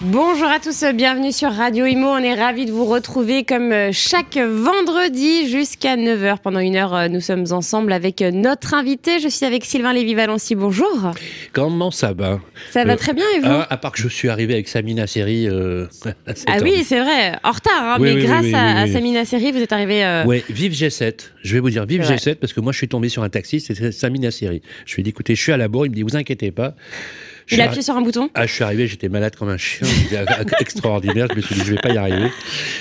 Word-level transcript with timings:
Bonjour 0.00 0.46
à 0.46 0.60
tous, 0.60 0.84
bienvenue 0.94 1.32
sur 1.32 1.50
Radio 1.50 1.84
Imo. 1.84 2.06
On 2.06 2.18
est 2.18 2.34
ravis 2.34 2.66
de 2.66 2.70
vous 2.70 2.84
retrouver 2.84 3.42
comme 3.42 3.72
euh, 3.72 3.90
chaque 3.90 4.36
vendredi 4.36 5.50
jusqu'à 5.50 5.96
9h. 5.96 6.36
Pendant 6.40 6.60
une 6.60 6.76
heure, 6.76 6.94
euh, 6.94 7.08
nous 7.08 7.20
sommes 7.20 7.46
ensemble 7.50 7.92
avec 7.92 8.22
euh, 8.22 8.30
notre 8.30 8.74
invité. 8.74 9.18
Je 9.18 9.26
suis 9.26 9.44
avec 9.44 9.64
Sylvain 9.64 9.92
Lévy-Valency. 9.92 10.54
Bonjour. 10.54 11.10
Comment 11.52 11.90
ça 11.90 12.12
va? 12.12 12.38
Ça 12.70 12.84
va 12.84 12.96
très 12.96 13.12
bien 13.12 13.24
et 13.34 13.40
vous? 13.40 13.48
ah, 13.50 13.66
À 13.68 13.76
part 13.76 13.90
que 13.90 13.98
je 13.98 14.06
suis 14.06 14.28
arrivé 14.28 14.54
avec 14.54 14.68
Samina 14.68 15.08
Seri. 15.08 15.48
ah 16.46 16.56
oui, 16.62 16.84
c'est 16.84 17.00
vrai. 17.00 17.36
En 17.42 17.50
retard, 17.50 17.82
hein, 17.82 17.96
mais 17.98 18.14
grâce 18.22 18.54
à, 18.54 18.86
Samina 18.86 19.24
Seri, 19.24 19.50
vous 19.50 19.58
êtes 19.58 19.72
arrivé. 19.72 20.22
Oui, 20.26 20.44
vive 20.48 20.74
G7. 20.74 21.30
Je 21.42 21.54
vais 21.54 21.60
vous 21.60 21.70
dire 21.70 21.86
vive 21.86 22.02
G7 22.02 22.36
parce 22.36 22.52
que 22.52 22.60
moi 22.60 22.70
je 22.70 22.78
suis 22.78 22.88
tombé 22.88 23.08
sur 23.08 23.24
un 23.24 23.30
taxi, 23.30 23.58
c'est 23.58 23.90
Samina 23.90 24.30
Seri. 24.30 24.62
Je 24.86 24.94
lui 24.94 25.00
ai 25.00 25.02
dit 25.02 25.10
écoutez, 25.10 25.34
je 25.34 25.42
suis 25.42 25.52
à 25.52 25.56
la 25.56 25.66
bourre. 25.66 25.86
Il 25.86 25.90
me 25.90 25.96
dit 25.96 26.04
vous 26.04 26.16
inquiétez 26.16 26.52
pas. 26.52 26.76
Il 27.50 27.60
a 27.60 27.64
appuyé 27.64 27.82
sur 27.82 27.96
un 27.96 28.02
bouton 28.02 28.30
Ah, 28.34 28.46
je 28.46 28.52
suis 28.52 28.64
arrivé, 28.64 28.86
j'étais 28.86 29.08
malade 29.08 29.34
comme 29.36 29.48
un 29.48 29.56
chien, 29.56 29.86
extraordinaire. 30.60 31.28
Je 31.30 31.36
me 31.36 31.40
suis 31.40 31.54
dit, 31.54 31.62
je 31.64 31.72
vais 31.72 31.80
pas 31.80 31.90
y 31.90 31.96
arriver. 31.96 32.30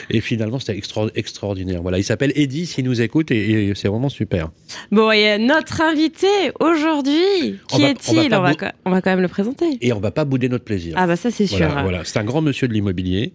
Et 0.10 0.22
finalement, 0.22 0.60
c'était 0.60 0.80
extraordinaire. 1.16 1.82
Voilà, 1.82 1.98
il 1.98 2.04
s'appelle 2.04 2.32
Eddie, 2.36 2.66
s'il 2.66 2.86
nous 2.86 3.02
écoute, 3.02 3.32
et, 3.32 3.72
c'est 3.76 3.88
vraiment 3.88 4.10
super. 4.10 4.50
Bon, 4.92 5.12
et 5.12 5.38
notre 5.38 5.82
invité 5.82 6.28
aujourd'hui, 6.60 7.60
qui 7.70 7.84
est-il 7.84 8.34
on, 8.34 8.42
va 8.42 8.54
on, 8.86 8.92
va 8.92 9.02
quand 9.02 9.10
même 9.10 9.22
le 9.22 9.28
présenter. 9.28 9.78
Et 9.82 9.94
on 9.94 10.00
va 10.00 10.12
pas 10.12 10.26
bouder 10.26 10.50
notre 10.50 10.66
plaisir. 10.66 10.96
Ah 10.98 11.08
bah 11.08 11.16
ça, 11.16 11.32
c'est 11.32 11.48
sûr. 11.48 11.70
Voilà, 11.70 12.04
c'est 12.04 12.20
un 12.20 12.24
grand 12.24 12.42
monsieur 12.42 12.68
de 12.68 12.74
l'immobilier. 12.74 13.34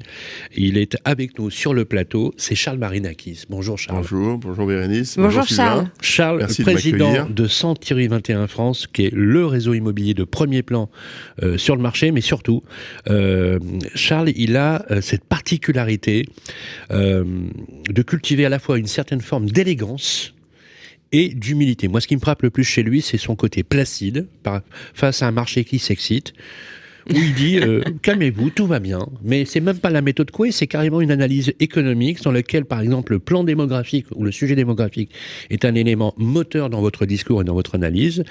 Il 0.55 0.77
est 0.77 0.97
avec 1.05 1.39
nous 1.39 1.51
sur 1.51 1.75
le 1.75 1.85
plateau. 1.85 2.35
C'est 2.37 2.55
Charles 2.55 2.79
Marinakis. 2.79 3.45
Bonjour 3.49 3.79
Charles. 3.79 3.99
Bonjour, 3.99 4.39
bonjour 4.39 4.67
Bérénice. 4.67 5.17
Bonjour, 5.17 5.47
Charles. 5.47 5.91
Charles, 6.01 6.47
président 6.63 7.27
de, 7.27 7.33
de 7.33 7.47
Century 7.47 8.09
21 8.09 8.47
France, 8.47 8.87
qui 8.87 9.07
est 9.07 9.15
le 9.15 9.47
réseau 9.47 9.75
immobilier 9.75 10.15
de 10.15 10.25
premier 10.25 10.63
plan 10.63 10.89
sur 11.57 11.77
le 11.77 11.83
marché, 11.83 12.11
mais 12.11 12.21
surtout, 12.21 12.63
euh, 13.09 13.59
Charles, 13.95 14.33
il 14.37 14.57
a 14.57 14.85
euh, 14.91 15.01
cette 15.01 15.25
particularité 15.25 16.27
de 16.91 18.03
cultiver 18.03 18.45
à 18.45 18.49
la 18.49 18.59
fois 18.59 18.79
une 18.79 18.87
certaine 18.87 19.21
forme 19.21 19.51
d'élégance 19.51 20.35
et 21.13 21.29
d'humilité. 21.29 21.89
Moi, 21.89 22.01
ce 22.01 22.07
qui 22.07 22.17
me 22.17 22.21
frappe 22.21 22.43
le 22.43 22.51
plus 22.51 22.65
chez 22.65 22.83
lui, 22.83 23.03
c'est 23.03 23.19
son 23.19 23.37
côté 23.37 23.63
placide 23.63 24.27
face 24.95 25.23
à 25.23 25.27
un 25.27 25.31
marché 25.31 25.65
qui 25.65 25.79
s'excite 25.79 26.33
il 27.15 27.35
dit 27.35 27.59
euh, 27.59 27.83
calmez-vous, 28.03 28.51
tout 28.51 28.67
va 28.67 28.79
bien. 28.79 29.07
Mais 29.23 29.45
c'est 29.45 29.61
même 29.61 29.79
pas 29.79 29.91
la 29.91 30.03
méthode 30.03 30.31
Coué, 30.31 30.53
c'est 30.53 30.67
carrément 30.67 31.01
une 31.01 31.11
analyse 31.11 31.53
économique 31.61 32.23
dans 32.23 32.33
laquelle, 32.33 32.65
par 32.65 32.81
exemple, 32.81 33.13
le 33.13 33.19
plan 33.19 33.45
démographique 33.45 34.07
ou 34.15 34.25
le 34.25 34.33
sujet 34.33 34.55
démographique 34.55 35.11
est 35.51 35.65
un 35.65 35.75
élément 35.75 36.15
moteur 36.17 36.71
dans 36.71 36.81
votre 36.81 37.07
discours 37.07 37.43
et 37.43 37.45
dans 37.45 37.55
votre 37.55 37.75
analyse. 37.75 38.25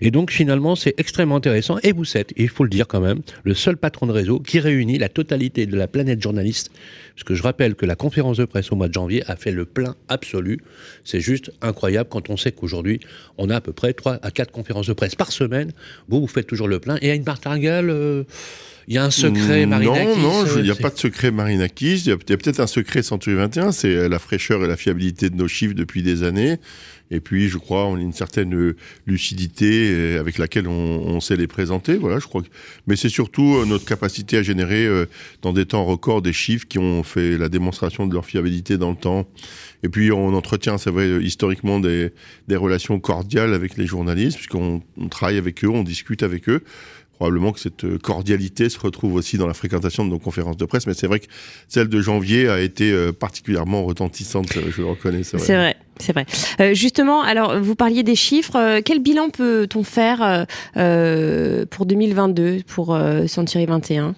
Et 0.00 0.10
donc, 0.10 0.30
finalement, 0.30 0.76
c'est 0.76 0.94
extrêmement 0.98 1.36
intéressant. 1.36 1.78
Et 1.82 1.92
vous 1.92 2.16
êtes, 2.16 2.32
il 2.36 2.48
faut 2.48 2.64
le 2.64 2.70
dire 2.70 2.86
quand 2.86 3.00
même, 3.00 3.20
le 3.44 3.54
seul 3.54 3.76
patron 3.76 4.06
de 4.06 4.12
réseau 4.12 4.40
qui 4.40 4.60
réunit 4.60 4.98
la 4.98 5.08
totalité 5.08 5.66
de 5.66 5.76
la 5.76 5.88
planète 5.88 6.22
journaliste. 6.22 6.70
Parce 7.16 7.24
que 7.24 7.34
je 7.34 7.42
rappelle 7.42 7.76
que 7.76 7.86
la 7.86 7.96
conférence 7.96 8.36
de 8.36 8.44
presse 8.44 8.70
au 8.70 8.76
mois 8.76 8.88
de 8.88 8.92
janvier 8.92 9.22
a 9.26 9.36
fait 9.36 9.50
le 9.50 9.64
plein 9.64 9.96
absolu. 10.08 10.60
C'est 11.02 11.20
juste 11.20 11.50
incroyable 11.62 12.10
quand 12.10 12.28
on 12.28 12.36
sait 12.36 12.52
qu'aujourd'hui, 12.52 13.00
on 13.38 13.48
a 13.48 13.56
à 13.56 13.60
peu 13.62 13.72
près 13.72 13.94
3 13.94 14.18
à 14.20 14.30
4 14.30 14.52
conférences 14.52 14.86
de 14.88 14.92
presse 14.92 15.14
par 15.14 15.32
semaine. 15.32 15.72
Vous, 16.08 16.20
vous 16.20 16.26
faites 16.26 16.46
toujours 16.46 16.68
le 16.68 16.78
plein. 16.78 16.98
Et 17.00 17.10
à 17.10 17.14
une 17.14 17.24
martingale, 17.24 17.88
euh, 17.88 18.24
il 18.86 18.94
y 18.94 18.98
a 18.98 19.04
un 19.04 19.10
secret 19.10 19.64
Marinakis 19.64 20.20
Non, 20.20 20.44
non, 20.44 20.44
il 20.58 20.64
n'y 20.64 20.70
a 20.70 20.74
pas 20.74 20.90
de 20.90 20.98
secret 20.98 21.30
Marinakis. 21.30 22.02
Il 22.04 22.08
y 22.08 22.12
a, 22.12 22.18
peut-être 22.18 22.60
un 22.60 22.66
secret 22.66 23.02
Century 23.02 23.34
21, 23.34 23.72
c'est 23.72 24.10
la 24.10 24.18
fraîcheur 24.18 24.62
et 24.62 24.68
la 24.68 24.76
fiabilité 24.76 25.30
de 25.30 25.36
nos 25.36 25.48
chiffres 25.48 25.74
depuis 25.74 26.02
des 26.02 26.22
années. 26.22 26.58
Et 27.10 27.20
puis, 27.20 27.48
je 27.48 27.58
crois, 27.58 27.86
on 27.86 27.96
a 27.96 28.00
une 28.00 28.12
certaine 28.12 28.74
lucidité 29.06 29.90
euh, 29.92 30.20
avec 30.20 30.38
laquelle 30.38 30.66
on, 30.66 31.20
sait 31.20 31.36
les 31.36 31.46
présenter. 31.46 31.96
Voilà, 31.96 32.18
je 32.18 32.26
crois. 32.26 32.42
Mais 32.86 32.96
c'est 32.96 33.08
surtout 33.08 33.56
euh, 33.56 33.64
notre 33.64 33.84
capacité 33.84 34.36
à 34.38 34.42
générer 34.42 34.86
euh, 34.86 35.06
dans 35.42 35.52
des 35.52 35.66
temps 35.66 35.84
records 35.84 36.20
des 36.20 36.32
chiffres 36.32 36.66
qui 36.66 36.78
ont 36.78 37.02
fait 37.02 37.38
la 37.38 37.48
démonstration 37.48 38.06
de 38.06 38.14
leur 38.14 38.26
fiabilité 38.26 38.76
dans 38.76 38.90
le 38.90 38.96
temps. 38.96 39.26
Et 39.82 39.88
puis, 39.88 40.10
on 40.10 40.34
entretient, 40.34 40.78
c'est 40.78 40.90
vrai, 40.90 41.22
historiquement 41.22 41.78
des 41.78 42.10
relations 42.50 42.98
cordiales 42.98 43.54
avec 43.54 43.76
les 43.76 43.86
journalistes, 43.86 44.36
puisqu'on 44.36 44.82
travaille 45.10 45.38
avec 45.38 45.64
eux, 45.64 45.68
on 45.68 45.84
discute 45.84 46.22
avec 46.22 46.48
eux 46.48 46.62
probablement 47.16 47.52
que 47.52 47.60
cette 47.60 47.84
euh, 47.84 47.98
cordialité 47.98 48.68
se 48.68 48.78
retrouve 48.78 49.14
aussi 49.14 49.38
dans 49.38 49.46
la 49.46 49.54
fréquentation 49.54 50.04
de 50.04 50.10
nos 50.10 50.18
conférences 50.18 50.56
de 50.56 50.64
presse, 50.64 50.86
mais 50.86 50.94
c'est 50.94 51.06
vrai 51.06 51.20
que 51.20 51.26
celle 51.66 51.88
de 51.88 52.00
janvier 52.00 52.48
a 52.48 52.60
été 52.60 52.92
euh, 52.92 53.12
particulièrement 53.12 53.84
retentissante, 53.84 54.56
euh, 54.56 54.70
je 54.70 54.82
le 54.82 54.88
reconnais. 54.88 55.22
C'est 55.24 55.38
vrai. 55.38 55.76
C'est 55.98 56.12
vrai. 56.12 56.26
justement, 56.74 57.22
alors 57.22 57.58
vous 57.58 57.74
parliez 57.74 58.02
des 58.02 58.16
chiffres. 58.16 58.80
quel 58.84 58.98
bilan 58.98 59.30
peut-on 59.30 59.82
faire 59.82 60.46
pour 60.74 61.86
2022 61.86 62.64
pour 62.66 62.98
Century 63.26 63.64
21 63.64 64.14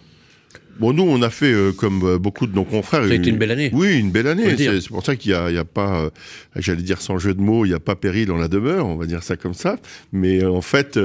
Bon, 0.79 0.93
nous, 0.93 1.03
on 1.03 1.23
a 1.23 1.31
fait, 1.31 1.53
euh, 1.53 1.73
comme 1.73 2.05
euh, 2.05 2.19
beaucoup 2.19 2.47
de 2.47 2.55
nos 2.55 2.65
confrères... 2.65 3.05
Ça 3.05 3.11
a 3.11 3.15
été 3.15 3.31
une 3.31 3.37
belle 3.37 3.51
année. 3.51 3.71
Oui, 3.73 3.99
une 3.99 4.13
belle 4.13 4.29
année. 4.29 4.57
C'est 4.57 4.89
pour 4.89 5.05
ça 5.05 5.17
qu'il 5.17 5.33
n'y 5.33 5.37
a, 5.37 5.61
a, 5.61 5.65
pas, 5.65 6.03
euh, 6.03 6.11
j'allais 6.55 6.83
dire 6.83 7.01
sans 7.01 7.19
jeu 7.19 7.35
de 7.35 7.41
mots, 7.41 7.65
il 7.65 7.71
n'y 7.71 7.75
a 7.75 7.81
pas 7.81 7.97
péril 7.97 8.27
dans 8.27 8.37
la 8.37 8.47
demeure, 8.47 8.87
on 8.87 8.97
va 8.97 9.07
dire 9.07 9.25
ça 9.25 9.37
comme 9.37 9.55
ça. 9.55 9.79
Mais 10.13 10.45
en 10.45 10.61
fait, 10.61 10.99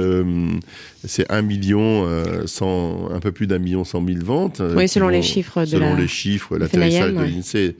c'est 1.04 1.30
un 1.30 1.42
million, 1.42 2.08
cent, 2.46 3.10
un 3.10 3.20
peu 3.20 3.32
plus 3.32 3.46
d'un 3.46 3.58
million 3.58 3.84
cent 3.84 4.00
mille 4.00 4.22
ventes. 4.22 4.62
oui, 4.76 4.88
selon 4.88 5.08
les 5.08 5.22
chiffres 5.22 5.60
de 5.62 5.66
Selon 5.66 5.96
les 5.96 6.08
chiffres, 6.08 6.56
l'atterrissage 6.56 7.12
de 7.12 7.22
l'INSEE 7.22 7.76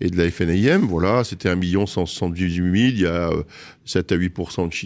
et 0.00 0.08
de 0.08 0.16
la 0.16 0.30
FNIM, 0.30 0.86
voilà, 0.86 1.24
c'était 1.24 1.48
un 1.48 1.56
million 1.56 1.86
cent 1.86 2.06
soixante-dix-huit 2.06 2.88
il 2.88 3.00
y 3.00 3.06
a 3.06 3.30
7 3.84 4.12
à 4.12 4.14
8 4.16 4.34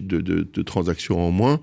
de, 0.02 0.20
de, 0.20 0.48
de 0.52 0.62
transactions 0.62 1.20
en 1.20 1.30
moins. 1.30 1.60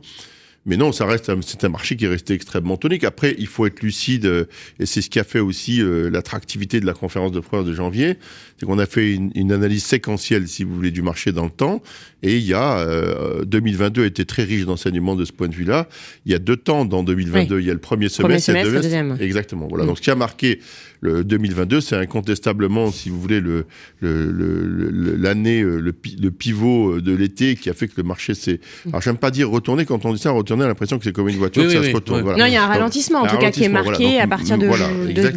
Mais 0.66 0.78
non, 0.78 0.92
ça 0.92 1.06
reste, 1.06 1.32
c'est 1.42 1.64
un 1.64 1.70
marché 1.70 1.96
qui 1.96 2.06
est 2.06 2.10
resté 2.10 2.34
extrêmement 2.34 2.76
tonique. 2.76 3.04
Après, 3.04 3.36
il 3.38 3.46
faut 3.46 3.68
être 3.68 3.82
lucide, 3.82 4.26
euh, 4.26 4.46
et 4.80 4.88
c'est 4.88 5.02
ce 5.02 5.12
qui 5.12 5.20
a 5.20 5.24
fait 5.24 5.40
aussi 5.40 5.80
euh, 5.80 6.10
l'attractivité 6.10 6.80
de 6.80 6.88
la 6.88 6.94
conférence 6.94 7.32
de 7.32 7.40
presse 7.40 7.66
de 7.66 7.74
janvier, 7.74 8.18
c'est 8.58 8.66
qu'on 8.66 8.80
a 8.80 8.88
fait 8.88 9.14
une, 9.14 9.32
une, 9.36 9.52
analyse 9.52 9.84
séquentielle, 9.84 10.48
si 10.48 10.64
vous 10.64 10.74
voulez, 10.74 10.90
du 10.90 11.04
marché 11.04 11.32
dans 11.32 11.44
le 11.44 11.52
temps. 11.52 11.84
Et 12.24 12.38
il 12.38 12.46
y 12.46 12.56
a 12.56 12.80
euh, 12.80 13.46
2022 13.46 14.06
était 14.06 14.26
très 14.26 14.44
riche 14.44 14.66
d'enseignements 14.66 15.16
de 15.16 15.26
ce 15.26 15.32
point 15.32 15.48
de 15.48 15.54
vue-là. 15.54 15.88
Il 16.26 16.32
y 16.32 16.36
a 16.36 16.40
deux 16.40 16.58
temps 16.58 16.84
dans 16.84 17.04
2022. 17.04 17.60
Il 17.60 17.66
y 17.68 17.70
a 17.70 17.74
le 17.74 17.80
premier 17.80 18.10
semestre, 18.10 18.50
et 18.50 18.64
le 18.64 18.72
deuxième. 18.72 19.18
Exactement. 19.20 19.68
Voilà. 19.68 19.84
Mm. 19.84 19.88
Donc 19.88 19.98
ce 19.98 20.02
qui 20.02 20.10
a 20.10 20.16
marqué 20.16 20.60
le 21.06 21.24
2022, 21.24 21.82
c'est 21.82 21.96
incontestablement, 21.96 22.92
si 22.92 23.10
vous 23.10 23.22
voulez, 23.22 23.40
le, 23.40 23.66
l'année, 24.02 25.62
le, 25.62 25.80
le, 25.80 25.94
le, 26.22 26.32
pivot 26.32 27.00
de 27.00 27.16
l'été 27.16 27.56
qui 27.56 27.70
a 27.70 27.74
fait 27.74 27.88
que 27.88 27.94
le 27.98 28.04
marché 28.04 28.34
s'est. 28.34 28.60
Mm. 28.86 28.90
Alors 28.90 29.02
j'aime 29.02 29.18
pas 29.18 29.32
dire 29.32 29.50
retourner. 29.50 29.86
Quand 29.86 30.06
on 30.06 30.14
dit 30.14 30.20
ça, 30.20 30.32
retourner 30.32 30.56
on 30.56 30.62
a 30.62 30.68
l'impression 30.68 30.98
que 30.98 31.04
c'est 31.04 31.12
comme 31.12 31.30
une 31.30 31.38
voiture, 31.38 31.70
ça 31.70 31.84
se 31.84 31.92
retourne. 31.92 32.22
Voilà. 32.22 32.38
Non, 32.38 32.46
il 32.46 32.54
y 32.54 32.58
a 32.58 32.64
un 32.64 32.68
ralentissement, 32.68 33.22
en 33.22 33.28
tout 33.28 33.38
cas, 33.38 33.52
qui 33.52 33.64
est 33.64 33.70
marqué 33.70 34.20
à 34.20 34.28
partir 34.28 34.58
de, 34.58 34.68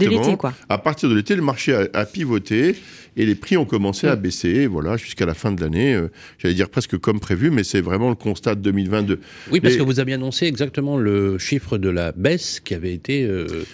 l'été. 0.09 0.37
Quoi. 0.37 0.55
À 0.69 0.79
partir 0.79 1.09
de 1.09 1.15
l'été, 1.15 1.35
le 1.35 1.43
marché 1.43 1.75
a, 1.93 2.05
pivoté 2.07 2.77
et 3.17 3.27
les 3.27 3.35
prix 3.35 3.57
ont 3.57 3.65
commencé 3.65 4.07
à 4.07 4.17
baisser, 4.17 4.67
voilà, 4.67 4.97
jusqu'à 4.97 5.27
la 5.27 5.35
fin 5.35 5.53
de 5.53 5.61
l'année. 5.61 5.95
Euh, 5.95 6.09
j'allais 6.39 6.55
dire 6.55 6.69
presque 6.69 6.97
comme 6.99 7.21
prévu, 7.21 7.51
mais 7.51 7.65
c'est 7.65 7.81
vraiment 7.81 8.09
le 8.09 8.15
constat 8.15 8.55
de 8.55 8.61
2022. 8.61 9.21
Oui, 9.51 9.61
parce 9.61 9.77
que 9.77 9.83
vous 9.83 10.01
aviez 10.01 10.15
annoncé 10.15 10.47
exactement 10.47 10.97
le 10.97 11.39
chiffre 11.39 11.79
de 11.79 11.89
la 11.89 12.13
baisse 12.13 12.61
qui 12.61 12.75
avait 12.75 12.95
été. 12.95 13.25
Euh, 13.25 13.65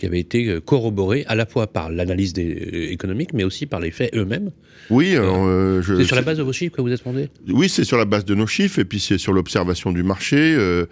qui 0.00 0.06
avait 0.06 0.18
été 0.18 0.48
euh, 0.48 0.60
corroboré 0.60 1.24
à 1.28 1.34
la 1.34 1.44
fois 1.44 1.66
par 1.66 1.90
l'analyse 1.90 2.32
économique, 2.38 3.34
mais 3.34 3.44
aussi 3.44 3.66
par 3.66 3.80
les 3.80 3.90
faits 3.90 4.10
eux-mêmes. 4.16 4.50
Oui, 4.88 5.14
euh, 5.14 5.82
c'est 5.82 6.04
sur 6.04 6.16
la 6.16 6.22
base 6.22 6.38
de 6.38 6.42
vos 6.42 6.54
chiffres 6.54 6.74
que 6.74 6.80
vous 6.80 6.90
êtes 6.90 7.02
fondé? 7.02 7.28
Oui, 7.48 7.68
c'est 7.68 7.84
sur 7.84 7.98
la 7.98 8.06
base 8.06 8.24
de 8.24 8.34
nos 8.34 8.46
chiffres, 8.46 8.78
et 8.78 8.86
puis 8.86 8.98
c'est 8.98 9.18
sur 9.18 9.34
l'observation 9.34 9.92
du 9.92 10.02
marché. 10.02 10.38
Euh, 10.38 10.86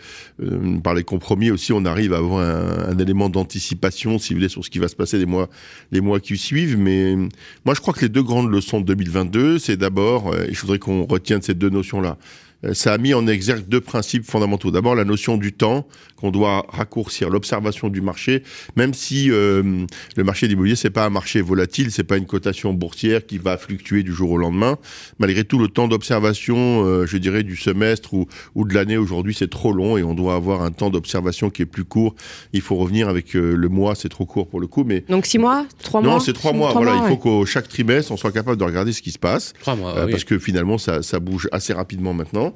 par 0.84 0.94
les 0.94 1.04
compromis 1.04 1.50
aussi, 1.50 1.72
on 1.72 1.86
arrive 1.86 2.12
à 2.12 2.18
avoir 2.18 2.40
un, 2.40 2.98
élément 2.98 3.30
d'anticipation, 3.30 4.18
si 4.18 4.34
vous 4.34 4.40
voulez, 4.40 4.50
sur 4.50 4.62
ce 4.62 4.68
qui 4.68 4.78
va 4.78 4.88
se 4.88 4.96
passer 4.96 5.18
les 5.18 5.26
mois, 5.26 5.48
les 5.90 6.02
mois 6.02 6.20
qui 6.20 6.36
suivent. 6.36 6.76
Mais 6.76 7.16
moi, 7.64 7.74
je 7.74 7.80
crois 7.80 7.94
que 7.94 8.02
les 8.02 8.10
deux 8.10 8.22
grandes 8.22 8.50
leçons 8.50 8.80
de 8.80 8.84
2022, 8.84 9.58
c'est 9.58 9.78
d'abord, 9.78 10.36
et 10.36 10.52
je 10.52 10.60
voudrais 10.60 10.78
qu'on 10.78 11.06
retienne 11.06 11.40
ces 11.40 11.54
deux 11.54 11.70
notions-là, 11.70 12.18
euh, 12.64 12.74
ça 12.74 12.92
a 12.92 12.98
mis 12.98 13.14
en 13.14 13.26
exergue 13.26 13.68
deux 13.68 13.80
principes 13.80 14.24
fondamentaux. 14.24 14.70
D'abord, 14.70 14.94
la 14.94 15.04
notion 15.04 15.36
du 15.36 15.52
temps, 15.52 15.86
qu'on 16.18 16.30
doit 16.32 16.66
raccourcir, 16.68 17.30
l'observation 17.30 17.88
du 17.88 18.00
marché, 18.00 18.42
même 18.74 18.92
si 18.92 19.30
euh, 19.30 19.86
le 20.16 20.24
marché 20.24 20.48
d'immobilier, 20.48 20.74
c'est 20.74 20.90
pas 20.90 21.04
un 21.04 21.10
marché 21.10 21.40
volatile, 21.40 21.92
c'est 21.92 22.02
pas 22.02 22.16
une 22.16 22.26
cotation 22.26 22.74
boursière 22.74 23.24
qui 23.24 23.38
va 23.38 23.56
fluctuer 23.56 24.02
du 24.02 24.12
jour 24.12 24.32
au 24.32 24.36
lendemain. 24.36 24.78
Malgré 25.20 25.44
tout, 25.44 25.58
le 25.58 25.68
temps 25.68 25.86
d'observation, 25.86 26.84
euh, 26.84 27.06
je 27.06 27.18
dirais, 27.18 27.44
du 27.44 27.56
semestre 27.56 28.14
ou, 28.14 28.26
ou 28.56 28.64
de 28.66 28.74
l'année 28.74 28.96
aujourd'hui, 28.96 29.32
c'est 29.32 29.48
trop 29.48 29.72
long 29.72 29.96
et 29.96 30.02
on 30.02 30.14
doit 30.14 30.34
avoir 30.34 30.62
un 30.62 30.72
temps 30.72 30.90
d'observation 30.90 31.50
qui 31.50 31.62
est 31.62 31.66
plus 31.66 31.84
court. 31.84 32.16
Il 32.52 32.62
faut 32.62 32.74
revenir 32.74 33.08
avec 33.08 33.34
le 33.34 33.68
mois, 33.68 33.94
c'est 33.94 34.08
trop 34.08 34.26
court 34.26 34.48
pour 34.48 34.58
le 34.58 34.66
coup. 34.66 34.82
Mais 34.84 35.04
donc 35.08 35.24
six 35.24 35.38
mois, 35.38 35.66
trois 35.82 36.00
mois. 36.00 36.14
Non, 36.14 36.20
c'est 36.20 36.32
trois 36.32 36.52
mois. 36.52 36.72
voilà, 36.72 36.96
il 36.96 37.08
faut 37.08 37.16
qu'au 37.16 37.46
chaque 37.46 37.68
trimestre, 37.68 38.10
on 38.10 38.16
soit 38.16 38.32
capable 38.32 38.56
de 38.56 38.64
regarder 38.64 38.92
ce 38.92 39.02
qui 39.02 39.12
se 39.12 39.18
passe, 39.18 39.52
trois 39.60 39.76
mois, 39.76 39.94
parce 40.10 40.24
que 40.24 40.38
finalement, 40.38 40.78
ça, 40.78 41.02
ça 41.02 41.20
bouge 41.20 41.48
assez 41.52 41.72
rapidement 41.72 42.12
maintenant. 42.12 42.54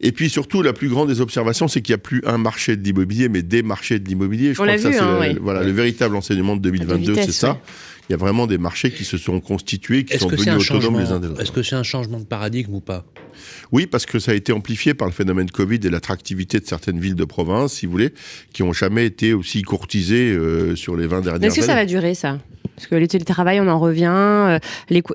Et 0.00 0.12
puis 0.12 0.28
surtout, 0.28 0.62
la 0.62 0.72
plus 0.72 0.88
grande 0.88 1.08
des 1.08 1.20
observations, 1.20 1.68
c'est 1.68 1.80
qu'il 1.80 1.92
n'y 1.92 2.00
a 2.00 2.02
plus 2.02 2.22
un 2.26 2.38
marché 2.38 2.76
de 2.76 2.84
l'immobilier, 2.84 3.28
mais 3.28 3.42
des 3.42 3.62
marchés 3.62 3.98
de 3.98 4.06
l'immobilier. 4.08 4.52
Je 4.52 4.60
On 4.60 4.64
crois 4.64 4.76
que 4.76 4.82
ça, 4.82 4.92
c'est 4.92 4.98
hein, 4.98 5.34
voilà, 5.40 5.62
le 5.62 5.72
véritable 5.72 6.16
enseignement 6.16 6.56
de 6.56 6.60
2022, 6.62 7.14
c'est 7.14 7.32
ça. 7.32 7.58
Il 8.08 8.12
y 8.12 8.14
a 8.14 8.18
vraiment 8.18 8.46
des 8.46 8.58
marchés 8.58 8.90
qui 8.90 9.04
se 9.04 9.18
sont 9.18 9.40
constitués, 9.40 10.04
qui 10.04 10.18
sont 10.18 10.28
devenus 10.28 10.70
autonomes 10.70 11.00
les 11.00 11.10
uns 11.10 11.18
des 11.18 11.28
autres. 11.28 11.40
Est-ce 11.40 11.52
que 11.52 11.62
c'est 11.62 11.74
un 11.74 11.82
changement 11.82 12.20
de 12.20 12.24
paradigme 12.24 12.74
ou 12.74 12.80
pas? 12.80 13.04
Oui, 13.72 13.86
parce 13.86 14.06
que 14.06 14.18
ça 14.18 14.32
a 14.32 14.34
été 14.34 14.52
amplifié 14.52 14.94
par 14.94 15.08
le 15.08 15.12
phénomène 15.12 15.50
Covid 15.50 15.80
et 15.84 15.90
l'attractivité 15.90 16.60
de 16.60 16.66
certaines 16.66 17.00
villes 17.00 17.16
de 17.16 17.24
province, 17.24 17.74
si 17.74 17.86
vous 17.86 17.92
voulez, 17.92 18.14
qui 18.52 18.62
n'ont 18.62 18.72
jamais 18.72 19.06
été 19.06 19.34
aussi 19.34 19.62
courtisées 19.62 20.32
euh, 20.32 20.76
sur 20.76 20.96
les 20.96 21.06
20 21.06 21.20
dernières 21.20 21.34
années. 21.34 21.46
Est-ce 21.46 21.56
que 21.56 21.62
ça 21.62 21.74
va 21.74 21.84
durer, 21.84 22.14
ça? 22.14 22.38
Parce 22.76 22.88
que 22.88 22.94
le 22.94 23.08
télétravail, 23.08 23.58
on 23.58 23.68
en 23.68 23.78
revient, 23.78 24.12
euh, 24.12 24.58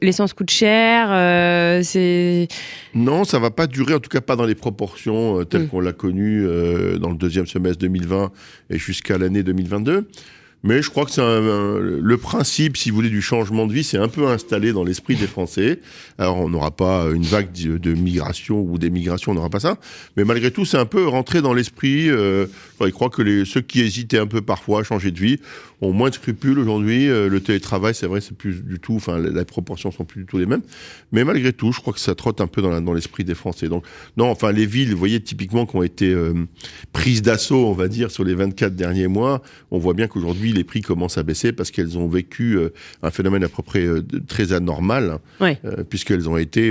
l'essence 0.01 0.33
coûte 0.33 0.49
cher, 0.49 1.09
euh, 1.11 1.81
c'est... 1.83 2.47
Non, 2.95 3.23
ça 3.23 3.37
va 3.37 3.51
pas 3.51 3.67
durer, 3.67 3.93
en 3.93 3.99
tout 3.99 4.09
cas 4.09 4.19
pas 4.19 4.35
dans 4.35 4.47
les 4.47 4.55
proportions 4.55 5.39
euh, 5.39 5.45
telles 5.45 5.63
mm. 5.63 5.67
qu'on 5.67 5.79
l'a 5.79 5.93
connu 5.93 6.43
dans 6.99 7.09
le 7.09 7.15
deuxième 7.15 7.45
semestre 7.45 7.77
2020 7.79 8.31
et 8.71 8.79
jusqu'à 8.79 9.19
l'année 9.19 9.43
2022. 9.43 10.07
Mais 10.63 10.81
je 10.81 10.89
crois 10.89 11.05
que 11.05 11.11
c'est 11.11 11.21
le 11.21 12.17
principe, 12.17 12.77
si 12.77 12.89
vous 12.89 12.95
voulez, 12.95 13.09
du 13.09 13.21
changement 13.21 13.65
de 13.65 13.73
vie, 13.73 13.83
c'est 13.83 13.97
un 13.97 14.07
peu 14.07 14.27
installé 14.27 14.73
dans 14.73 14.83
l'esprit 14.83 15.15
des 15.15 15.27
Français. 15.27 15.79
Alors, 16.17 16.37
on 16.37 16.49
n'aura 16.49 16.71
pas 16.71 17.05
une 17.13 17.23
vague 17.23 17.51
de, 17.51 17.93
migration 17.93 18.61
ou 18.61 18.77
d'émigration, 18.77 19.31
on 19.31 19.35
n'aura 19.35 19.49
pas 19.49 19.59
ça. 19.59 19.77
Mais 20.17 20.23
malgré 20.23 20.51
tout, 20.51 20.65
c'est 20.65 20.77
un 20.77 20.85
peu 20.85 21.07
rentré 21.07 21.41
dans 21.41 21.53
l'esprit. 21.53 22.09
Euh, 22.09 22.45
je 22.79 22.89
crois 22.89 23.09
que 23.09 23.21
les, 23.21 23.45
ceux 23.45 23.61
qui 23.61 23.81
hésitaient 23.81 24.19
un 24.19 24.27
peu 24.27 24.41
parfois 24.41 24.81
à 24.81 24.83
changer 24.83 25.11
de 25.11 25.19
vie 25.19 25.39
ont 25.81 25.93
moins 25.93 26.09
de 26.09 26.15
scrupules 26.15 26.59
aujourd'hui. 26.59 27.09
Euh, 27.09 27.27
le 27.27 27.41
télétravail, 27.41 27.95
c'est 27.95 28.07
vrai, 28.07 28.21
c'est 28.21 28.37
plus 28.37 28.63
du 28.63 28.79
tout, 28.79 28.95
enfin, 28.95 29.19
les, 29.19 29.45
proportions 29.45 29.91
sont 29.91 30.05
plus 30.05 30.21
du 30.21 30.27
tout 30.27 30.37
les 30.37 30.45
mêmes. 30.45 30.61
Mais 31.11 31.23
malgré 31.23 31.53
tout, 31.53 31.71
je 31.71 31.79
crois 31.79 31.93
que 31.93 31.99
ça 31.99 32.13
trotte 32.13 32.39
un 32.39 32.47
peu 32.47 32.61
dans, 32.61 32.79
dans 32.81 32.93
l'esprit 32.93 33.23
des 33.23 33.35
Français. 33.35 33.67
Donc, 33.67 33.83
non, 34.17 34.29
enfin, 34.29 34.51
les 34.51 34.65
villes, 34.65 34.91
vous 34.91 34.97
voyez, 34.97 35.21
typiquement, 35.21 35.65
qui 35.65 35.75
ont 35.75 35.83
été 35.83 36.11
euh, 36.11 36.33
prises 36.93 37.21
d'assaut, 37.21 37.65
on 37.65 37.73
va 37.73 37.87
dire, 37.87 38.11
sur 38.11 38.23
les 38.23 38.35
24 38.35 38.75
derniers 38.75 39.07
mois, 39.07 39.41
on 39.71 39.79
voit 39.79 39.93
bien 39.93 40.07
qu'aujourd'hui, 40.07 40.50
les 40.53 40.63
prix 40.63 40.81
commencent 40.81 41.17
à 41.17 41.23
baisser 41.23 41.51
parce 41.51 41.71
qu'elles 41.71 41.97
ont 41.97 42.07
vécu 42.07 42.57
euh, 42.57 42.69
un 43.03 43.11
phénomène 43.11 43.43
à 43.43 43.49
peu 43.49 43.63
près 43.63 43.85
euh, 43.85 44.01
très 44.27 44.53
anormal, 44.53 45.19
euh, 45.41 45.83
puisqu'elles 45.89 46.29
ont 46.29 46.37
été, 46.37 46.67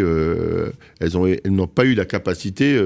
elles 1.00 1.18
ont, 1.18 1.26
elles 1.26 1.40
n'ont 1.52 1.66
pas 1.66 1.84
eu 1.84 1.94
la 1.94 2.04
capacité 2.04 2.80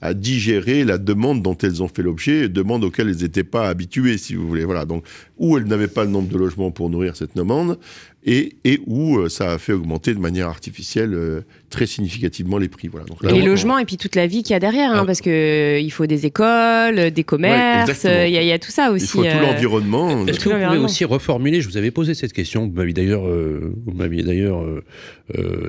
à 0.00 0.14
digérer 0.14 0.84
la 0.84 0.98
demande 0.98 1.42
dont 1.42 1.56
elles 1.58 1.82
ont 1.82 1.88
fait 1.88 2.02
l'objet, 2.02 2.48
demande 2.48 2.84
auxquelles 2.84 3.08
elles 3.08 3.22
n'étaient 3.22 3.44
pas 3.44 3.68
habituées, 3.68 4.18
si 4.18 4.34
vous 4.34 4.46
voulez. 4.46 4.64
Voilà. 4.64 4.84
Donc, 4.84 5.04
où 5.38 5.56
elles 5.56 5.64
n'avaient 5.64 5.88
pas 5.88 6.04
le 6.04 6.10
nombre 6.10 6.28
de 6.28 6.38
logements 6.38 6.70
pour 6.70 6.90
nourrir 6.90 7.16
cette 7.16 7.36
demande, 7.36 7.78
et, 8.24 8.56
et 8.64 8.80
où 8.86 9.18
euh, 9.18 9.28
ça 9.28 9.52
a 9.52 9.58
fait 9.58 9.72
augmenter 9.72 10.12
de 10.12 10.18
manière 10.18 10.48
artificielle 10.48 11.14
euh, 11.14 11.40
très 11.70 11.86
significativement 11.86 12.58
les 12.58 12.68
prix. 12.68 12.88
Voilà. 12.88 13.06
Donc, 13.06 13.22
les 13.22 13.42
logements 13.42 13.78
et 13.78 13.86
puis 13.86 13.96
toute 13.96 14.14
la 14.14 14.26
vie 14.26 14.42
qu'il 14.42 14.52
y 14.52 14.56
a 14.56 14.60
derrière, 14.60 14.92
hein, 14.92 15.06
parce 15.06 15.22
que 15.22 15.30
euh, 15.30 15.78
il 15.80 15.90
faut 15.90 16.06
des 16.06 16.26
écoles, 16.26 17.10
des 17.12 17.24
commerces, 17.24 18.04
il 18.04 18.28
y, 18.28 18.32
y, 18.32 18.52
a 18.52 18.58
tout 18.58 18.70
ça 18.70 18.90
aussi. 18.90 19.04
Il 19.04 19.08
faut 19.08 19.22
tout 19.22 19.38
l'environnement. 19.40 20.26
Est-ce 20.26 20.40
que 20.40 20.50
vous 20.50 20.66
pouvez 20.66 20.78
aussi 20.78 21.04
reformuler 21.04 21.62
Je 21.62 21.68
vous 21.68 21.78
avais 21.78 21.90
posé 21.90 22.14
cette 22.14 22.32
question. 22.32 22.66
Vous 22.66 22.74
m'aviez 22.74 22.92
d'ailleurs, 22.92 23.22
vous 23.24 23.92
m'aviez 23.92 24.22
d'ailleurs, 24.22 24.62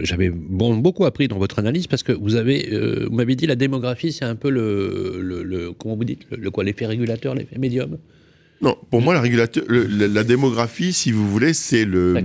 j'avais 0.01 0.29
bon, 0.29 0.75
beaucoup 0.75 1.05
appris 1.05 1.29
dans 1.29 1.37
votre 1.37 1.59
analyse 1.59 1.87
parce 1.87 2.03
que 2.03 2.11
vous 2.11 2.35
avez, 2.35 2.69
vous 3.09 3.15
m'avez 3.15 3.35
dit 3.35 3.47
la 3.47 3.55
démographie, 3.55 4.11
c'est 4.11 4.25
un 4.25 4.35
peu 4.35 4.49
le, 4.49 5.19
le, 5.21 5.43
le, 5.43 5.71
comment 5.71 5.95
vous 5.95 6.03
dites, 6.03 6.25
le, 6.31 6.51
quoi, 6.51 6.63
l'effet 6.63 6.85
régulateur, 6.85 7.33
l'effet 7.33 7.57
médium. 7.57 7.97
Non, 8.61 8.77
pour 8.91 9.01
moi, 9.01 9.15
la, 9.15 9.21
régulateur, 9.21 9.63
la, 9.67 10.23
démographie, 10.23 10.93
si 10.93 11.11
vous 11.11 11.27
voulez, 11.27 11.53
c'est 11.53 11.83
le, 11.83 12.23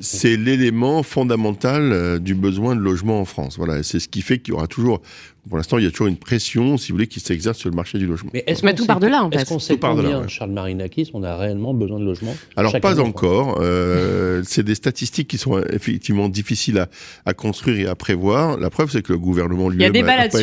c'est 0.00 0.36
l'élément 0.36 1.04
fondamental 1.04 1.92
euh, 1.92 2.18
du 2.18 2.34
besoin 2.34 2.74
de 2.74 2.80
logement 2.80 3.20
en 3.20 3.24
France. 3.24 3.56
Voilà, 3.56 3.84
c'est 3.84 4.00
ce 4.00 4.08
qui 4.08 4.22
fait 4.22 4.38
qu'il 4.38 4.54
y 4.54 4.56
aura 4.56 4.66
toujours 4.66 5.00
pour 5.48 5.56
l'instant, 5.56 5.78
il 5.78 5.84
y 5.84 5.86
a 5.86 5.90
toujours 5.90 6.08
une 6.08 6.16
pression, 6.16 6.76
si 6.76 6.90
vous 6.90 6.96
voulez, 6.96 7.06
qui 7.06 7.20
s'exerce 7.20 7.58
sur 7.58 7.70
le 7.70 7.76
marché 7.76 7.98
du 7.98 8.06
logement. 8.06 8.30
Mais 8.34 8.42
est-ce 8.46 8.60
qu'on 8.60 8.66
met 8.66 8.74
tout 8.74 8.86
par-delà, 8.86 9.24
en 9.24 9.30
fait 9.30 9.38
Est-ce 9.38 9.48
qu'on 9.50 9.58
sait 9.58 9.76
combien, 9.78 10.26
Charles 10.26 10.50
Marinakis, 10.50 11.10
on 11.14 11.22
a 11.22 11.36
réellement 11.36 11.72
besoin 11.72 12.00
de 12.00 12.04
logement 12.04 12.34
Alors, 12.56 12.78
pas 12.80 13.00
encore. 13.00 13.58
Euh, 13.60 14.42
c'est 14.44 14.64
des 14.64 14.74
statistiques 14.74 15.28
qui 15.28 15.38
sont 15.38 15.62
effectivement 15.62 16.28
difficiles 16.28 16.78
à, 16.78 16.88
à, 17.24 17.34
construire 17.34 17.78
et 17.78 17.86
à 17.86 17.94
prévoir. 17.94 18.58
La 18.58 18.70
preuve, 18.70 18.90
c'est 18.90 19.02
que 19.02 19.12
le 19.12 19.18
gouvernement 19.18 19.68
lui-même 19.68 19.92
n'a 19.92 20.28
pas, 20.28 20.38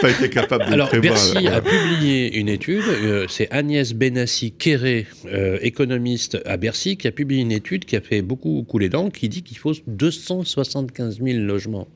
pas, 0.00 0.10
été 0.10 0.30
capable 0.30 0.66
de 0.66 0.72
Alors, 0.72 0.88
prévoir. 0.88 1.14
Bercy 1.14 1.48
a 1.48 1.60
publié 1.60 2.38
une 2.38 2.48
étude. 2.48 2.84
Euh, 2.86 3.26
c'est 3.28 3.50
Agnès 3.50 3.92
Benassi-Kéré, 3.92 5.06
euh, 5.26 5.58
économiste 5.62 6.38
à 6.46 6.56
Bercy, 6.56 6.96
qui 6.96 7.08
a 7.08 7.12
publié 7.12 7.42
une 7.42 7.52
étude 7.52 7.84
qui 7.84 7.96
a 7.96 8.00
fait 8.00 8.22
beaucoup 8.22 8.62
couler 8.68 8.88
d'encre, 8.88 9.18
qui 9.18 9.28
dit 9.28 9.42
qu'il 9.42 9.58
faut 9.58 9.72
275 9.86 11.20
000 11.22 11.38
logements 11.38 11.88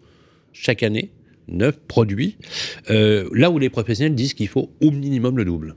chaque 0.53 0.83
année 0.83 1.11
neuf 1.49 1.79
produits, 1.89 2.37
euh, 2.91 3.29
là 3.33 3.51
où 3.51 3.59
les 3.59 3.71
professionnels 3.71 4.15
disent 4.15 4.35
qu'il 4.35 4.49
faut 4.49 4.71
au 4.81 4.91
minimum 4.91 5.37
le 5.37 5.45
double. 5.45 5.75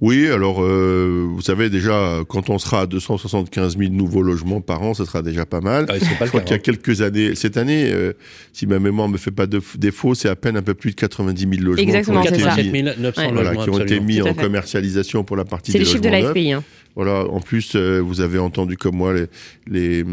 Oui, 0.00 0.28
alors 0.28 0.62
euh, 0.62 1.26
vous 1.28 1.40
savez 1.40 1.70
déjà, 1.70 2.20
quand 2.28 2.50
on 2.50 2.58
sera 2.58 2.82
à 2.82 2.86
275 2.86 3.76
000 3.76 3.92
nouveaux 3.92 4.22
logements 4.22 4.60
par 4.60 4.82
an, 4.82 4.94
ce 4.94 5.04
sera 5.04 5.22
déjà 5.22 5.44
pas 5.44 5.60
mal. 5.60 5.86
Ah, 5.88 5.94
pas 6.18 6.26
Je 6.26 6.30
crois 6.30 6.40
qu'il 6.40 6.50
y 6.50 6.52
a 6.52 6.56
hein. 6.56 6.60
quelques 6.62 7.02
années, 7.02 7.34
cette 7.34 7.56
année, 7.56 7.90
euh, 7.92 8.12
si 8.52 8.66
ma 8.68 8.78
mémoire 8.78 9.08
me 9.08 9.18
fait 9.18 9.32
pas 9.32 9.46
de 9.46 9.60
défaut, 9.76 10.14
c'est 10.14 10.28
à 10.28 10.36
peine 10.36 10.56
un 10.56 10.62
peu 10.62 10.74
plus 10.74 10.90
de 10.90 10.96
90 10.96 11.40
000 11.40 11.52
logements 11.54 11.82
Exactement, 11.82 12.22
qui 12.22 12.28
ont 12.28 12.56
été 12.56 12.70
mis, 12.70 12.82
900 12.82 13.32
logements, 13.32 13.64
qui 13.64 13.70
ont 13.70 13.80
été 13.80 14.00
mis 14.00 14.22
en 14.22 14.34
commercialisation 14.34 15.24
pour 15.24 15.36
la 15.36 15.44
partie 15.44 15.72
des 15.72 15.80
logements. 15.80 16.00
C'est 16.00 16.10
les 16.10 16.16
chiffres 16.16 16.22
de 16.22 16.26
l'AFPI. 16.26 16.52
Hein. 16.52 16.64
Voilà. 16.98 17.26
En 17.30 17.40
plus, 17.40 17.76
euh, 17.76 18.00
vous 18.00 18.20
avez 18.20 18.40
entendu 18.40 18.76
comme 18.76 18.96
moi 18.96 19.14
les, 19.14 19.26
les, 19.68 20.04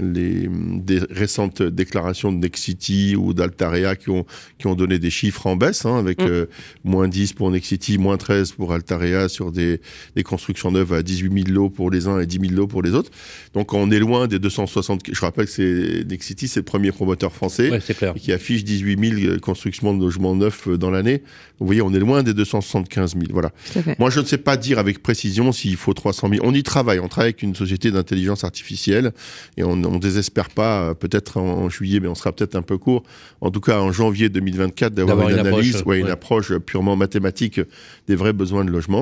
les 0.00 0.48
des 0.48 1.00
récentes 1.10 1.62
déclarations 1.62 2.32
de 2.32 2.38
Nexity 2.38 3.16
ou 3.16 3.34
d'Altarea 3.34 3.96
qui 3.96 4.10
ont 4.10 4.24
qui 4.56 4.68
ont 4.68 4.76
donné 4.76 5.00
des 5.00 5.10
chiffres 5.10 5.48
en 5.48 5.56
baisse, 5.56 5.84
hein, 5.84 5.98
avec 5.98 6.20
mm. 6.20 6.26
euh, 6.28 6.46
moins 6.84 7.08
10 7.08 7.32
pour 7.32 7.50
Nexity, 7.50 7.98
moins 7.98 8.18
13 8.18 8.52
pour 8.52 8.72
Altarea 8.72 9.11
sur 9.28 9.52
des, 9.52 9.80
des 10.16 10.22
constructions 10.22 10.70
neuves 10.70 10.92
à 10.92 11.02
18 11.02 11.44
000 11.44 11.54
lots 11.54 11.70
pour 11.70 11.90
les 11.90 12.06
uns 12.06 12.20
et 12.20 12.26
10 12.26 12.40
000 12.48 12.52
lots 12.54 12.66
pour 12.66 12.82
les 12.82 12.94
autres. 12.94 13.10
Donc 13.54 13.74
on 13.74 13.90
est 13.90 13.98
loin 13.98 14.26
des 14.26 14.38
260. 14.38 15.02
Je 15.12 15.20
rappelle 15.20 15.46
que 15.46 15.50
c'est 15.50 16.04
Nexity, 16.08 16.48
c'est 16.48 16.60
le 16.60 16.64
premier 16.64 16.92
promoteur 16.92 17.32
français 17.32 17.80
qui 18.16 18.32
affiche 18.32 18.64
18 18.64 19.24
000 19.26 19.38
constructions 19.40 19.94
de 19.94 20.02
logements 20.02 20.34
neufs 20.34 20.68
euh, 20.68 20.78
dans 20.78 20.90
l'année. 20.90 21.22
Vous 21.58 21.66
voyez, 21.66 21.82
on 21.82 21.92
est 21.94 21.98
loin 21.98 22.22
des 22.22 22.34
275 22.34 23.12
000. 23.12 23.24
Voilà. 23.30 23.52
Moi, 23.98 24.10
je 24.10 24.20
ne 24.20 24.24
sais 24.24 24.38
pas 24.38 24.56
dire 24.56 24.78
avec 24.78 25.02
précision 25.02 25.52
s'il 25.52 25.76
faut 25.76 25.94
300 25.94 26.28
000. 26.28 26.40
On 26.44 26.54
y 26.54 26.62
travaille. 26.62 26.98
On 26.98 27.08
travaille 27.08 27.28
avec 27.28 27.42
une 27.42 27.54
société 27.54 27.90
d'intelligence 27.90 28.44
artificielle 28.44 29.12
et 29.56 29.62
on 29.62 29.76
ne 29.76 29.98
désespère 29.98 30.50
pas, 30.50 30.82
euh, 30.82 30.94
peut-être 30.94 31.38
en, 31.38 31.68
juillet, 31.68 32.00
mais 32.00 32.08
on 32.08 32.14
sera 32.14 32.32
peut-être 32.32 32.56
un 32.56 32.62
peu 32.62 32.78
court. 32.78 33.04
En 33.40 33.50
tout 33.50 33.60
cas, 33.60 33.78
en 33.78 33.92
janvier 33.92 34.28
2024, 34.28 34.94
d'avoir 34.94 35.28
une, 35.28 35.38
analyse, 35.38 35.76
approche, 35.76 35.96
une 35.96 36.10
approche 36.10 36.58
purement 36.58 36.96
mathématique 36.96 37.60
des 38.08 38.16
vrais 38.16 38.32
besoins 38.32 38.64
de 38.64 38.70
logement. 38.70 39.01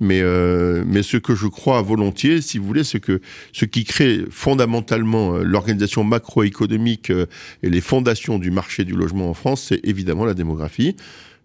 Mais, 0.00 0.20
euh, 0.20 0.84
mais 0.86 1.02
ce 1.02 1.16
que 1.16 1.34
je 1.34 1.46
crois 1.46 1.80
volontiers, 1.82 2.40
si 2.40 2.58
vous 2.58 2.66
voulez, 2.66 2.84
c'est 2.84 3.00
que 3.00 3.20
ce 3.52 3.64
qui 3.64 3.84
crée 3.84 4.20
fondamentalement 4.30 5.34
euh, 5.34 5.42
l'organisation 5.42 6.04
macroéconomique 6.04 7.10
et 7.10 7.70
les 7.70 7.80
fondations 7.80 8.38
du 8.38 8.50
marché 8.50 8.84
du 8.84 8.94
logement 8.94 9.30
en 9.30 9.34
France, 9.34 9.66
c'est 9.68 9.80
évidemment 9.84 10.24
la 10.24 10.34
démographie. 10.34 10.96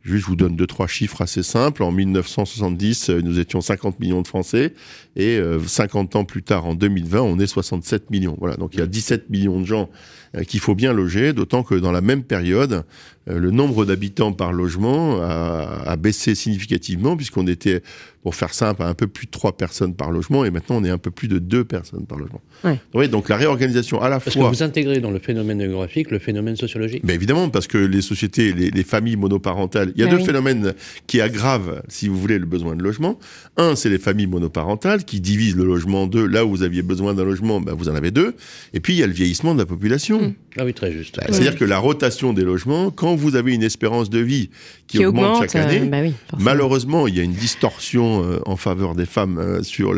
Juste, 0.08 0.24
je 0.24 0.28
vous 0.28 0.36
donne 0.38 0.56
deux, 0.56 0.68
trois 0.68 0.88
chiffres 0.88 1.22
assez 1.22 1.44
simples. 1.44 1.84
En 1.84 1.92
1970, 1.92 3.10
euh, 3.10 3.22
nous 3.22 3.40
étions 3.40 3.60
50 3.60 4.00
millions 4.00 4.22
de 4.22 4.28
Français. 4.28 4.74
Et 5.20 5.42
50 5.66 6.16
euh, 6.16 6.20
ans 6.20 6.26
plus 6.26 6.44
tard, 6.44 6.66
en 6.68 6.76
2020, 6.76 7.22
on 7.22 7.40
est 7.40 7.48
67 7.48 8.12
millions. 8.12 8.38
Voilà. 8.40 8.56
Donc, 8.56 8.76
il 8.76 8.80
y 8.80 8.84
a 8.84 8.88
17 8.88 9.32
millions 9.32 9.60
de 9.60 9.66
gens 9.66 9.90
euh, 10.36 10.44
qu'il 10.44 10.60
faut 10.60 10.76
bien 10.76 10.94
loger, 10.94 11.34
d'autant 11.34 11.64
que 11.64 11.74
dans 11.74 11.92
la 11.92 12.02
même 12.02 12.24
période, 12.24 12.84
le 13.30 13.52
nombre 13.52 13.84
d'habitants 13.84 14.32
par 14.32 14.54
logement 14.54 15.22
a, 15.22 15.84
a, 15.86 15.96
baissé 15.98 16.34
significativement, 16.34 17.18
puisqu'on 17.18 17.46
était, 17.46 17.82
pour 18.24 18.36
faire 18.36 18.54
simple, 18.54 18.84
à 18.84 18.88
un 18.88 18.94
peu 18.94 19.08
plus 19.08 19.26
de 19.26 19.32
3 19.32 19.58
personnes 19.58 19.96
par 19.96 20.12
logement, 20.12 20.46
et 20.46 20.50
maintenant 20.50 20.78
on 20.78 20.84
est 20.84 20.90
un 20.90 20.98
peu 20.98 21.12
plus 21.12 21.28
de 21.28 21.40
2 21.40 21.66
personnes 21.66 22.06
par 22.06 22.18
logement. 22.18 22.42
Ouais. 22.64 22.80
Oui, 22.94 23.10
donc 23.10 23.30
la 23.30 23.36
réorganisation 23.36 24.02
à 24.02 24.10
la 24.10 24.20
parce 24.20 24.34
fois... 24.34 24.44
Parce 24.44 24.58
que 24.58 24.58
vous 24.58 24.64
intégrez 24.64 25.00
dans 25.00 25.12
le 25.12 25.20
phénomène 25.20 25.60
géographique 25.60 26.12
le 26.12 26.20
phénomène 26.20 26.56
sociologique 26.56 27.04
Mais 27.04 27.16
Évidemment, 27.16 27.50
parce 27.50 27.68
que 27.68 27.78
les 27.78 28.02
sociétés, 28.02 28.54
les, 28.54 28.72
les 28.72 28.84
familles 28.84 29.18
monoparentales, 29.18 29.92
il 29.96 30.02
y 30.02 30.04
a 30.04 30.08
bah 30.08 30.18
deux 30.18 30.24
phénomènes 30.24 30.74
qui 31.06 31.20
aggravent, 31.20 31.82
si 31.90 32.08
vous 32.08 32.18
voulez, 32.18 32.40
le 32.40 32.46
besoin 32.46 32.76
de 32.76 32.84
logement. 32.84 33.20
Un, 33.58 33.76
c'est 33.76 33.90
les 33.90 34.00
familles 34.00 34.28
monoparentales 34.28 35.04
qui 35.08 35.20
divisent 35.20 35.56
le 35.56 35.66
logement 35.66 36.04
en 36.04 36.08
deux. 36.08 36.28
Là 36.28 36.46
où 36.46 36.50
vous 36.50 36.62
aviez 36.62 36.84
besoin 36.84 37.16
d'un 37.16 37.26
logement, 37.26 37.60
ben, 37.60 37.74
vous 37.74 37.90
en 37.90 37.96
avez 37.96 38.12
deux. 38.12 38.36
Et 38.74 38.80
puis, 38.80 38.94
il 38.94 38.98
y 38.98 39.04
a 39.04 39.08
le 39.08 39.14
vieillissement 39.14 39.56
de 39.56 39.60
la 39.60 39.66
population. 39.66 40.22
Mmh. 40.22 40.34
Ah 40.58 40.66
oui, 40.66 40.74
très 40.74 40.92
juste. 40.92 41.18
Bah, 41.18 41.24
c'est-à-dire 41.30 41.56
que 41.56 41.66
la 41.66 41.78
rotation 41.78 42.34
des 42.34 42.44
logements, 42.44 42.90
quand 42.90 43.16
vous 43.16 43.36
avez 43.36 43.54
une 43.54 43.64
espérance 43.64 44.10
de 44.10 44.20
vie 44.20 44.50
qui, 44.88 45.06
augmente, 45.06 45.40
chaque 45.42 45.56
année, 45.56 45.82
euh, 45.82 46.10
bah 46.32 46.38
malheureusement, 46.40 47.08
il 47.08 47.16
y 47.16 47.20
a 47.20 47.24
une 47.24 47.34
distorsion 47.34 48.24
euh, 48.24 48.40
en 48.46 48.56
faveur 48.56 48.96
des 48.96 49.06
femmes 49.06 49.38
euh, 49.38 49.62
sur 49.62 49.94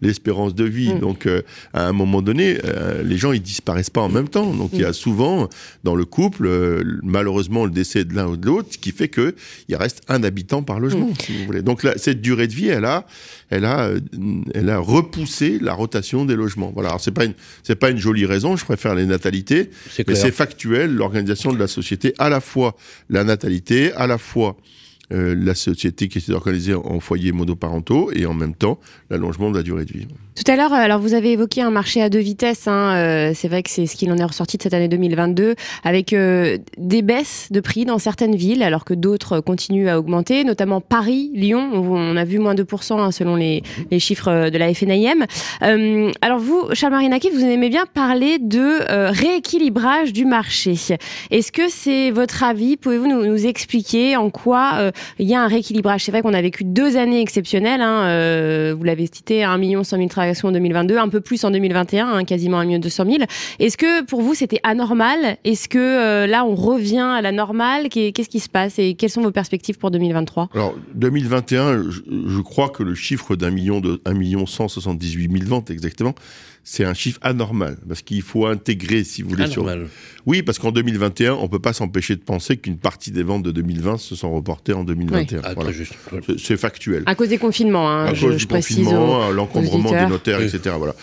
l'espérance 0.00 0.54
de 0.54 0.64
vie. 0.64 0.94
Mmh. 0.94 1.00
Donc, 1.00 1.28
à 1.74 1.86
un 1.86 1.92
moment 1.92 2.22
donné, 2.22 2.58
les 3.04 3.18
gens, 3.18 3.32
ils 3.32 3.42
disparaissent 3.42 3.90
pas 3.90 4.00
en 4.00 4.08
même 4.08 4.28
temps. 4.28 4.52
Donc, 4.52 4.70
il 4.72 4.80
y 4.80 4.84
a 4.84 4.90
mmh. 4.90 4.94
souvent, 4.94 5.48
dans 5.84 5.94
le 5.94 6.04
couple, 6.04 6.48
malheureusement, 7.02 7.64
le 7.64 7.70
décès 7.70 8.04
de 8.04 8.14
l'un 8.14 8.26
ou 8.26 8.36
de 8.36 8.46
l'autre, 8.46 8.68
ce 8.72 8.78
qui 8.78 8.92
fait 8.92 9.08
que 9.08 9.34
il 9.68 9.76
reste 9.76 10.02
un 10.08 10.22
habitant 10.22 10.62
par 10.62 10.80
logement, 10.80 11.10
si 11.20 11.36
vous 11.36 11.44
voulez. 11.44 11.62
Donc, 11.62 11.82
là, 11.82 11.94
cette 11.96 12.20
durée 12.20 12.46
de 12.46 12.54
vie, 12.54 12.68
elle 12.68 12.84
a, 12.84 13.06
elle 13.50 13.64
a, 13.64 13.90
elle 14.54 14.70
a 14.70 14.78
repoussé 14.78 15.58
la 15.60 15.74
rotation 15.74 16.24
des 16.24 16.36
logements. 16.36 16.70
Voilà. 16.72 16.90
Alors, 16.90 17.00
c'est 17.00 17.12
pas 17.12 17.24
une, 17.24 17.34
c'est 17.62 17.76
pas 17.76 17.90
une 17.90 17.98
jolie 17.98 18.26
raison. 18.26 18.56
Je 18.56 18.64
préfère 18.64 18.94
les 18.94 19.06
natalités 19.06 19.70
c'est 20.14 20.32
factuel, 20.32 20.94
l'organisation 20.94 21.52
de 21.52 21.58
la 21.58 21.66
société, 21.66 22.14
à 22.18 22.28
la 22.28 22.40
fois 22.40 22.76
la 23.08 23.24
natalité, 23.24 23.92
à 23.92 24.06
la 24.06 24.18
fois 24.18 24.56
euh, 25.10 25.34
la 25.34 25.54
société 25.54 26.08
qui 26.08 26.20
s'est 26.20 26.34
organisée 26.34 26.74
en 26.74 27.00
foyers 27.00 27.32
monoparentaux 27.32 28.10
et 28.12 28.26
en 28.26 28.34
même 28.34 28.54
temps 28.54 28.78
l'allongement 29.08 29.50
de 29.50 29.56
la 29.56 29.62
durée 29.62 29.86
de 29.86 29.92
vie. 29.94 30.06
Tout 30.36 30.52
à 30.52 30.54
l'heure, 30.54 30.70
euh, 30.74 30.76
alors 30.76 31.00
vous 31.00 31.14
avez 31.14 31.32
évoqué 31.32 31.62
un 31.62 31.70
marché 31.70 32.02
à 32.02 32.10
deux 32.10 32.18
vitesses. 32.18 32.68
Hein, 32.68 32.94
euh, 32.94 33.32
c'est 33.34 33.48
vrai 33.48 33.62
que 33.62 33.70
c'est 33.70 33.86
ce 33.86 33.96
qu'il 33.96 34.12
en 34.12 34.18
est 34.18 34.24
ressorti 34.24 34.58
de 34.58 34.62
cette 34.62 34.74
année 34.74 34.88
2022, 34.88 35.54
avec 35.82 36.14
des 36.14 37.02
baisses 37.02 37.48
de 37.50 37.60
prix 37.60 37.86
dans 37.86 37.98
certaines 37.98 38.36
villes, 38.36 38.62
alors 38.62 38.84
que 38.84 38.92
d'autres 38.92 39.40
continuent 39.40 39.88
à 39.88 39.98
augmenter, 39.98 40.44
notamment 40.44 40.82
Paris, 40.82 41.30
Lyon. 41.34 41.70
On 41.72 42.16
a 42.16 42.24
vu 42.24 42.38
moins 42.38 42.54
2% 42.54 43.00
hein, 43.00 43.10
selon 43.10 43.34
les, 43.34 43.62
les, 43.90 43.98
chiffres 43.98 44.50
de 44.50 44.58
la 44.58 44.74
FNIM. 44.74 45.24
Alors 46.20 46.38
vous, 46.38 46.66
Charles 46.74 46.92
Marinaki, 46.92 47.30
vous 47.30 47.40
aimez 47.40 47.70
bien 47.70 47.86
parler 47.86 48.38
de 48.38 49.10
rééquilibrage 49.10 50.12
du 50.12 50.26
marché. 50.26 50.74
Est-ce 51.30 51.50
que 51.50 51.68
c'est 51.68 52.10
votre 52.10 52.42
avis? 52.42 52.76
Pouvez-vous 52.76 53.06
nous, 53.06 53.46
expliquer 53.46 54.16
en 54.16 54.30
quoi 54.30 54.90
il 55.18 55.28
y 55.28 55.34
a 55.34 55.42
un 55.42 55.48
rééquilibrage 55.48 56.04
C'est 56.04 56.12
vrai 56.12 56.22
qu'on 56.22 56.34
a 56.34 56.42
vécu 56.42 56.64
deux 56.64 56.96
années 56.96 57.20
exceptionnelles. 57.20 57.80
Hein, 57.80 58.74
vous 58.74 58.84
l'avez 58.84 59.06
cité, 59.06 59.44
1 59.44 59.58
million 59.58 59.84
100 59.84 59.96
000 59.96 60.08
travailleurs 60.08 60.28
en 60.42 60.52
2022, 60.52 60.98
un 60.98 61.08
peu 61.08 61.20
plus 61.20 61.44
en 61.44 61.50
2021, 61.50 62.08
hein, 62.08 62.24
quasiment 62.24 62.58
un 62.58 62.64
million 62.64 62.78
200 62.78 63.04
000. 63.04 63.16
Est-ce 63.58 63.76
que 63.76 64.04
pour 64.04 64.22
vous 64.22 64.34
c'était 64.34 64.60
anormal? 64.62 65.38
Est-ce 65.44 65.68
que 65.68 65.78
euh, 65.78 66.26
là 66.26 66.44
on 66.44 66.54
revient 66.54 66.98
à 66.98 67.22
la 67.22 67.32
normale? 67.32 67.88
Qu'est-ce 67.88 68.28
qui 68.28 68.40
se 68.40 68.48
passe? 68.48 68.78
Et 68.78 68.94
quelles 68.94 69.10
sont 69.10 69.22
vos 69.22 69.30
perspectives 69.30 69.78
pour 69.78 69.90
2023 69.90 70.50
Alors 70.54 70.74
2021, 70.94 71.84
je, 71.90 72.40
crois 72.40 72.68
que 72.68 72.82
le 72.82 72.94
chiffre 72.94 73.36
d'un 73.36 73.50
million 73.50 73.80
de 73.80 74.00
1 74.04 74.14
million 74.14 74.46
178 74.46 75.30
000 75.30 75.44
ventes 75.48 75.70
exactement, 75.70 76.14
c'est 76.70 76.84
un 76.84 76.92
chiffre 76.92 77.18
anormal 77.22 77.78
parce 77.88 78.02
qu'il 78.02 78.20
faut 78.20 78.44
intégrer, 78.44 79.02
si 79.02 79.22
vous 79.22 79.30
voulez, 79.30 79.44
anormal. 79.44 79.88
Oui, 80.26 80.42
parce 80.42 80.58
qu'en 80.58 80.70
2021, 80.70 81.32
on 81.32 81.48
peut 81.48 81.58
pas 81.58 81.72
s'empêcher 81.72 82.14
de 82.14 82.20
penser 82.20 82.58
qu'une 82.58 82.76
partie 82.76 83.10
des 83.10 83.22
ventes 83.22 83.42
de 83.42 83.50
2020 83.52 83.96
se 83.96 84.14
sont 84.14 84.30
reportées 84.30 84.74
en 84.74 84.84
2021. 84.84 85.40
Ah, 85.44 85.54
voilà. 85.54 85.70
C'est 86.36 86.58
factuel. 86.58 87.04
À 87.06 87.14
cause 87.14 87.30
des 87.30 87.38
confinements, 87.38 87.90
hein, 87.90 88.04
à 88.08 88.14
je, 88.14 88.26
cause 88.26 88.36
du 88.36 88.46
précise 88.46 88.84
confinement, 88.84 89.30
l'encombrement 89.30 89.90
des 89.92 90.06
notaires, 90.08 90.42
etc. 90.42 90.74
Voilà. 90.76 90.94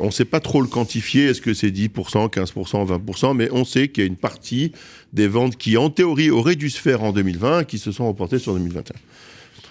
On 0.00 0.06
ne 0.06 0.10
sait 0.10 0.24
pas 0.24 0.40
trop 0.40 0.60
le 0.60 0.66
quantifier. 0.66 1.26
Est-ce 1.26 1.40
que 1.40 1.54
c'est 1.54 1.70
10%, 1.70 2.28
15%, 2.28 2.84
20%, 2.84 3.36
mais 3.36 3.48
on 3.52 3.64
sait 3.64 3.86
qu'il 3.86 4.02
y 4.02 4.06
a 4.06 4.08
une 4.08 4.16
partie 4.16 4.72
des 5.12 5.28
ventes 5.28 5.56
qui, 5.56 5.76
en 5.76 5.90
théorie, 5.90 6.30
auraient 6.30 6.56
dû 6.56 6.70
se 6.70 6.80
faire 6.80 7.04
en 7.04 7.12
2020 7.12 7.62
qui 7.64 7.78
se 7.78 7.92
sont 7.92 8.08
reportées 8.08 8.40
sur 8.40 8.52
2021. 8.54 8.96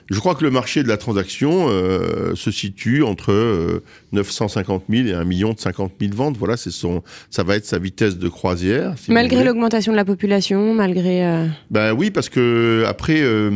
Je 0.09 0.19
crois 0.19 0.35
que 0.35 0.43
le 0.43 0.51
marché 0.51 0.83
de 0.83 0.87
la 0.87 0.97
transaction 0.97 1.67
euh, 1.69 2.35
se 2.35 2.51
situe 2.51 3.03
entre 3.03 3.31
euh, 3.31 3.83
950 4.11 4.83
000 4.89 5.07
et 5.07 5.13
1 5.13 5.23
million 5.23 5.53
de 5.53 5.59
50 5.59 5.93
000 5.99 6.13
ventes. 6.13 6.37
Voilà, 6.37 6.57
c'est 6.57 6.71
son, 6.71 7.03
ça 7.29 7.43
va 7.43 7.55
être 7.55 7.65
sa 7.65 7.79
vitesse 7.79 8.17
de 8.17 8.29
croisière. 8.29 8.95
Si 8.97 9.11
malgré 9.11 9.43
l'augmentation 9.43 9.91
de 9.91 9.97
la 9.97 10.05
population, 10.05 10.73
malgré. 10.73 11.25
Euh... 11.25 11.47
Ben 11.71 11.93
oui, 11.93 12.11
parce 12.11 12.29
que 12.29 12.83
après, 12.87 13.21
euh, 13.21 13.49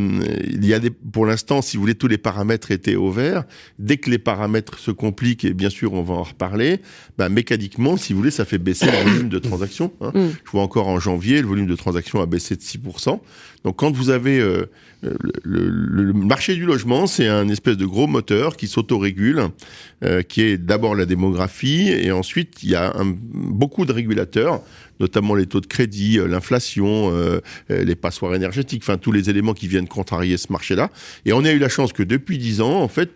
il 0.46 0.66
y 0.66 0.74
a 0.74 0.80
des, 0.80 0.90
pour 0.90 1.26
l'instant, 1.26 1.62
si 1.62 1.78
vous 1.78 1.82
voulez, 1.82 1.96
tous 1.96 2.08
les 2.08 2.18
paramètres 2.18 2.72
étaient 2.72 2.96
au 2.96 3.12
vert. 3.12 3.44
Dès 3.80 3.98
que 3.98 4.10
les 4.10 4.20
paramètres 4.20 4.80
se 4.80 4.92
compliquent, 4.92 5.46
et 5.46 5.54
bien 5.54 5.70
sûr, 5.70 5.94
on 5.94 6.04
va 6.04 6.16
en 6.16 6.24
reparler, 6.24 6.82
ben, 7.18 7.30
mécaniquement, 7.30 7.98
si 7.98 8.14
vous 8.14 8.20
voulez, 8.20 8.32
ça 8.32 8.46
fait 8.46 8.58
baisser 8.58 8.86
le 8.86 9.10
volume 9.10 9.30
de 9.30 9.40
transactions. 9.40 9.92
Hein. 10.02 10.12
Mm. 10.14 10.28
Je 10.46 10.52
vois 10.52 10.62
encore 10.62 10.88
en 10.88 11.00
janvier, 11.00 11.42
le 11.42 11.48
volume 11.48 11.68
de 11.68 11.76
transactions 11.76 12.22
a 12.22 12.26
baissé 12.26 12.56
de 12.56 12.62
6%. 12.62 13.20
Donc 13.64 13.78
quand 13.78 13.92
vous 13.92 14.10
avez 14.10 14.40
euh, 14.40 14.66
le, 15.04 15.70
le, 15.70 16.14
marché 16.14 16.56
du 16.56 16.66
logement, 16.66 17.08
c'est 17.08 17.28
un 17.28 17.50
espèce 17.50 17.78
de 17.78 17.86
gros 17.86 18.08
moteur 18.08 18.58
qui 18.58 18.68
s'autorégule, 18.68 19.44
euh, 20.04 20.22
qui 20.22 20.42
est 20.42 20.58
d'abord 20.58 20.96
la 20.96 21.06
démographie, 21.06 21.90
et 21.90 22.12
ensuite 22.12 22.64
il 22.64 22.70
y 22.70 22.76
a 22.76 22.94
un, 22.96 23.06
beaucoup 23.06 23.86
de 23.86 23.92
régulateurs, 23.92 24.62
notamment 25.00 25.36
les 25.36 25.46
taux 25.46 25.62
de 25.62 25.68
crédit, 25.68 26.20
euh, 26.20 26.28
l'inflation, 26.28 27.12
euh, 27.14 27.40
les 27.70 27.96
passoires 27.96 28.34
énergétiques, 28.36 28.84
enfin 28.84 28.98
tous 28.98 29.12
les 29.12 29.30
éléments 29.30 29.54
qui 29.54 29.68
viennent 29.68 29.88
contrarier 29.88 30.38
ce 30.38 30.52
marché-là. 30.52 30.90
Et 31.26 31.34
on 31.34 31.44
a 31.46 31.52
eu 31.52 31.60
la 31.60 31.70
chance 31.70 31.94
que 31.94 32.04
depuis 32.04 32.38
dix 32.38 32.62
ans, 32.62 32.82
en 32.82 32.88
fait, 32.88 33.12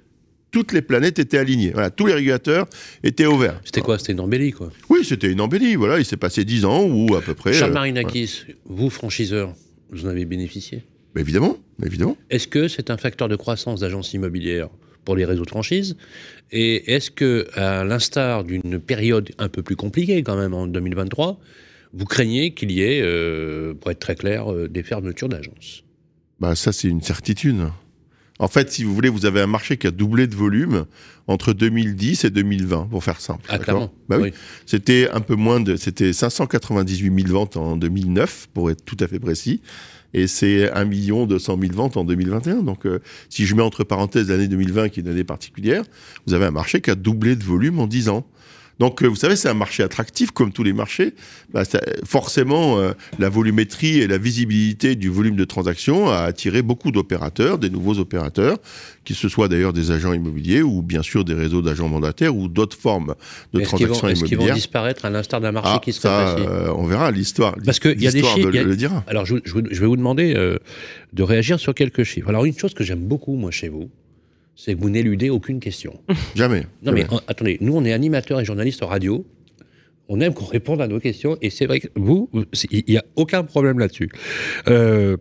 toutes 0.51 0.73
les 0.73 0.81
planètes 0.81 1.17
étaient 1.17 1.37
alignées. 1.37 1.71
Voilà, 1.71 1.89
tous 1.89 2.05
les 2.07 2.13
régulateurs 2.13 2.67
étaient 3.03 3.25
au 3.25 3.37
vert. 3.37 3.59
C'était 3.63 3.79
quoi? 3.79 3.97
C'était 3.97 4.11
une 4.11 4.19
embellie, 4.19 4.51
quoi? 4.51 4.69
Oui, 4.89 4.99
c'était 5.05 5.31
une 5.31 5.39
embellie. 5.39 5.75
Voilà, 5.75 5.97
il 5.97 6.03
s'est 6.05 6.17
passé 6.17 6.43
dix 6.43 6.65
ans 6.65 6.83
ou 6.83 7.15
à 7.15 7.21
peu 7.21 7.33
près. 7.33 7.53
Charles 7.53 7.71
Marinakis, 7.71 8.43
vous, 8.65 8.89
franchiseur, 8.89 9.53
vous 9.91 10.05
en 10.05 10.09
avez 10.09 10.25
bénéficié? 10.25 10.83
Évidemment, 11.15 11.57
évidemment. 11.83 12.17
Est-ce 12.29 12.47
que 12.47 12.67
c'est 12.67 12.89
un 12.89 12.97
facteur 12.97 13.27
de 13.27 13.35
croissance 13.35 13.81
d'agence 13.81 14.13
immobilière 14.13 14.69
pour 15.03 15.15
les 15.15 15.25
réseaux 15.25 15.43
de 15.43 15.49
franchise 15.49 15.97
Et 16.51 16.93
est-ce 16.93 17.11
que, 17.11 17.47
à 17.55 17.83
l'instar 17.83 18.43
d'une 18.43 18.79
période 18.79 19.31
un 19.37 19.49
peu 19.49 19.63
plus 19.63 19.75
compliquée 19.75 20.23
quand 20.23 20.37
même 20.37 20.53
en 20.53 20.67
2023, 20.67 21.39
vous 21.93 22.05
craignez 22.05 22.53
qu'il 22.53 22.71
y 22.71 22.81
ait, 22.81 23.01
euh, 23.01 23.73
pour 23.73 23.91
être 23.91 23.99
très 23.99 24.15
clair, 24.15 24.51
euh, 24.51 24.69
des 24.69 24.83
fermetures 24.83 25.27
d'agences? 25.27 25.83
Bah 26.39 26.55
ça 26.55 26.71
c'est 26.71 26.87
une 26.87 27.01
certitude. 27.01 27.67
En 28.41 28.47
fait, 28.47 28.71
si 28.71 28.83
vous 28.83 28.93
voulez, 28.95 29.09
vous 29.09 29.27
avez 29.27 29.39
un 29.39 29.47
marché 29.47 29.77
qui 29.77 29.85
a 29.85 29.91
doublé 29.91 30.25
de 30.25 30.35
volume 30.35 30.85
entre 31.27 31.53
2010 31.53 32.25
et 32.25 32.29
2020, 32.31 32.87
pour 32.89 33.03
faire 33.03 33.21
simple. 33.21 33.45
Ah, 33.49 33.59
clairement. 33.59 33.93
Bah 34.09 34.17
oui. 34.17 34.29
oui. 34.29 34.33
C'était 34.65 35.07
un 35.11 35.21
peu 35.21 35.35
moins 35.35 35.59
de, 35.59 35.75
c'était 35.75 36.11
598 36.11 37.21
000 37.23 37.31
ventes 37.31 37.55
en 37.55 37.77
2009, 37.77 38.49
pour 38.51 38.71
être 38.71 38.83
tout 38.83 38.97
à 38.99 39.07
fait 39.07 39.19
précis 39.19 39.61
et 40.13 40.27
c'est 40.27 40.69
1 40.71 40.85
million 40.85 41.25
200 41.25 41.57
000 41.61 41.73
ventes 41.73 41.97
en 41.97 42.03
2021. 42.03 42.63
Donc, 42.63 42.85
euh, 42.85 42.99
si 43.29 43.45
je 43.45 43.55
mets 43.55 43.61
entre 43.61 43.83
parenthèses 43.83 44.29
l'année 44.29 44.47
2020, 44.47 44.89
qui 44.89 44.99
est 44.99 45.03
une 45.03 45.09
année 45.09 45.23
particulière, 45.23 45.83
vous 46.27 46.33
avez 46.33 46.45
un 46.45 46.51
marché 46.51 46.81
qui 46.81 46.89
a 46.89 46.95
doublé 46.95 47.35
de 47.35 47.43
volume 47.43 47.79
en 47.79 47.87
10 47.87 48.09
ans. 48.09 48.25
Donc, 48.81 49.03
euh, 49.03 49.07
vous 49.07 49.15
savez, 49.15 49.35
c'est 49.35 49.47
un 49.47 49.53
marché 49.53 49.83
attractif, 49.83 50.31
comme 50.31 50.51
tous 50.51 50.63
les 50.63 50.73
marchés. 50.73 51.13
Bah, 51.53 51.65
ça, 51.65 51.79
forcément, 52.03 52.79
euh, 52.79 52.93
la 53.19 53.29
volumétrie 53.29 53.99
et 53.99 54.07
la 54.07 54.17
visibilité 54.17 54.95
du 54.95 55.07
volume 55.07 55.35
de 55.35 55.45
transactions 55.45 56.09
a 56.09 56.21
attiré 56.21 56.63
beaucoup 56.63 56.89
d'opérateurs, 56.89 57.59
des 57.59 57.69
nouveaux 57.69 57.99
opérateurs, 57.99 58.57
qui 59.05 59.13
ce 59.13 59.29
soit 59.29 59.47
d'ailleurs 59.49 59.71
des 59.71 59.91
agents 59.91 60.13
immobiliers 60.13 60.63
ou 60.63 60.81
bien 60.81 61.03
sûr 61.03 61.23
des 61.23 61.35
réseaux 61.35 61.61
d'agents 61.61 61.89
mandataires 61.89 62.35
ou 62.35 62.47
d'autres 62.47 62.75
formes 62.75 63.13
de 63.53 63.59
transactions 63.59 64.07
vont, 64.07 64.13
immobilières. 64.13 64.23
Est-ce 64.23 64.25
qu'ils 64.25 64.37
vont 64.39 64.53
disparaître 64.55 65.05
à 65.05 65.11
l'instar 65.11 65.41
d'un 65.41 65.51
marché 65.51 65.73
ah, 65.75 65.79
qui 65.79 65.91
passé 65.91 66.41
euh, 66.41 66.73
On 66.75 66.87
verra 66.87 67.11
l'histoire. 67.11 67.53
Parce 67.63 67.77
qu'il 67.77 68.01
y 68.01 68.07
a 68.07 68.11
des 68.11 68.23
chiffres. 68.23 68.49
Le 68.49 68.75
dira. 68.75 69.03
Alors, 69.05 69.27
je, 69.27 69.35
je, 69.45 69.59
je, 69.69 69.79
vais 69.79 69.85
vous 69.85 69.95
demander 69.95 70.33
euh, 70.35 70.57
de 71.13 71.21
réagir 71.21 71.59
sur 71.59 71.75
quelques 71.75 72.03
chiffres. 72.03 72.29
Alors, 72.29 72.45
une 72.45 72.57
chose 72.57 72.73
que 72.73 72.83
j'aime 72.83 73.01
beaucoup, 73.01 73.35
moi, 73.35 73.51
chez 73.51 73.69
vous, 73.69 73.91
c'est 74.55 74.75
que 74.75 74.79
vous 74.79 74.89
n'éludez 74.89 75.29
aucune 75.29 75.59
question. 75.59 75.99
Jamais. 76.35 76.61
Non, 76.83 76.91
jamais. 76.91 77.03
mais 77.03 77.13
en, 77.13 77.21
attendez, 77.27 77.57
nous, 77.61 77.75
on 77.75 77.83
est 77.85 77.93
animateurs 77.93 78.39
et 78.39 78.45
journalistes 78.45 78.83
radio. 78.83 79.25
On 80.07 80.19
aime 80.19 80.33
qu'on 80.33 80.45
réponde 80.45 80.81
à 80.81 80.87
nos 80.87 80.99
questions. 80.99 81.37
Et 81.41 81.49
c'est 81.49 81.65
vrai 81.65 81.79
que 81.79 81.87
vous, 81.95 82.29
il 82.69 82.83
n'y 82.87 82.97
a 82.97 83.05
aucun 83.15 83.43
problème 83.43 83.79
là-dessus. 83.79 84.09
Euh, 84.67 85.15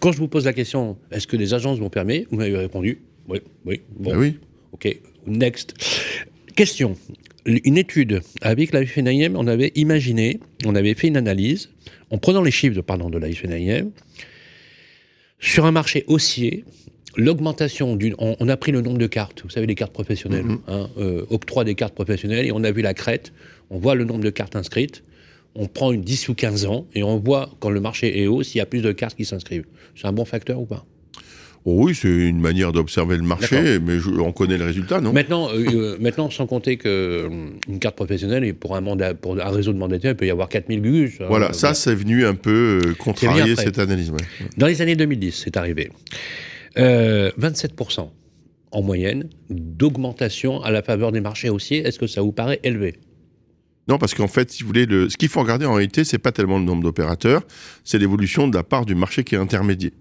quand 0.00 0.12
je 0.12 0.18
vous 0.18 0.28
pose 0.28 0.44
la 0.44 0.52
question, 0.52 0.98
est-ce 1.10 1.26
que 1.26 1.36
les 1.36 1.52
agences 1.52 1.78
vont 1.78 1.90
permettre 1.90 2.28
Vous 2.30 2.36
m'avez 2.36 2.56
répondu 2.56 3.00
oui, 3.28 3.40
oui. 3.64 3.80
Bon. 3.90 4.12
Ben 4.12 4.18
oui. 4.18 4.38
OK. 4.72 5.00
Next. 5.26 5.74
Question. 6.54 6.96
Une 7.44 7.78
étude 7.78 8.22
avec 8.40 8.72
la 8.72 8.84
FNIM, 8.84 9.36
on 9.36 9.46
avait 9.46 9.72
imaginé, 9.76 10.40
on 10.64 10.74
avait 10.74 10.94
fait 10.94 11.08
une 11.08 11.16
analyse, 11.16 11.70
en 12.10 12.18
prenant 12.18 12.42
les 12.42 12.50
chiffres 12.50 12.74
de, 12.74 12.80
pardon, 12.80 13.08
de 13.08 13.18
la 13.18 13.30
FNIM, 13.30 13.90
sur 15.38 15.64
un 15.64 15.70
marché 15.70 16.04
haussier, 16.08 16.64
l'augmentation 17.16 17.96
d'une. 17.96 18.14
On, 18.18 18.36
on, 18.40 18.48
a 18.48 18.56
pris 18.56 18.72
le 18.72 18.80
nombre 18.80 18.98
de 18.98 19.06
cartes, 19.06 19.42
vous 19.42 19.50
savez, 19.50 19.66
les 19.66 19.74
cartes 19.74 19.92
professionnelles, 19.92 20.44
-hmm. 20.44 20.58
hein, 20.68 20.88
euh, 20.98 21.24
octroi 21.30 21.64
des 21.64 21.74
cartes 21.74 21.94
professionnelles, 21.94 22.46
et 22.46 22.52
on 22.52 22.64
a 22.64 22.70
vu 22.70 22.82
la 22.82 22.94
crête, 22.94 23.32
on 23.70 23.78
voit 23.78 23.94
le 23.94 24.04
nombre 24.04 24.24
de 24.24 24.30
cartes 24.30 24.56
inscrites, 24.56 25.02
on 25.54 25.66
prend 25.66 25.92
une 25.92 26.02
10 26.02 26.28
ou 26.28 26.34
15 26.34 26.66
ans, 26.66 26.86
et 26.94 27.02
on 27.02 27.18
voit 27.18 27.50
quand 27.60 27.70
le 27.70 27.80
marché 27.80 28.22
est 28.22 28.26
haut 28.26 28.42
s'il 28.42 28.58
y 28.58 28.62
a 28.62 28.66
plus 28.66 28.82
de 28.82 28.92
cartes 28.92 29.16
qui 29.16 29.24
s'inscrivent. 29.24 29.66
C'est 29.94 30.06
un 30.06 30.12
bon 30.12 30.24
facteur 30.24 30.60
ou 30.60 30.66
pas? 30.66 30.84
Oui, 31.66 31.96
c'est 31.96 32.08
une 32.08 32.38
manière 32.40 32.72
d'observer 32.72 33.16
le 33.16 33.24
marché, 33.24 33.80
mais 33.84 33.98
je, 33.98 34.08
on 34.10 34.30
connaît 34.30 34.56
le 34.56 34.66
résultat, 34.66 35.00
non? 35.00 35.12
Maintenant, 35.12 35.48
euh, 35.52 35.96
maintenant, 35.98 36.30
sans 36.30 36.46
compter 36.46 36.76
que 36.76 36.88
euh, 36.88 37.28
une 37.68 37.80
carte 37.80 37.96
professionnelle, 37.96 38.44
et 38.44 38.52
pour 38.52 38.76
un, 38.76 38.80
mandat, 38.80 39.14
pour 39.14 39.36
un 39.40 39.50
réseau 39.50 39.72
de 39.72 39.78
mandataires, 39.78 40.12
il 40.12 40.16
peut 40.16 40.26
y 40.26 40.30
avoir 40.30 40.48
4000 40.48 40.80
gus. 40.80 41.18
Voilà, 41.28 41.48
euh, 41.48 41.52
ça, 41.52 41.74
c'est 41.74 41.96
venu 41.96 42.24
un 42.24 42.36
peu 42.36 42.94
contrarier 42.98 43.56
cette 43.56 43.80
analyse. 43.80 44.10
Ouais. 44.10 44.18
Dans 44.56 44.68
les 44.68 44.80
années 44.80 44.94
2010, 44.94 45.42
c'est 45.44 45.56
arrivé. 45.56 45.90
Euh, 46.78 47.30
27% 47.38 48.10
en 48.72 48.82
moyenne 48.82 49.30
d'augmentation 49.48 50.62
à 50.62 50.70
la 50.70 50.82
faveur 50.82 51.12
des 51.12 51.20
marchés 51.20 51.48
haussiers. 51.48 51.86
Est-ce 51.86 51.98
que 51.98 52.06
ça 52.06 52.20
vous 52.20 52.32
paraît 52.32 52.60
élevé? 52.62 52.98
Non, 53.88 53.98
parce 53.98 54.14
qu'en 54.14 54.28
fait, 54.28 54.50
si 54.50 54.62
vous 54.62 54.66
voulez, 54.66 54.84
le... 54.84 55.08
ce 55.08 55.16
qu'il 55.16 55.28
faut 55.28 55.40
regarder 55.40 55.64
en 55.64 55.74
réalité, 55.74 56.04
c'est 56.04 56.18
pas 56.18 56.32
tellement 56.32 56.58
le 56.58 56.64
nombre 56.64 56.82
d'opérateurs, 56.82 57.42
c'est 57.84 57.98
l'évolution 57.98 58.48
de 58.48 58.56
la 58.56 58.64
part 58.64 58.84
du 58.84 58.94
marché 58.94 59.24
qui 59.24 59.36
est 59.36 59.38
intermédiaire. 59.38 59.92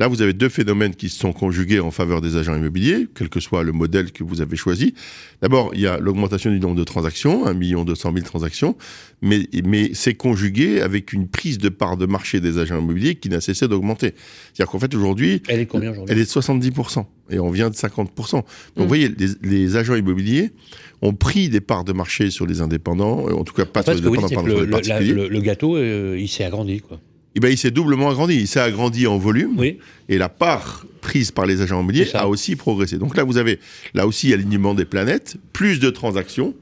Là, 0.00 0.08
vous 0.08 0.22
avez 0.22 0.32
deux 0.32 0.48
phénomènes 0.48 0.94
qui 0.94 1.10
se 1.10 1.18
sont 1.18 1.34
conjugués 1.34 1.78
en 1.78 1.90
faveur 1.90 2.22
des 2.22 2.38
agents 2.38 2.56
immobiliers, 2.56 3.06
quel 3.14 3.28
que 3.28 3.38
soit 3.38 3.62
le 3.62 3.72
modèle 3.72 4.12
que 4.12 4.24
vous 4.24 4.40
avez 4.40 4.56
choisi. 4.56 4.94
D'abord, 5.42 5.72
il 5.74 5.80
y 5.82 5.86
a 5.86 5.98
l'augmentation 5.98 6.50
du 6.50 6.58
nombre 6.58 6.76
de 6.76 6.84
transactions, 6.84 7.46
1 7.46 7.54
200 7.84 8.12
000 8.14 8.24
transactions, 8.24 8.78
mais, 9.20 9.46
mais 9.62 9.90
c'est 9.92 10.14
conjugué 10.14 10.80
avec 10.80 11.12
une 11.12 11.28
prise 11.28 11.58
de 11.58 11.68
part 11.68 11.98
de 11.98 12.06
marché 12.06 12.40
des 12.40 12.56
agents 12.56 12.78
immobiliers 12.78 13.16
qui 13.16 13.28
n'a 13.28 13.42
cessé 13.42 13.68
d'augmenter. 13.68 14.14
C'est-à-dire 14.54 14.72
qu'en 14.72 14.78
fait, 14.78 14.94
aujourd'hui... 14.94 15.42
Elle 15.48 15.60
est 15.60 15.66
combien 15.66 15.90
aujourd'hui? 15.90 16.14
Elle 16.14 16.22
est 16.22 16.34
de 16.34 16.40
70%, 16.40 17.04
et 17.28 17.38
on 17.38 17.50
vient 17.50 17.68
de 17.68 17.74
50%. 17.74 18.32
Donc, 18.32 18.44
vous 18.76 18.84
mmh. 18.84 18.86
voyez, 18.86 19.14
les, 19.42 19.76
agents 19.76 19.96
immobiliers 19.96 20.52
ont 21.02 21.12
pris 21.12 21.50
des 21.50 21.60
parts 21.60 21.84
de 21.84 21.92
marché 21.92 22.30
sur 22.30 22.46
les 22.46 22.62
indépendants, 22.62 23.26
en 23.28 23.44
tout 23.44 23.52
cas 23.52 23.66
pas 23.66 23.82
sur 23.82 23.92
les 23.92 23.98
indépendants, 23.98 24.28
pardon, 24.30 24.48
sur 24.48 24.60
les 24.62 24.70
particuliers. 24.70 25.28
Le, 25.28 25.40
gâteau, 25.42 25.76
euh, 25.76 26.16
il 26.18 26.28
s'est 26.28 26.44
agrandi, 26.44 26.80
quoi 26.80 26.98
eh 27.36 27.40
ben, 27.40 27.48
il 27.48 27.58
s'est 27.58 27.70
doublement 27.70 28.10
agrandi. 28.10 28.34
Il 28.34 28.48
s'est 28.48 28.60
agrandi 28.60 29.06
en 29.06 29.18
volume. 29.18 29.62
Et 30.08 30.18
la 30.18 30.28
part 30.28 30.86
prise 31.00 31.30
par 31.30 31.46
les 31.46 31.62
agents 31.62 31.80
immobiliers 31.80 32.08
a 32.14 32.28
aussi 32.28 32.56
progressé. 32.56 32.98
Donc 32.98 33.16
là, 33.16 33.24
vous 33.24 33.38
avez, 33.38 33.58
là 33.94 34.06
aussi, 34.06 34.32
alignement 34.32 34.74
des 34.74 34.84
planètes, 34.84 35.36
plus 35.52 35.80
de 35.80 35.90
transactions. 35.90 36.54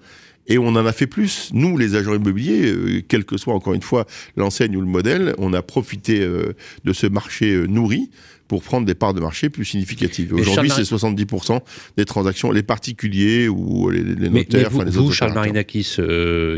Et 0.50 0.56
on 0.56 0.68
en 0.68 0.87
a 0.87 0.92
fait 0.92 1.06
plus. 1.06 1.50
Nous, 1.52 1.76
les 1.76 1.94
agents 1.94 2.14
immobiliers, 2.14 2.70
euh, 2.70 3.02
quel 3.06 3.25
que 3.25 3.37
soit 3.37 3.52
encore 3.54 3.75
une 3.75 3.82
fois 3.82 4.06
l'enseigne 4.37 4.76
ou 4.76 4.80
le 4.80 4.87
modèle, 4.87 5.34
on 5.37 5.52
a 5.52 5.60
profité 5.60 6.22
euh, 6.22 6.54
de 6.84 6.92
ce 6.94 7.06
marché 7.06 7.52
euh, 7.52 7.66
nourri 7.66 8.10
pour 8.46 8.62
prendre 8.62 8.87
des 8.87 8.94
parts 8.94 9.12
de 9.12 9.20
marché 9.20 9.50
plus 9.50 9.66
significatives. 9.66 10.32
Aujourd'hui, 10.32 10.70
c'est 10.70 10.82
70% 10.82 11.60
des 11.98 12.06
transactions, 12.06 12.50
les 12.50 12.62
particuliers 12.62 13.46
ou 13.46 13.90
les, 13.90 14.02
notaires, 14.02 14.70
vous, 14.70 14.82
les 14.82 14.90
vous, 14.90 15.12
Charles 15.12 15.34
Marinakis, 15.34 15.98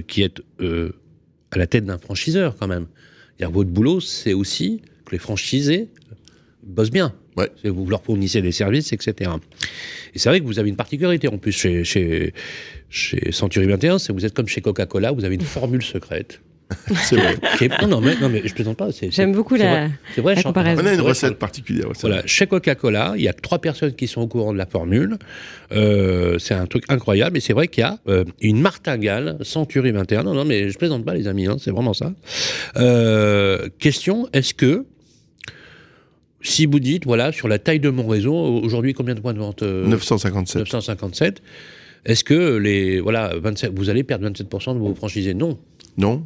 qui 0.07 0.23
est 0.23 0.41
à 1.51 1.59
la 1.59 1.67
tête 1.67 1.85
d'un 1.85 1.99
franchiseur 1.99 2.55
quand 2.57 2.69
même, 2.69 2.87
votre 3.49 3.71
boulot, 3.71 4.01
c'est 4.01 4.35
aussi 4.35 4.83
que 5.07 5.13
les 5.13 5.19
franchisés 5.19 5.89
bossent 6.63 6.91
bien. 6.91 7.15
Ouais. 7.37 7.51
Vous 7.65 7.87
leur 7.87 8.03
fournissez 8.03 8.43
des 8.43 8.53
services, 8.53 8.93
etc. 8.93 9.31
Et 10.15 10.19
c'est 10.19 10.29
vrai 10.29 10.41
que 10.41 10.45
vous 10.45 10.59
avez 10.59 10.69
une 10.69 10.77
particularité 10.77 11.29
en 11.29 11.39
plus 11.39 11.53
chez, 11.53 11.85
chez, 11.85 12.35
chez 12.91 13.33
Century 13.33 13.67
21, 13.67 13.99
c'est 13.99 14.13
vous 14.13 14.27
êtes 14.27 14.35
comme 14.35 14.49
chez 14.49 14.61
Coca-Cola, 14.61 15.13
vous 15.13 15.25
avez 15.25 15.37
une 15.37 15.41
formule 15.41 15.83
secrète. 15.83 16.41
c'est 17.03 17.17
vrai. 17.17 17.37
non, 17.83 17.89
non, 17.89 18.01
mais, 18.01 18.17
non, 18.21 18.29
mais 18.29 18.43
je 18.45 18.55
plaisante 18.55 18.77
pas. 18.77 18.89
J'aime 19.11 19.33
beaucoup 19.33 19.57
la, 19.57 19.89
C'est 20.15 20.21
vrai, 20.21 20.41
comparaison. 20.43 20.83
On 20.83 20.87
a 20.87 20.95
une 20.95 21.01
recette 21.01 21.39
particulière. 21.39 21.89
Voilà, 22.01 22.23
chez 22.27 22.47
Coca-Cola, 22.47 23.15
il 23.17 23.23
y 23.23 23.29
a 23.29 23.33
trois 23.33 23.59
personnes 23.59 23.95
qui 23.95 24.07
sont 24.07 24.23
au 24.23 24.27
courant 24.27 24.53
de 24.53 24.59
la 24.59 24.67
formule. 24.67 25.19
Euh, 25.73 26.39
c'est 26.39 26.55
un 26.55 26.67
truc 26.67 26.85
incroyable. 26.89 27.37
Et 27.37 27.41
c'est 27.41 27.53
vrai 27.53 27.69
qu'il 27.69 27.83
y 27.83 27.85
a 27.85 27.99
euh, 28.09 28.25
une 28.41 28.61
martingale 28.61 29.39
Century 29.43 29.91
21. 29.91 30.23
Non, 30.23 30.35
non, 30.35 30.45
mais 30.45 30.71
je 30.71 30.79
plaisante 30.79 31.05
pas, 31.05 31.15
les 31.15 31.27
amis. 31.27 31.47
Hein, 31.47 31.57
c'est 31.59 31.71
vraiment 31.71 31.95
ça. 31.95 32.13
Euh, 32.77 33.69
question 33.79 34.29
est-ce 34.33 34.55
que 34.55 34.87
si 36.43 36.65
vous 36.65 36.81
dites, 36.81 37.05
voilà, 37.05 37.33
sur 37.33 37.49
la 37.49 37.59
taille 37.59 37.81
de 37.81 37.91
mon 37.91 38.07
réseau, 38.07 38.35
aujourd'hui, 38.35 38.95
combien 38.95 39.15
de 39.15 39.21
points 39.21 39.35
de 39.35 39.39
vente 39.39 39.63
957. 39.63 40.61
957. 40.61 41.43
Est-ce 42.07 42.25
que 42.25 42.57
les, 42.57 42.99
voilà, 43.01 43.33
27, 43.37 43.73
vous 43.75 43.91
allez 43.91 44.05
perdre 44.05 44.27
27% 44.27 44.75
de 44.75 44.79
vos 44.79 44.95
franchisés? 44.95 45.35
Non. 45.35 45.59
Non. 45.99 46.25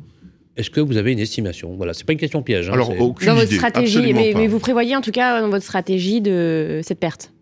Est-ce 0.57 0.71
que 0.71 0.81
vous 0.81 0.97
avez 0.97 1.13
une 1.13 1.19
estimation? 1.19 1.75
Voilà, 1.77 1.95
c'est 1.95 2.05
pas 2.05 2.13
une 2.13 2.19
question 2.19 2.43
piège. 2.43 2.69
Hein, 2.69 2.75
Alors, 2.75 2.91
aucune 3.01 3.27
dans 3.27 3.35
votre 3.35 3.53
stratégie, 3.53 4.13
mais, 4.13 4.47
vous 4.47 4.59
prévoyez 4.59 4.95
en 4.97 5.01
tout 5.01 5.11
cas 5.11 5.41
dans 5.41 5.49
votre 5.49 5.65
stratégie 5.65 6.21
de 6.21 6.81
cette 6.83 7.01
perte? 7.01 7.33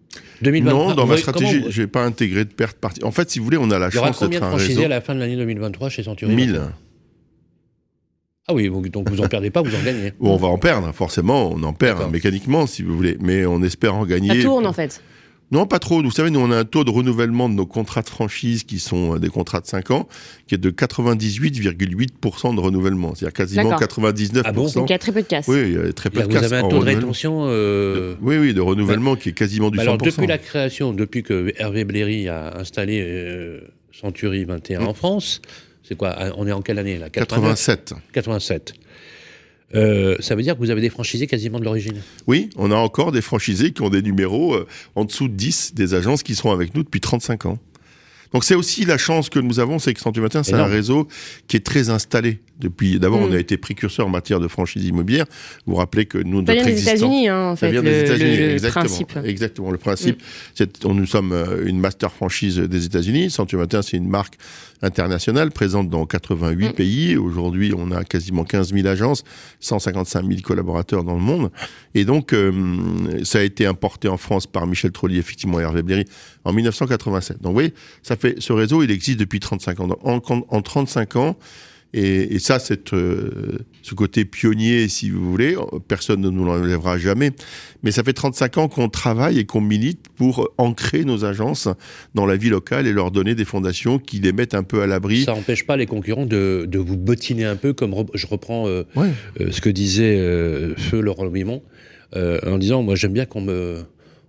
2023, 0.42 0.88
non, 0.88 0.94
dans 0.94 1.06
ma 1.06 1.16
stratégie, 1.16 1.64
je 1.68 1.82
n'ai 1.82 1.86
pas 1.86 2.02
intégré 2.04 2.44
de 2.44 2.50
perte 2.50 2.76
partie. 2.76 3.04
En 3.04 3.12
fait, 3.12 3.30
si 3.30 3.38
vous 3.38 3.44
voulez, 3.44 3.58
on 3.58 3.70
a 3.70 3.78
la 3.78 3.90
chance 3.90 4.02
d'être 4.02 4.04
un 4.04 4.08
réseau. 4.10 4.24
combien 4.24 4.40
de 4.40 4.44
franchisés 4.44 4.84
à 4.84 4.88
la 4.88 5.00
fin 5.00 5.14
de 5.14 5.20
l'année 5.20 5.36
2023 5.36 5.88
chez 5.88 6.02
Century 6.02 6.34
1000. 6.34 6.60
Ah 8.48 8.54
oui, 8.54 8.68
donc 8.68 9.08
vous 9.08 9.20
en 9.20 9.28
perdez 9.28 9.50
pas, 9.50 9.62
vous 9.62 9.74
en 9.74 9.82
gagnez. 9.82 10.12
on 10.20 10.36
va 10.36 10.48
en 10.48 10.58
perdre, 10.58 10.92
forcément, 10.92 11.52
on 11.52 11.62
en 11.62 11.72
perd 11.72 12.10
mécaniquement, 12.10 12.66
si 12.66 12.82
vous 12.82 12.96
voulez, 12.96 13.16
mais 13.20 13.46
on 13.46 13.62
espère 13.62 13.94
en 13.94 14.04
gagner. 14.04 14.36
Ça 14.36 14.42
tourne 14.42 14.66
en 14.66 14.72
fait. 14.72 15.00
Non, 15.52 15.66
pas 15.66 15.78
trop. 15.78 16.02
Vous 16.02 16.10
savez, 16.10 16.30
nous, 16.30 16.40
on 16.40 16.50
a 16.50 16.56
un 16.56 16.64
taux 16.64 16.82
de 16.82 16.90
renouvellement 16.90 17.50
de 17.50 17.54
nos 17.54 17.66
contrats 17.66 18.00
de 18.00 18.08
franchise 18.08 18.64
qui 18.64 18.78
sont 18.78 19.16
euh, 19.16 19.18
des 19.18 19.28
contrats 19.28 19.60
de 19.60 19.66
5 19.66 19.90
ans, 19.90 20.08
qui 20.46 20.54
est 20.54 20.58
de 20.58 20.70
98,8% 20.70 22.54
de 22.54 22.60
renouvellement. 22.60 23.14
C'est-à-dire 23.14 23.34
quasiment 23.34 23.72
99%. 23.72 24.42
Ah 24.46 24.52
bon 24.52 24.70
Donc 24.70 24.88
il 24.88 24.92
y 24.92 24.94
a 24.94 24.98
très 24.98 25.12
peu 25.12 25.20
de 25.20 25.26
casse. 25.26 25.46
Oui, 25.48 25.58
il 25.66 25.72
y 25.74 25.76
a 25.76 25.92
très 25.92 26.08
peu 26.08 26.22
de 26.22 26.26
casse. 26.26 26.46
Vous 26.46 26.52
avez 26.54 26.56
un 26.56 26.68
taux 26.68 26.78
de 26.78 26.84
rétention 26.86 27.44
euh... 27.48 28.14
Oui, 28.22 28.38
oui, 28.38 28.54
de 28.54 28.62
renouvellement 28.62 29.14
qui 29.14 29.28
est 29.28 29.32
quasiment 29.32 29.70
du 29.70 29.76
100%. 29.76 29.82
Alors, 29.82 29.98
depuis 29.98 30.26
la 30.26 30.38
création, 30.38 30.94
depuis 30.94 31.22
que 31.22 31.52
Hervé 31.58 31.84
Bléry 31.84 32.28
a 32.28 32.56
installé 32.56 33.02
euh, 33.06 33.60
Century 33.92 34.44
21 34.44 34.80
mm. 34.80 34.86
en 34.88 34.94
France, 34.94 35.42
c'est 35.82 35.96
quoi 35.96 36.16
On 36.38 36.46
est 36.46 36.52
en 36.52 36.62
quelle 36.62 36.78
année 36.78 36.96
là? 36.96 37.10
87. 37.10 37.92
87. 38.14 38.72
Euh, 39.74 40.16
ça 40.20 40.34
veut 40.34 40.42
dire 40.42 40.54
que 40.54 40.58
vous 40.60 40.70
avez 40.70 40.80
des 40.80 40.90
franchisés 40.90 41.26
quasiment 41.26 41.58
de 41.58 41.64
l'origine 41.64 42.02
Oui, 42.26 42.50
on 42.56 42.70
a 42.70 42.76
encore 42.76 43.12
des 43.12 43.22
franchisés 43.22 43.72
qui 43.72 43.82
ont 43.82 43.90
des 43.90 44.02
numéros 44.02 44.54
euh, 44.54 44.66
en 44.94 45.04
dessous 45.04 45.28
de 45.28 45.34
10 45.34 45.74
des 45.74 45.94
agences 45.94 46.22
qui 46.22 46.34
sont 46.34 46.50
avec 46.50 46.74
nous 46.74 46.82
depuis 46.82 47.00
35 47.00 47.46
ans. 47.46 47.58
Donc 48.32 48.44
c'est 48.44 48.54
aussi 48.54 48.84
la 48.84 48.98
chance 48.98 49.28
que 49.28 49.38
nous 49.38 49.60
avons, 49.60 49.78
c'est 49.78 49.94
que 49.94 50.00
Century 50.00 50.22
Matin, 50.22 50.42
c'est 50.42 50.54
un 50.54 50.66
réseau 50.66 51.08
qui 51.48 51.56
est 51.56 51.64
très 51.64 51.90
installé. 51.90 52.40
Depuis, 52.58 53.00
d'abord, 53.00 53.20
on 53.20 53.28
mm. 53.28 53.34
a 53.34 53.38
été 53.38 53.56
précurseur 53.56 54.06
en 54.06 54.10
matière 54.10 54.38
de 54.38 54.46
franchise 54.46 54.84
immobilière. 54.86 55.26
Vous 55.66 55.72
vous 55.72 55.78
rappelez 55.78 56.06
que 56.06 56.18
nous, 56.18 56.46
ça 56.46 56.54
vient 56.54 56.64
des 56.64 56.80
États-Unis, 56.80 57.28
hein, 57.28 57.48
en 57.50 57.56
fait. 57.56 57.66
Ça 57.66 57.72
vient 57.72 57.82
des 57.82 58.00
États-Unis, 58.00 58.36
exactement. 58.52 58.84
Principe. 58.84 59.18
Exactement. 59.24 59.70
Le 59.72 59.78
principe, 59.78 60.20
mm. 60.20 60.24
c'est, 60.54 60.84
on, 60.84 60.94
nous 60.94 61.06
sommes 61.06 61.32
euh, 61.32 61.66
une 61.66 61.80
master 61.80 62.12
franchise 62.12 62.58
des 62.58 62.84
États-Unis. 62.84 63.30
Century 63.30 63.60
Matin, 63.60 63.82
c'est 63.82 63.96
une 63.96 64.08
marque 64.08 64.36
internationale 64.80 65.50
présente 65.50 65.88
dans 65.88 66.06
88 66.06 66.68
mm. 66.68 66.72
pays. 66.72 67.16
Aujourd'hui, 67.16 67.72
on 67.76 67.90
a 67.90 68.04
quasiment 68.04 68.44
15 68.44 68.72
000 68.72 68.86
agences, 68.86 69.24
155 69.58 70.24
000 70.24 70.40
collaborateurs 70.42 71.02
dans 71.02 71.14
le 71.14 71.20
monde. 71.20 71.50
Et 71.94 72.04
donc, 72.04 72.32
euh, 72.32 72.52
ça 73.24 73.40
a 73.40 73.42
été 73.42 73.66
importé 73.66 74.06
en 74.06 74.16
France 74.16 74.46
par 74.46 74.68
Michel 74.68 74.92
Trollier, 74.92 75.18
effectivement, 75.18 75.58
et 75.58 75.64
Hervé 75.64 75.82
Bléry, 75.82 76.04
en 76.44 76.52
1987. 76.52 77.42
Donc, 77.42 77.50
vous 77.50 77.54
voyez, 77.54 77.74
ça 78.02 78.16
fait, 78.16 78.21
ce 78.38 78.52
réseau, 78.52 78.82
il 78.82 78.90
existe 78.90 79.18
depuis 79.18 79.40
35 79.40 79.80
ans. 79.80 79.88
En, 80.02 80.20
en 80.48 80.62
35 80.62 81.16
ans, 81.16 81.36
et, 81.94 82.34
et 82.34 82.38
ça, 82.38 82.58
cette, 82.58 82.94
euh, 82.94 83.58
ce 83.82 83.94
côté 83.94 84.24
pionnier, 84.24 84.88
si 84.88 85.10
vous 85.10 85.30
voulez, 85.30 85.56
personne 85.88 86.22
ne 86.22 86.30
nous 86.30 86.44
l'enlèvera 86.44 86.96
jamais. 86.96 87.32
Mais 87.82 87.90
ça 87.90 88.02
fait 88.02 88.14
35 88.14 88.58
ans 88.58 88.68
qu'on 88.68 88.88
travaille 88.88 89.38
et 89.38 89.44
qu'on 89.44 89.60
milite 89.60 90.08
pour 90.16 90.50
ancrer 90.56 91.04
nos 91.04 91.24
agences 91.24 91.68
dans 92.14 92.24
la 92.24 92.36
vie 92.36 92.48
locale 92.48 92.86
et 92.86 92.92
leur 92.92 93.10
donner 93.10 93.34
des 93.34 93.44
fondations 93.44 93.98
qui 93.98 94.20
les 94.20 94.32
mettent 94.32 94.54
un 94.54 94.62
peu 94.62 94.80
à 94.80 94.86
l'abri. 94.86 95.24
Ça 95.24 95.34
n'empêche 95.34 95.66
pas 95.66 95.76
les 95.76 95.86
concurrents 95.86 96.26
de, 96.26 96.66
de, 96.66 96.78
vous 96.78 96.96
bottiner 96.96 97.44
un 97.44 97.56
peu, 97.56 97.74
comme 97.74 97.94
je 98.14 98.26
reprends 98.26 98.66
euh, 98.68 98.84
euh, 98.96 99.50
ce 99.50 99.60
que 99.60 99.68
disait 99.68 100.16
Feu 100.78 101.00
Laurent 101.00 101.28
Mimon, 101.28 101.62
en 102.16 102.58
disant, 102.58 102.82
moi 102.82 102.94
j'aime 102.94 103.12
bien 103.12 103.26
qu'on 103.26 103.42
me 103.42 103.84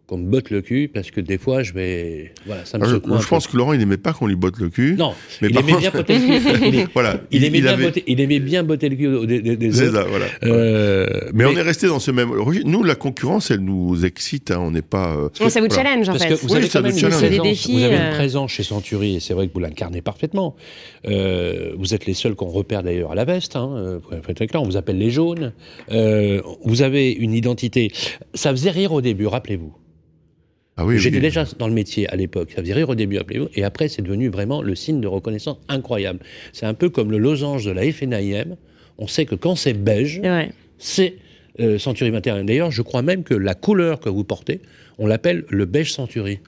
qu'on 0.07 0.17
me 0.17 0.29
botte 0.29 0.49
le 0.49 0.61
cul 0.61 0.89
parce 0.93 1.11
que 1.11 1.21
des 1.21 1.37
fois 1.37 1.63
je 1.63 1.73
vais 1.73 2.33
voilà 2.45 2.65
ça 2.65 2.77
me 2.77 2.85
secoue 2.85 3.15
je, 3.17 3.21
je 3.21 3.27
pense 3.27 3.47
que 3.47 3.55
Laurent 3.55 3.73
il 3.73 3.79
n'aimait 3.79 3.97
pas 3.97 4.13
qu'on 4.13 4.27
lui 4.27 4.35
botte 4.35 4.59
le 4.59 4.69
cul. 4.69 4.95
Non 4.97 5.13
mais 5.41 5.49
il 5.49 5.57
aimait 5.57 5.77
bien 5.77 5.91
botter 5.91 6.19
le 6.19 6.39
cul. 6.39 6.67
il, 6.73 6.87
voilà, 6.93 7.21
il, 7.31 7.43
aimait 7.43 7.61
bien 7.61 7.77
botter, 7.77 8.03
il 8.07 8.19
aimait 8.19 8.39
bien 8.39 8.63
botter 8.63 8.89
le 8.89 8.95
cul 8.95 9.27
des, 9.27 9.55
des 9.55 9.81
autres. 9.81 9.93
ça, 9.93 10.03
voilà. 10.03 10.25
Euh, 10.43 11.07
mais, 11.33 11.45
mais, 11.45 11.45
on 11.45 11.57
est 11.57 11.61
resté 11.61 11.87
dans 11.87 11.99
ce 11.99 12.11
même 12.11 12.31
nous 12.65 12.83
la 12.83 12.95
concurrence 12.95 13.51
elle 13.51 13.61
nous 13.61 14.05
excite 14.05 14.51
hein, 14.51 14.59
on 14.59 14.71
n'est 14.71 14.81
pas 14.81 15.15
euh... 15.15 15.49
ça 15.49 15.61
vous 15.61 15.69
challenge 15.69 16.09
en 16.09 16.13
parce 16.13 16.23
fait. 16.23 16.29
que 16.29 16.33
vous 16.35 16.49
oui, 16.49 16.57
avez 16.57 16.69
quand 16.69 16.81
même 16.81 16.91
une 16.91 17.09
présence, 17.09 17.67
vous 17.69 17.83
avez 17.83 17.95
une 17.95 18.01
euh. 18.01 18.15
présence 18.15 18.51
chez 18.51 18.63
Century 18.63 19.15
et 19.15 19.19
c'est 19.19 19.33
vrai 19.33 19.47
que 19.47 19.53
vous 19.53 19.59
l'incarnez 19.59 20.01
parfaitement. 20.01 20.55
Euh, 21.05 21.73
vous 21.77 21.93
êtes 21.93 22.05
les 22.05 22.13
seuls 22.13 22.35
qu'on 22.35 22.47
repère 22.47 22.83
d'ailleurs 22.83 23.11
à 23.11 23.15
la 23.15 23.25
veste 23.25 23.55
hein, 23.55 23.73
euh, 23.75 23.99
on 24.55 24.63
vous 24.63 24.77
appelle 24.77 24.97
les 24.97 25.09
jaunes. 25.09 25.53
Euh, 25.91 26.41
vous 26.63 26.81
avez 26.81 27.11
une 27.11 27.33
identité. 27.33 27.91
Ça 28.33 28.51
faisait 28.51 28.71
rire 28.71 28.93
au 28.93 29.01
début 29.01 29.27
rappelez-vous 29.27 29.73
ah 30.75 30.85
oui, 30.85 30.97
J'étais 30.97 31.19
déjà 31.19 31.45
dans 31.59 31.67
le 31.67 31.73
métier 31.73 32.09
à 32.09 32.15
l'époque. 32.15 32.51
Ça 32.55 32.61
faisait 32.61 32.73
rire 32.73 32.89
au 32.89 32.95
début, 32.95 33.17
appelez-vous. 33.17 33.49
Et 33.53 33.63
après, 33.63 33.89
c'est 33.89 34.01
devenu 34.01 34.29
vraiment 34.29 34.61
le 34.61 34.73
signe 34.73 35.01
de 35.01 35.07
reconnaissance 35.07 35.57
incroyable. 35.67 36.19
C'est 36.51 36.65
un 36.65 36.73
peu 36.73 36.89
comme 36.89 37.11
le 37.11 37.19
losange 37.19 37.65
de 37.65 37.71
la 37.71 37.91
FNIM. 37.91 38.55
On 38.97 39.07
sait 39.07 39.25
que 39.25 39.35
quand 39.35 39.55
c'est 39.55 39.73
beige, 39.73 40.21
c'est 40.79 41.15
euh, 41.59 41.77
Century 41.77 42.09
21. 42.09 42.45
D'ailleurs, 42.45 42.71
je 42.71 42.81
crois 42.81 43.03
même 43.03 43.23
que 43.23 43.35
la 43.35 43.53
couleur 43.53 43.99
que 43.99 44.09
vous 44.09 44.23
portez, 44.23 44.61
on 44.97 45.05
l'appelle 45.05 45.45
le 45.49 45.65
beige 45.65 45.93
Century. 45.93 46.39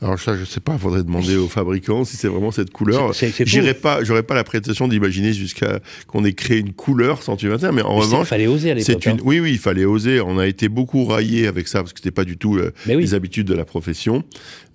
Alors 0.00 0.18
ça, 0.18 0.36
je 0.36 0.44
sais 0.44 0.60
pas, 0.60 0.74
il 0.74 0.78
faudrait 0.78 1.02
demander 1.02 1.36
aux 1.36 1.48
fabricants 1.48 2.04
si 2.04 2.16
c'est 2.16 2.28
vraiment 2.28 2.52
cette 2.52 2.70
couleur. 2.70 3.12
J'irai 3.12 3.74
pas, 3.74 4.04
j'aurais 4.04 4.22
pas 4.22 4.34
la 4.34 4.44
prétention 4.44 4.86
d'imaginer 4.86 5.32
jusqu'à 5.32 5.80
qu'on 6.06 6.24
ait 6.24 6.34
créé 6.34 6.58
une 6.58 6.72
couleur 6.72 7.24
sans 7.24 7.36
matin, 7.42 7.72
mais 7.72 7.82
en 7.82 7.96
revanche, 7.96 8.26
il 8.26 8.28
fallait 8.28 8.46
oser 8.46 8.70
à 8.70 8.74
l'époque. 8.74 9.06
Une... 9.06 9.12
Hein. 9.12 9.16
Oui, 9.24 9.40
oui, 9.40 9.52
il 9.52 9.58
fallait 9.58 9.84
oser. 9.84 10.20
On 10.20 10.38
a 10.38 10.46
été 10.46 10.68
beaucoup 10.68 11.04
raillé 11.04 11.48
avec 11.48 11.66
ça 11.66 11.80
parce 11.80 11.92
que 11.92 11.98
c'était 11.98 12.12
pas 12.12 12.24
du 12.24 12.36
tout 12.36 12.56
euh, 12.58 12.72
les 12.86 13.14
habitudes 13.14 13.48
de 13.48 13.54
la 13.54 13.64
profession. 13.64 14.22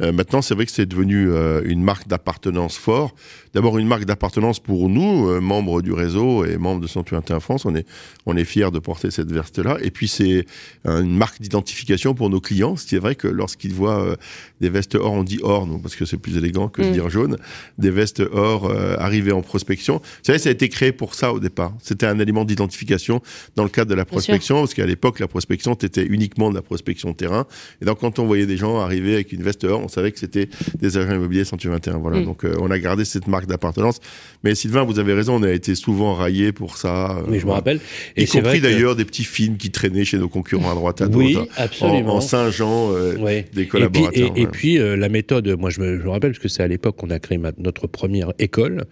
Euh, 0.02 0.12
maintenant, 0.12 0.42
c'est 0.42 0.56
vrai 0.56 0.66
que 0.66 0.72
c'est 0.74 0.86
devenu 0.86 1.30
euh, 1.30 1.62
une 1.64 1.84
marque 1.84 2.10
d'appartenance 2.10 2.76
fort. 2.76 3.16
D'abord 3.54 3.78
une 3.78 3.88
marque 3.88 4.06
d'appartenance 4.06 4.60
pour 4.60 4.90
nous, 4.90 5.40
membres 5.40 5.82
du 5.82 5.94
réseau 5.94 6.44
et 6.44 6.58
membres 6.58 6.82
de 6.82 6.88
Century 6.88 7.18
21 7.18 7.40
France. 7.40 7.66
On 7.66 7.76
est, 7.76 7.86
on 8.26 8.36
est 8.36 8.46
fiers 8.46 8.72
de 8.72 8.80
porter 8.80 9.12
cette 9.12 9.32
veste-là. 9.32 9.78
Et 9.84 9.92
puis 9.92 10.08
c'est 10.08 10.48
une 10.86 11.16
marque 11.16 11.40
d'identification 11.40 12.16
pour 12.16 12.32
nos 12.32 12.42
clients. 12.42 12.76
C'est 12.76 12.98
vrai 12.98 13.14
que 13.14 13.28
lorsqu'ils 13.28 13.74
voient 13.74 14.18
des 14.64 14.70
vestes 14.70 14.96
or, 14.96 15.12
on 15.12 15.24
dit 15.24 15.40
or, 15.44 15.68
non, 15.68 15.78
parce 15.78 15.96
que 15.96 16.06
c'est 16.06 16.18
plus 16.18 16.38
élégant 16.38 16.70
que 16.70 16.82
de 16.82 16.88
mm. 16.88 16.92
dire 16.94 17.10
jaune, 17.10 17.38
des 17.78 17.92
vestes 17.92 18.24
or 18.32 18.66
euh, 18.66 18.96
arrivées 18.98 19.34
en 19.34 19.42
prospection. 19.42 19.98
Vous 19.98 20.24
savez, 20.24 20.40
ça 20.40 20.48
a 20.48 20.52
été 20.54 20.70
créé 20.70 20.94
pour 20.94 21.16
ça 21.16 21.34
au 21.34 21.40
départ. 21.42 21.74
C'était 21.82 22.06
un 22.06 22.18
élément 22.18 22.46
d'identification 22.46 23.22
dans 23.58 23.64
le 23.64 23.70
cadre 23.70 23.90
de 23.92 23.96
la 23.96 24.06
prospection, 24.06 24.60
parce 24.60 24.74
qu'à 24.74 24.86
l'époque, 24.86 25.20
la 25.20 25.28
prospection, 25.28 25.74
était 25.74 26.06
uniquement 26.06 26.50
de 26.50 26.56
la 26.56 26.62
prospection 26.62 27.14
terrain. 27.14 27.46
Et 27.82 27.86
donc, 27.86 28.00
quand 28.00 28.20
on 28.20 28.26
voyait 28.26 28.46
des 28.46 28.56
gens 28.56 28.80
arriver 28.80 29.16
avec 29.16 29.34
une 29.34 29.44
veste 29.44 29.66
or, 29.66 29.82
on 29.84 29.90
savait 29.90 30.14
que 30.14 30.20
c'était 30.20 30.48
des 30.80 30.98
agents 30.98 31.16
immobiliers 31.16 31.44
121. 31.44 31.98
Voilà. 31.98 32.20
Mm. 32.22 32.26
Donc, 32.26 32.46
euh, 32.46 32.56
on 32.62 32.72
a 32.72 32.80
gardé 32.80 33.04
cette 33.04 33.28
marque 33.28 33.48
d'appartenance. 33.48 34.00
Mais 34.46 34.56
Sylvain, 34.56 34.84
vous 34.84 34.98
avez 35.00 35.14
raison, 35.14 35.36
on 35.36 35.44
a 35.44 35.52
été 35.52 35.76
souvent 35.76 36.14
raillé 36.14 36.54
pour 36.54 36.78
ça. 36.78 37.18
Oui, 37.28 37.40
je 37.40 37.46
me 37.46 37.52
rappelle. 37.52 37.82
Et 38.16 38.24
y 38.24 38.28
compris 38.28 38.62
d'ailleurs 38.62 38.96
des 38.96 39.04
petits 39.04 39.26
films 39.26 39.58
qui 39.58 39.72
traînaient 39.72 40.06
chez 40.06 40.18
nos 40.18 40.30
concurrents 40.30 40.72
à 40.72 40.76
droite 40.76 41.02
à 41.02 41.08
droite. 41.08 41.26
Oui, 41.26 41.38
absolument. 41.58 42.16
En, 42.16 42.22
Saint-Jean, 42.22 42.92
euh, 42.94 43.44
des 43.54 43.68
collaborateurs. 43.68 44.32
Et 44.36 44.48
puis, 44.48 44.53
euh, 44.66 44.96
la 44.96 45.10
méthode, 45.10 45.48
moi 45.60 45.70
je 45.70 45.82
me, 45.82 46.10
rappelle, 46.10 46.32
parce 46.32 46.42
que 46.42 46.48
c'est 46.48 46.64
à 46.64 46.68
l'époque 46.68 46.96
qu'on 46.98 47.10
a 47.10 47.20
créé 47.20 47.40
notre 47.58 47.88
première 47.88 48.34
école. 48.40 48.86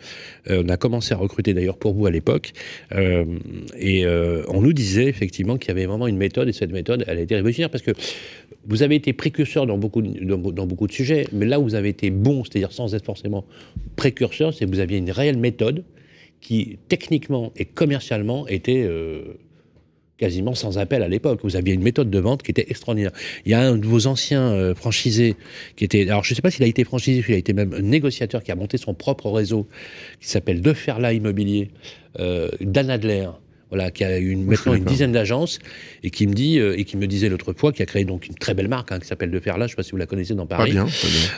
Euh, 0.50 0.64
on 0.66 0.70
a 0.70 0.78
commencé 0.78 1.14
à 1.14 1.18
recruter 1.18 1.54
d'ailleurs 1.54 1.78
pour 1.78 1.94
vous 1.94 2.06
à 2.06 2.12
l'époque. 2.12 2.52
et 2.92 4.06
on 4.48 4.62
nous 4.62 4.74
disait 4.74 5.06
effectivement 5.06 5.58
qu'il 5.58 5.70
y 5.70 5.72
avait 5.72 5.86
vraiment 5.86 6.08
une 6.08 6.18
méthode, 6.18 6.48
et 6.50 6.54
cette 6.54 6.72
méthode, 6.72 7.04
elle 7.08 7.18
a 7.18 7.22
été 7.22 7.36
révolutionnaire 7.36 7.70
parce 7.70 7.84
que 7.84 7.92
vous 8.68 8.84
avez 8.84 8.96
été 8.96 9.14
précurseur 9.14 9.66
dans 9.66 9.78
beaucoup, 9.78 10.02
de, 10.02 10.24
dans, 10.24 10.68
beaucoup 10.68 10.88
de 10.88 10.92
sujets, 10.92 11.28
mais 11.32 11.46
là 11.46 11.60
où 11.60 11.64
vous 11.64 11.76
avez 11.76 11.90
été 11.90 12.12
bon, 12.12 12.44
c'est-à-dire 12.44 12.72
sans 12.72 12.94
être 12.94 13.06
forcément 13.06 13.46
précurseur, 13.96 14.54
c'est 14.54 14.66
que 14.66 14.70
vous 14.70 14.80
aviez 14.80 14.98
une 14.98 15.12
réelle 15.12 15.38
méthode 15.38 15.84
qui, 16.42 16.78
techniquement 16.88 17.52
et 17.56 17.66
commercialement, 17.66 18.48
était 18.48 18.88
quasiment 20.22 20.54
sans 20.54 20.78
appel 20.78 21.02
à 21.02 21.08
l'époque. 21.08 21.40
Vous 21.44 21.56
aviez 21.56 21.74
une 21.74 21.82
méthode 21.82 22.12
de 22.12 22.20
vente 22.20 22.44
qui 22.44 22.52
était 22.52 22.68
extraordinaire. 22.70 23.12
Il 23.46 23.52
y 23.52 23.56
a 23.56 23.62
un 23.62 23.76
de 23.76 23.88
vos 23.88 24.06
anciens 24.06 24.52
euh, 24.52 24.76
franchisés 24.76 25.36
qui 25.76 25.84
était, 25.84 26.08
alors 26.08 26.24
je 26.24 26.32
ne 26.32 26.36
sais 26.36 26.44
pas 26.44 26.52
s'il 26.52 26.64
a 26.64 26.68
été 26.68 26.84
franchisé, 26.84 27.24
il 27.28 27.34
a 27.34 27.38
été 27.38 27.54
même 27.54 27.76
négociateur, 27.80 28.44
qui 28.44 28.52
a 28.52 28.56
monté 28.56 28.78
son 28.78 28.94
propre 28.94 29.32
réseau, 29.32 29.68
qui 30.20 30.30
s'appelle 30.30 30.62
De 30.62 30.74
Ferla 30.74 31.12
Immobilier, 31.14 31.72
euh, 32.20 32.50
Dan 32.62 32.92
Adler. 32.92 33.30
Voilà, 33.72 33.90
qui 33.90 34.04
a 34.04 34.18
une, 34.18 34.44
maintenant 34.44 34.74
une 34.74 34.84
dizaine 34.84 35.14
d'agences 35.14 35.60
et 36.04 36.10
qui 36.10 36.28
me 36.28 36.34
dit 36.34 36.60
euh, 36.60 36.78
et 36.78 36.84
qui 36.84 36.98
me 36.98 37.08
disait 37.08 37.30
l'autre 37.30 37.54
fois, 37.54 37.72
qui 37.72 37.82
a 37.82 37.86
créé 37.86 38.04
donc 38.04 38.28
une 38.28 38.36
très 38.36 38.54
belle 38.54 38.68
marque 38.68 38.92
hein, 38.92 39.00
qui 39.00 39.08
s'appelle 39.08 39.32
De 39.32 39.40
Ferla, 39.40 39.66
je 39.66 39.68
ne 39.68 39.70
sais 39.70 39.76
pas 39.78 39.84
si 39.84 39.92
vous 39.92 39.98
la 39.98 40.08
connaissez 40.08 40.34
dans 40.36 40.46
Paris, 40.46 40.72
bien, 40.72 40.88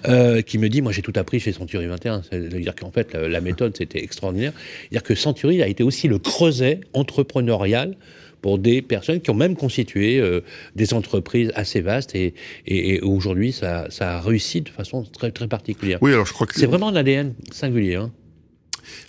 Euh, 0.08 0.42
qui 0.42 0.58
me 0.58 0.68
dit 0.68 0.82
moi 0.82 0.92
j'ai 0.92 1.04
tout 1.04 1.14
appris 1.16 1.40
chez 1.40 1.52
Century 1.52 1.86
21, 1.86 2.24
c'est-à-dire 2.24 2.74
qu'en 2.74 2.90
fait 2.90 3.14
la, 3.14 3.30
la 3.30 3.40
méthode 3.40 3.78
c'était 3.78 4.04
extraordinaire, 4.04 4.52
c'est-à-dire 4.80 5.04
que 5.04 5.14
Century 5.14 5.62
a 5.62 5.68
été 5.68 5.84
aussi 5.84 6.08
le 6.08 6.18
creuset 6.18 6.82
entrepreneurial 6.94 7.96
pour 8.44 8.60
des 8.60 8.82
personnes 8.82 9.22
qui 9.22 9.30
ont 9.32 9.36
même 9.36 9.56
constitué 9.56 10.20
euh, 10.20 10.42
des 10.76 10.94
entreprises 10.94 11.52
assez 11.56 11.80
vastes 11.80 12.14
et, 12.14 13.00
aujourd'hui 13.02 13.54
ça, 13.54 13.88
a 14.02 14.20
réussi 14.20 14.62
de 14.62 14.70
façon 14.70 15.04
très, 15.04 15.32
très 15.32 15.48
particulière. 15.48 15.98
Oui, 16.02 16.12
alors 16.12 16.26
je 16.26 16.34
crois 16.34 16.46
que 16.46 16.54
c'est 16.54 16.66
vraiment 16.66 16.90
un 16.90 16.96
ADN 16.96 17.34
singulier. 17.52 17.96
Hein. 17.96 18.12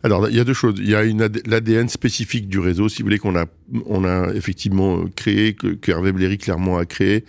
Alors, 0.05 0.29
il 0.29 0.37
y 0.37 0.41
a 0.41 0.45
deux 0.45 0.55
choses. 0.55 0.77
Il 0.79 0.89
y 0.89 0.95
a 0.95 1.03
l'ADN 1.47 1.89
spécifique 1.89 2.49
du 2.49 2.61
réseau, 2.61 2.89
si 2.89 3.03
vous 3.03 3.07
voulez, 3.07 3.19
qu'on 3.19 3.35
a, 3.35 3.47
on 3.87 4.05
a 4.05 4.33
effectivement 4.35 4.99
euh, 4.99 5.05
créé, 5.17 5.55
que, 5.55 5.77
Hervé 5.91 6.13
Bléry 6.13 6.39
clairement 6.39 6.79
a 6.79 6.87
créé, 6.87 7.25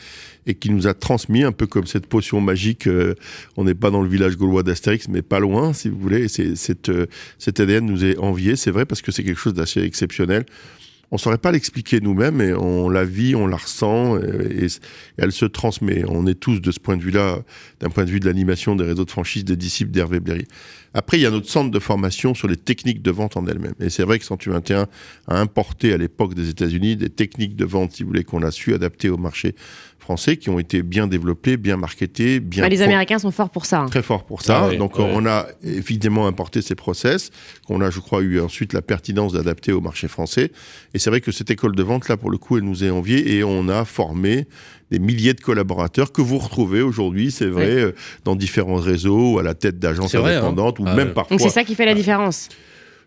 et 0.46 0.54
qui 0.54 0.70
nous 0.70 0.86
a 0.86 0.94
transmis, 0.94 1.44
un 1.44 1.52
peu 1.52 1.66
comme 1.66 1.88
cette 1.88 2.06
potion 2.06 2.40
magique. 2.40 2.86
Euh, 2.86 3.16
on 3.58 3.64
n'est 3.64 3.74
pas 3.74 3.90
dans 3.90 4.04
le 4.04 4.10
village 4.10 4.38
gaulois 4.38 4.62
d'Astérix, 4.62 5.08
mais 5.10 5.24
pas 5.24 5.40
loin, 5.40 5.74
si 5.74 5.90
vous 5.90 5.98
voulez. 5.98 6.26
Et 6.26 6.56
cette, 6.56 6.92
cet 7.40 7.60
ADN 7.60 7.84
nous 7.84 8.06
est 8.06 8.18
envié, 8.20 8.56
c'est 8.56 8.72
vrai, 8.72 8.86
parce 8.86 9.02
que 9.02 9.12
c'est 9.12 9.24
quelque 9.24 9.40
chose 9.40 9.56
d'assez 9.56 9.82
exceptionnel 9.82 10.46
on 11.16 11.18
saurait 11.18 11.38
pas 11.38 11.54
l'expliquer 11.54 12.02
nous-mêmes, 12.02 12.42
et 12.42 12.54
on 12.54 12.90
la 12.90 13.06
vit, 13.06 13.36
on 13.36 13.48
la 13.48 13.56
ressent, 13.56 14.18
et, 14.20 14.68
elle 15.18 15.32
se 15.32 15.46
transmet. 15.46 16.04
On 16.08 16.28
est 16.28 16.36
tous 16.36 16.60
de 16.60 16.72
ce 16.72 16.80
point 16.80 16.98
de 16.98 17.02
vue-là, 17.02 17.40
d'un 17.80 17.90
point 17.90 18.04
de 18.04 18.12
vue 18.12 18.20
de 18.20 18.26
l'animation 18.26 18.76
des 18.76 18.84
réseaux 18.84 19.06
de 19.06 19.12
franchise 19.12 19.46
des 19.46 19.56
disciples 19.56 19.92
d'Hervé 19.92 20.20
Bléry. 20.20 20.46
Après, 20.94 21.18
il 21.18 21.22
y 21.22 21.26
a 21.26 21.32
notre 21.32 21.50
centre 21.50 21.72
de 21.72 21.80
formation 21.80 22.34
sur 22.34 22.48
les 22.48 22.58
techniques 22.58 23.02
de 23.02 23.12
vente 23.12 23.38
en 23.38 23.46
elles-mêmes. 23.48 23.76
Et 23.80 23.90
c'est 23.90 24.04
vrai 24.04 24.20
que 24.20 24.26
121 24.26 24.88
a 25.28 25.40
importé 25.40 25.94
à 25.94 25.98
l'époque 25.98 26.34
des 26.34 26.50
États-Unis 26.50 26.98
des 26.98 27.10
techniques 27.10 27.56
de 27.56 27.66
vente, 27.66 27.94
si 27.94 28.04
vous 28.04 28.10
voulez, 28.10 28.24
qu'on 28.24 28.44
a 28.44 28.52
su 28.52 28.74
adapter 28.74 29.10
au 29.10 29.18
marché 29.18 29.56
français 30.06 30.38
qui 30.38 30.52
ont 30.52 30.60
été 30.60 30.84
bien 30.84 31.08
développés, 31.08 31.58
bien 31.58 31.78
marketés, 31.78 32.40
bien. 32.40 32.62
Bah, 32.62 32.70
les 32.70 32.84
Américains 32.84 33.18
sont 33.18 33.32
forts 33.32 33.50
pour 33.50 33.66
ça. 33.66 33.82
Hein. 33.82 33.88
Très 33.88 34.04
forts 34.04 34.24
pour 34.24 34.44
ça. 34.44 34.70
Donc 34.78 35.00
on 35.00 35.26
a 35.26 35.48
évidemment 35.64 36.28
importé 36.28 36.62
ces 36.62 36.76
process 36.76 37.32
qu'on 37.68 37.82
a, 37.82 37.90
je 37.90 38.00
crois, 38.00 38.22
eu 38.22 38.40
ensuite 38.40 38.72
la 38.74 38.84
pertinence 38.84 39.34
d'adapter 39.34 39.72
au 39.72 39.82
marché 39.82 40.08
français. 40.08 40.52
Et 40.94 41.00
c'est 41.00 41.10
vrai 41.10 41.22
que 41.22 41.32
cette 41.32 41.50
école 41.50 41.76
de 41.76 41.82
vente 41.82 42.08
là, 42.08 42.18
pour 42.18 42.30
le 42.30 42.38
coup, 42.38 42.58
elle 42.58 42.64
nous 42.64 42.84
est 42.84 42.92
enviée 42.92 43.36
et 43.36 43.44
on 43.44 43.68
a 43.68 43.84
formé 43.84 44.46
des 44.92 45.00
milliers 45.00 45.34
de 45.34 45.42
collaborateurs 45.42 46.12
que 46.12 46.22
vous 46.22 46.38
retrouvez 46.38 46.84
aujourd'hui, 46.84 47.32
c'est 47.32 47.48
vrai, 47.48 47.72
euh, 47.72 47.96
dans 48.24 48.36
différents 48.36 48.76
réseaux, 48.76 49.40
à 49.40 49.44
la 49.44 49.56
tête 49.56 49.80
d'agences 49.80 50.14
hein. 50.14 50.24
indépendantes 50.24 50.78
ou 50.78 50.84
ah 50.86 50.94
même 50.94 51.14
parfois. 51.14 51.36
Donc 51.36 51.46
c'est 51.46 51.54
ça 51.54 51.64
qui 51.64 51.74
fait 51.74 51.86
la 51.86 51.96
différence. 51.96 52.50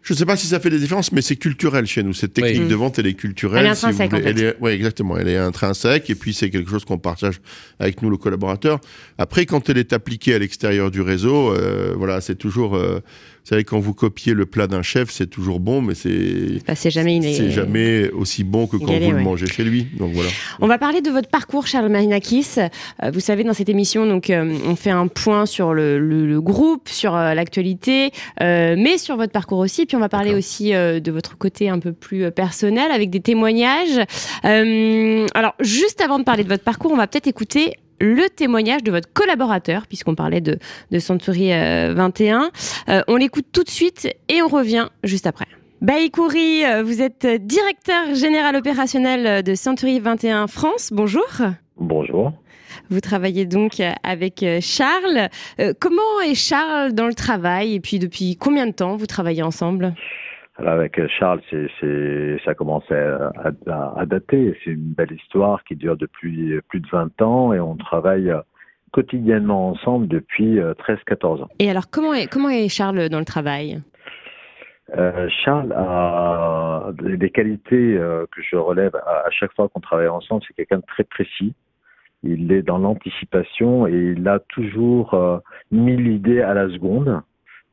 Je 0.02 0.14
ne 0.14 0.18
sais 0.18 0.24
pas 0.24 0.36
si 0.36 0.46
ça 0.46 0.60
fait 0.60 0.70
des 0.70 0.78
différences, 0.78 1.12
mais 1.12 1.20
c'est 1.20 1.36
culturel 1.36 1.86
chez 1.86 2.02
nous. 2.02 2.14
Cette 2.14 2.32
technique 2.32 2.68
de 2.68 2.74
vente, 2.74 2.98
elle 2.98 3.06
est 3.06 3.14
culturelle. 3.14 3.60
Elle 3.60 3.66
est 3.66 3.84
intrinsèque. 3.84 4.12
Oui, 4.60 4.70
exactement. 4.70 5.16
Elle 5.16 5.28
est 5.28 5.36
intrinsèque, 5.36 6.08
et 6.10 6.14
puis 6.14 6.32
c'est 6.32 6.50
quelque 6.50 6.70
chose 6.70 6.84
qu'on 6.84 6.98
partage 6.98 7.40
avec 7.78 8.02
nous, 8.02 8.10
le 8.10 8.16
collaborateur. 8.16 8.80
Après, 9.18 9.44
quand 9.46 9.68
elle 9.68 9.78
est 9.78 9.92
appliquée 9.92 10.34
à 10.34 10.38
l'extérieur 10.38 10.90
du 10.90 11.00
réseau, 11.00 11.52
euh, 11.52 11.94
voilà, 11.96 12.20
c'est 12.20 12.36
toujours. 12.36 12.76
Euh, 12.76 13.00
vous 13.48 13.54
savez, 13.54 13.64
quand 13.64 13.78
vous 13.78 13.94
copiez 13.94 14.34
le 14.34 14.44
plat 14.44 14.66
d'un 14.66 14.82
chef, 14.82 15.08
c'est 15.10 15.26
toujours 15.26 15.58
bon, 15.58 15.80
mais 15.80 15.94
c'est 15.94 16.62
bah, 16.66 16.74
c'est 16.74 16.90
jamais, 16.90 17.18
c'est 17.22 17.50
jamais 17.50 18.10
aussi 18.10 18.44
bon 18.44 18.66
que 18.66 18.76
quand 18.76 18.98
vous 18.98 19.10
le 19.10 19.22
mangez 19.22 19.46
chez 19.46 19.64
lui. 19.64 19.86
Donc 19.96 20.12
voilà. 20.12 20.28
On 20.60 20.66
va 20.66 20.76
parler 20.76 21.00
de 21.00 21.08
votre 21.08 21.30
parcours, 21.30 21.66
Charles 21.66 21.88
Marinakis. 21.88 22.56
Euh, 22.58 23.10
vous 23.10 23.20
savez, 23.20 23.44
dans 23.44 23.54
cette 23.54 23.70
émission, 23.70 24.04
donc 24.04 24.28
euh, 24.28 24.54
on 24.66 24.76
fait 24.76 24.90
un 24.90 25.06
point 25.06 25.46
sur 25.46 25.72
le, 25.72 25.98
le, 25.98 26.40
groupe, 26.42 26.90
sur 26.90 27.16
euh, 27.16 27.32
l'actualité, 27.32 28.10
mais 28.38 28.98
sur 28.98 29.16
votre 29.16 29.32
parcours 29.32 29.60
aussi. 29.60 29.86
Puis 29.86 29.96
on 29.96 30.00
va 30.00 30.10
parler 30.10 30.34
aussi 30.34 30.72
de 30.72 31.10
votre 31.10 31.38
côté 31.38 31.70
un 31.70 31.78
peu 31.78 31.94
plus 31.94 32.30
personnel 32.30 32.90
avec 32.90 33.08
des 33.08 33.20
témoignages. 33.20 33.98
alors, 34.42 35.54
juste 35.60 36.02
avant 36.02 36.18
de 36.18 36.24
parler 36.24 36.44
de 36.44 36.50
votre 36.50 36.64
parcours, 36.64 36.92
on 36.92 36.98
va 36.98 37.06
peut-être 37.06 37.28
écouter 37.28 37.76
le 38.00 38.28
témoignage 38.28 38.82
de 38.82 38.90
votre 38.90 39.12
collaborateur, 39.12 39.86
puisqu'on 39.86 40.14
parlait 40.14 40.40
de, 40.40 40.58
de 40.90 40.98
Century 40.98 41.48
21. 41.48 42.42
Euh, 42.42 42.48
euh, 42.88 43.02
on 43.08 43.16
l'écoute 43.16 43.46
tout 43.52 43.64
de 43.64 43.70
suite 43.70 44.08
et 44.28 44.42
on 44.42 44.48
revient 44.48 44.88
juste 45.04 45.26
après. 45.26 45.46
Baïkouri, 45.80 46.64
euh, 46.64 46.82
vous 46.82 47.02
êtes 47.02 47.26
directeur 47.26 48.14
général 48.14 48.56
opérationnel 48.56 49.42
de 49.42 49.54
Century 49.54 50.00
21 50.00 50.46
France. 50.48 50.90
Bonjour. 50.92 51.28
Bonjour. 51.76 52.32
Vous 52.90 53.00
travaillez 53.00 53.44
donc 53.44 53.82
avec 54.02 54.44
Charles. 54.60 55.28
comment 55.78 56.20
est 56.24 56.34
Charles 56.34 56.92
dans 56.92 57.06
le 57.06 57.14
travail 57.14 57.74
et 57.74 57.80
puis 57.80 57.98
depuis 57.98 58.36
combien 58.36 58.66
de 58.66 58.72
temps 58.72 58.96
vous 58.96 59.06
travaillez 59.06 59.42
ensemble? 59.42 59.94
Avec 60.58 61.00
Charles, 61.08 61.40
c'est, 61.50 62.38
ça 62.44 62.54
commence 62.54 62.90
à, 62.90 63.32
à, 63.96 64.06
dater. 64.06 64.58
C'est 64.64 64.70
une 64.70 64.92
belle 64.92 65.12
histoire 65.12 65.62
qui 65.64 65.76
dure 65.76 65.96
depuis 65.96 66.60
plus 66.68 66.80
de 66.80 66.88
20 66.90 67.22
ans 67.22 67.52
et 67.52 67.60
on 67.60 67.76
travaille 67.76 68.32
quotidiennement 68.92 69.68
ensemble 69.70 70.08
depuis 70.08 70.58
13-14 70.58 71.42
ans. 71.42 71.48
Et 71.58 71.70
alors, 71.70 71.90
comment 71.90 72.12
est, 72.12 72.26
comment 72.26 72.48
est 72.48 72.68
Charles 72.68 73.08
dans 73.08 73.20
le 73.20 73.24
travail? 73.24 73.80
Euh, 74.96 75.28
Charles 75.44 75.72
a 75.76 76.90
des 76.98 77.30
qualités 77.30 77.96
euh, 77.96 78.24
que 78.32 78.40
je 78.42 78.56
relève 78.56 78.94
à, 78.96 79.30
chaque 79.30 79.52
fois 79.54 79.68
qu'on 79.68 79.80
travaille 79.80 80.08
ensemble. 80.08 80.42
C'est 80.46 80.54
quelqu'un 80.54 80.78
de 80.78 80.86
très 80.86 81.04
précis. 81.04 81.54
Il 82.22 82.50
est 82.52 82.62
dans 82.62 82.78
l'anticipation 82.78 83.86
et 83.86 84.14
il 84.16 84.26
a 84.26 84.38
toujours 84.40 85.14
euh, 85.14 85.38
mille 85.70 86.08
idées 86.08 86.40
à 86.40 86.54
la 86.54 86.68
seconde. 86.70 87.20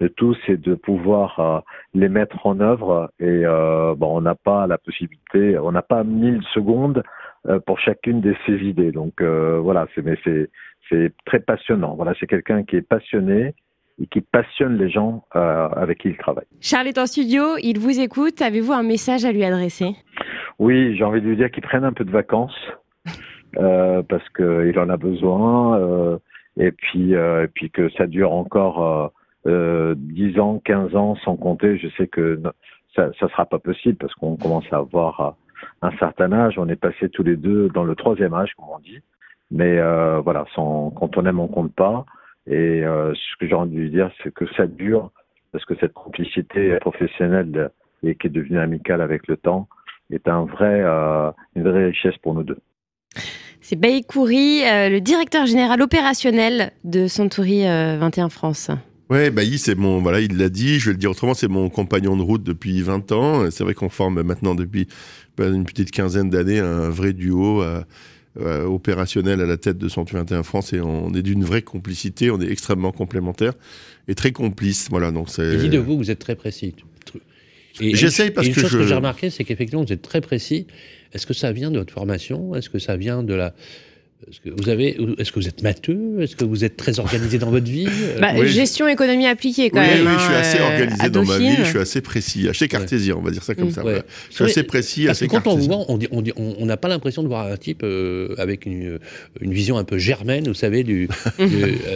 Le 0.02 0.10
tout, 0.10 0.36
c'est 0.46 0.60
de 0.60 0.76
pouvoir 0.76 1.40
euh, 1.40 1.60
les 1.94 2.10
mettre 2.10 2.46
en 2.46 2.60
œuvre 2.60 3.12
et 3.20 3.46
euh, 3.46 3.96
bon, 3.96 4.18
on 4.18 4.22
n'a 4.22 4.36
pas 4.36 4.68
la 4.68 4.78
possibilité, 4.78 5.58
on 5.58 5.72
n'a 5.72 5.82
pas 5.82 6.04
mille 6.04 6.42
secondes 6.54 7.02
euh, 7.48 7.60
pour 7.66 7.80
chacune 7.80 8.20
de 8.20 8.36
ces 8.46 8.58
idées. 8.58 8.92
Donc 8.92 9.22
voilà, 9.22 9.88
c'est 9.96 10.04
mais 10.04 10.18
c'est 10.24 10.50
c'est 10.90 11.14
très 11.26 11.40
passionnant. 11.40 11.96
Voilà, 11.96 12.14
c'est 12.20 12.28
quelqu'un 12.28 12.64
qui 12.64 12.76
est 12.76 12.88
passionné 12.88 13.56
et 14.02 14.08
qui 14.08 14.20
passionne 14.20 14.78
les 14.78 14.90
gens 14.90 15.24
avec 15.32 16.00
qui 16.00 16.10
il 16.10 16.18
travaille. 16.18 16.46
Charles 16.60 16.88
est 16.88 16.98
en 16.98 17.06
studio, 17.06 17.58
il 17.64 17.80
vous 17.80 18.00
écoute. 18.00 18.42
Avez-vous 18.42 18.74
un 18.74 18.84
message 18.84 19.24
à 19.24 19.32
lui 19.32 19.46
adresser? 19.46 19.96
Oui, 20.60 20.96
j'ai 20.96 21.04
envie 21.04 21.22
de 21.22 21.28
lui 21.28 21.38
dire 21.38 21.50
qu'il 21.50 21.64
prenne 21.64 21.86
un 21.86 21.94
peu 21.94 22.04
de 22.04 22.12
vacances 22.12 22.60
parce 23.54 24.30
qu'il 24.36 24.78
en 24.78 24.90
a 24.90 24.98
besoin 24.98 26.20
et 26.58 26.72
puis 26.72 27.14
et 27.14 27.48
puis 27.54 27.72
que 27.72 27.90
ça 27.92 28.06
dure 28.06 28.34
encore 28.34 29.12
euh, 29.48 29.96
10 29.98 30.40
ans, 30.40 30.62
15 30.64 30.96
ans 30.96 31.16
sans 31.24 31.36
compter, 31.36 31.78
je 31.78 31.88
sais 31.98 32.08
que 32.08 32.42
ça 32.96 33.08
ne 33.08 33.30
sera 33.30 33.46
pas 33.46 33.60
possible 33.60 33.98
parce 33.98 34.14
qu'on 34.16 34.38
commence 34.38 34.66
à 34.72 34.78
avoir 34.78 35.20
euh, 35.20 35.32
un 35.82 35.92
certain 35.98 36.32
âge. 36.32 36.58
On 36.58 36.70
est 36.70 36.76
passé 36.76 37.10
tous 37.10 37.24
les 37.24 37.36
deux 37.36 37.70
dans 37.70 37.84
le 37.84 37.96
troisième 37.96 38.34
âge, 38.34 38.52
comme 38.58 38.70
on 38.74 38.80
dit. 38.80 39.00
Mais 39.52 39.78
euh, 39.78 40.22
voilà, 40.22 40.46
sans, 40.56 40.92
quand 40.92 41.18
on 41.18 41.26
aime, 41.26 41.40
on 41.40 41.48
compte 41.48 41.74
pas. 41.74 42.06
Et 42.48 42.84
euh, 42.84 43.14
ce 43.14 43.38
que 43.40 43.48
j'ai 43.48 43.56
envie 43.56 43.76
de 43.76 43.88
dire, 43.88 44.12
c'est 44.24 44.34
que 44.34 44.46
ça 44.56 44.66
dure 44.68 45.12
parce 45.52 45.66
que 45.66 45.76
cette 45.80 45.94
complicité 45.94 46.78
professionnelle 46.80 47.72
et 48.04 48.16
qui 48.16 48.28
est 48.28 48.30
devenue 48.30 48.60
amicale 48.60 49.02
avec 49.02 49.28
le 49.28 49.38
temps 49.38 49.68
est 50.12 50.28
un 50.28 50.44
vrai, 50.44 50.82
une 51.56 51.64
vraie 51.64 51.86
richesse 51.86 52.18
pour 52.18 52.34
nous 52.34 52.44
deux. 52.44 52.60
C'est 53.62 53.80
Baïkouri, 53.80 54.64
le 54.66 55.00
directeur 55.00 55.46
général 55.46 55.82
opérationnel 55.82 56.72
de 56.84 57.08
Century 57.08 57.64
21 57.64 58.28
France. 58.28 58.70
Ouais, 59.10 59.30
Bailly, 59.30 59.60
c'est 59.60 59.76
mon, 59.76 60.02
voilà, 60.02 60.20
il 60.20 60.38
l'a 60.38 60.50
dit, 60.50 60.80
je 60.80 60.88
vais 60.88 60.94
le 60.94 60.98
dire 60.98 61.12
autrement, 61.12 61.36
c'est 61.36 61.48
mon 61.48 61.70
compagnon 61.70 62.18
de 62.18 62.24
route 62.24 62.44
depuis 62.44 62.82
20 62.82 63.12
ans. 63.12 63.52
C'est 63.52 63.64
vrai 63.64 63.76
qu'on 63.76 63.90
forme 63.90 64.24
maintenant 64.24 64.56
depuis 64.56 64.88
ben, 65.38 65.54
une 65.54 65.66
petite 65.66 65.92
quinzaine 65.92 66.30
d'années 66.30 66.60
un 66.60 66.90
vrai 66.90 67.14
duo 67.14 67.62
euh, 67.62 67.84
euh, 68.40 68.66
opérationnel 68.66 69.42
à 69.42 69.46
la 69.46 69.58
tête 69.58 69.78
de 69.78 69.88
121 69.88 70.44
France 70.44 70.74
et 70.74 70.82
on 70.82 71.14
est 71.14 71.22
d'une 71.22 71.44
vraie 71.44 71.62
complicité, 71.62 72.32
on 72.32 72.42
est 72.42 72.50
extrêmement 72.50 72.92
complémentaires 72.92 73.54
et 74.08 74.16
très 74.16 74.32
complices. 74.32 74.88
Voilà, 74.90 75.12
donc 75.12 75.30
c'est. 75.30 75.56
dit 75.58 75.70
de 75.70 75.78
vous, 75.78 75.98
vous 75.98 76.10
êtes 76.10 76.20
très 76.20 76.36
précis. 76.36 76.74
J'essaye 77.80 78.32
parce 78.32 78.48
une 78.48 78.54
que 78.54 78.62
chose 78.62 78.72
je... 78.72 78.78
que 78.80 78.88
j'ai 78.88 78.96
remarqué, 78.96 79.30
c'est 79.30 79.44
qu'effectivement, 79.44 79.84
vous 79.84 79.94
êtes 79.94 80.02
très 80.02 80.22
précis. 80.22 80.66
Est-ce 81.14 81.28
que 81.28 81.34
ça 81.34 81.52
vient 81.52 81.72
de 81.72 81.78
votre 81.78 81.94
formation? 81.94 82.56
Est-ce 82.56 82.70
que 82.70 82.80
ça 82.80 82.98
vient 82.98 83.22
de 83.22 83.34
la 83.34 83.54
est-ce 84.28 84.40
que 84.40 84.50
vous 84.50 84.70
avez, 84.70 84.98
est-ce 85.20 85.32
que 85.32 85.40
vous 85.40 85.48
êtes 85.48 85.62
matheux? 85.62 86.22
Est-ce 86.22 86.36
que 86.36 86.46
vous 86.46 86.64
êtes 86.64 86.78
très 86.78 87.00
organisé 87.00 87.38
dans 87.38 87.52
votre 87.52 87.70
vie? 87.70 87.88
Bah, 88.20 88.44
Gestion, 88.46 88.88
économie 88.88 89.28
appliquée 89.28 89.70
quand 89.70 89.82
même. 89.82 90.08
Oui, 90.08 90.14
je 90.14 90.24
suis 90.24 90.34
hein, 90.34 90.38
assez 90.38 90.60
euh, 90.60 90.64
organisé 90.68 91.10
dans 91.10 91.26
ma 91.26 91.38
vie. 91.38 91.56
Je 91.58 91.64
suis 91.64 91.80
assez 91.80 92.02
précis, 92.02 92.48
assez 92.48 92.68
cartésien, 92.68 93.16
on 93.18 93.22
va 93.22 93.32
dire 93.32 93.44
ça 93.44 93.54
comme 93.56 93.68
mm. 93.68 93.72
ça. 93.72 93.84
Je 94.30 94.36
suis 94.36 94.44
assez 94.46 94.64
précis, 94.64 95.10
assez 95.10 95.28
quand 95.28 95.42
cartésien. 95.42 95.86
on 95.88 95.98
vous 95.98 96.02
voit, 96.02 96.34
on 96.38 96.66
n'a 96.66 96.78
pas 96.78 96.88
l'impression 96.88 97.24
de 97.24 97.28
voir 97.28 97.46
un 97.46 97.58
type 97.58 97.82
euh, 97.84 98.34
avec 98.38 98.66
une, 98.66 99.00
une, 99.42 99.54
vision 99.54 99.78
un 99.78 99.84
peu 99.84 99.98
germaine, 99.98 100.48
vous 100.48 100.54
savez, 100.54 100.84
du. 100.84 101.10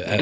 Euh, 0.09 0.21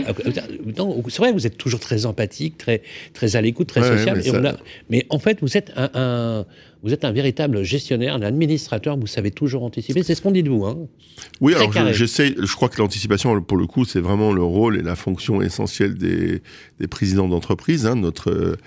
c'est 1.10 1.18
vrai, 1.18 1.32
vous 1.32 1.48
êtes 1.48 1.58
toujours 1.58 1.80
très 1.80 2.06
empathique, 2.06 2.58
très 2.58 2.82
très 3.14 3.36
à 3.36 3.42
l'écoute, 3.42 3.68
très 3.68 3.82
social. 3.82 4.22
Mais, 4.26 4.52
mais, 4.90 5.06
en 5.10 5.20
fait, 5.20 5.40
vous 5.42 5.58
êtes 5.58 5.72
un, 5.76 5.90
un 5.94 6.46
vous 6.84 6.94
êtes 6.94 7.06
un 7.06 7.12
véritable 7.12 7.63
gestionnaire, 7.63 8.16
un 8.16 8.22
administrateur, 8.22 8.98
vous 8.98 9.08
savez 9.08 9.32
toujours 9.32 9.63
anticiper. 9.63 10.04
C'est 10.04 10.16
ce 10.16 10.22
qu'on 10.22 10.32
dit 10.32 10.44
de 10.44 10.50
vous. 10.50 10.66
Hein 10.66 10.78
oui, 11.42 11.54
alors 11.56 11.72
j'essaie, 11.94 12.36
je, 12.38 12.56
crois 12.56 12.70
que 12.70 12.78
l'anticipation, 12.78 13.42
pour 13.42 13.58
le 13.58 13.66
coup, 13.66 13.86
c'est 13.86 14.00
vraiment 14.00 14.32
le 14.32 14.44
rôle 14.44 14.78
et 14.78 14.82
la 14.82 14.96
fonction 14.96 15.42
essentielle 15.42 15.96
des, 15.96 16.42
des 16.80 16.88
présidents 16.88 17.28
d'entreprise. 17.28 17.86
Hein. 17.86 17.96
Notre, 17.96 18.58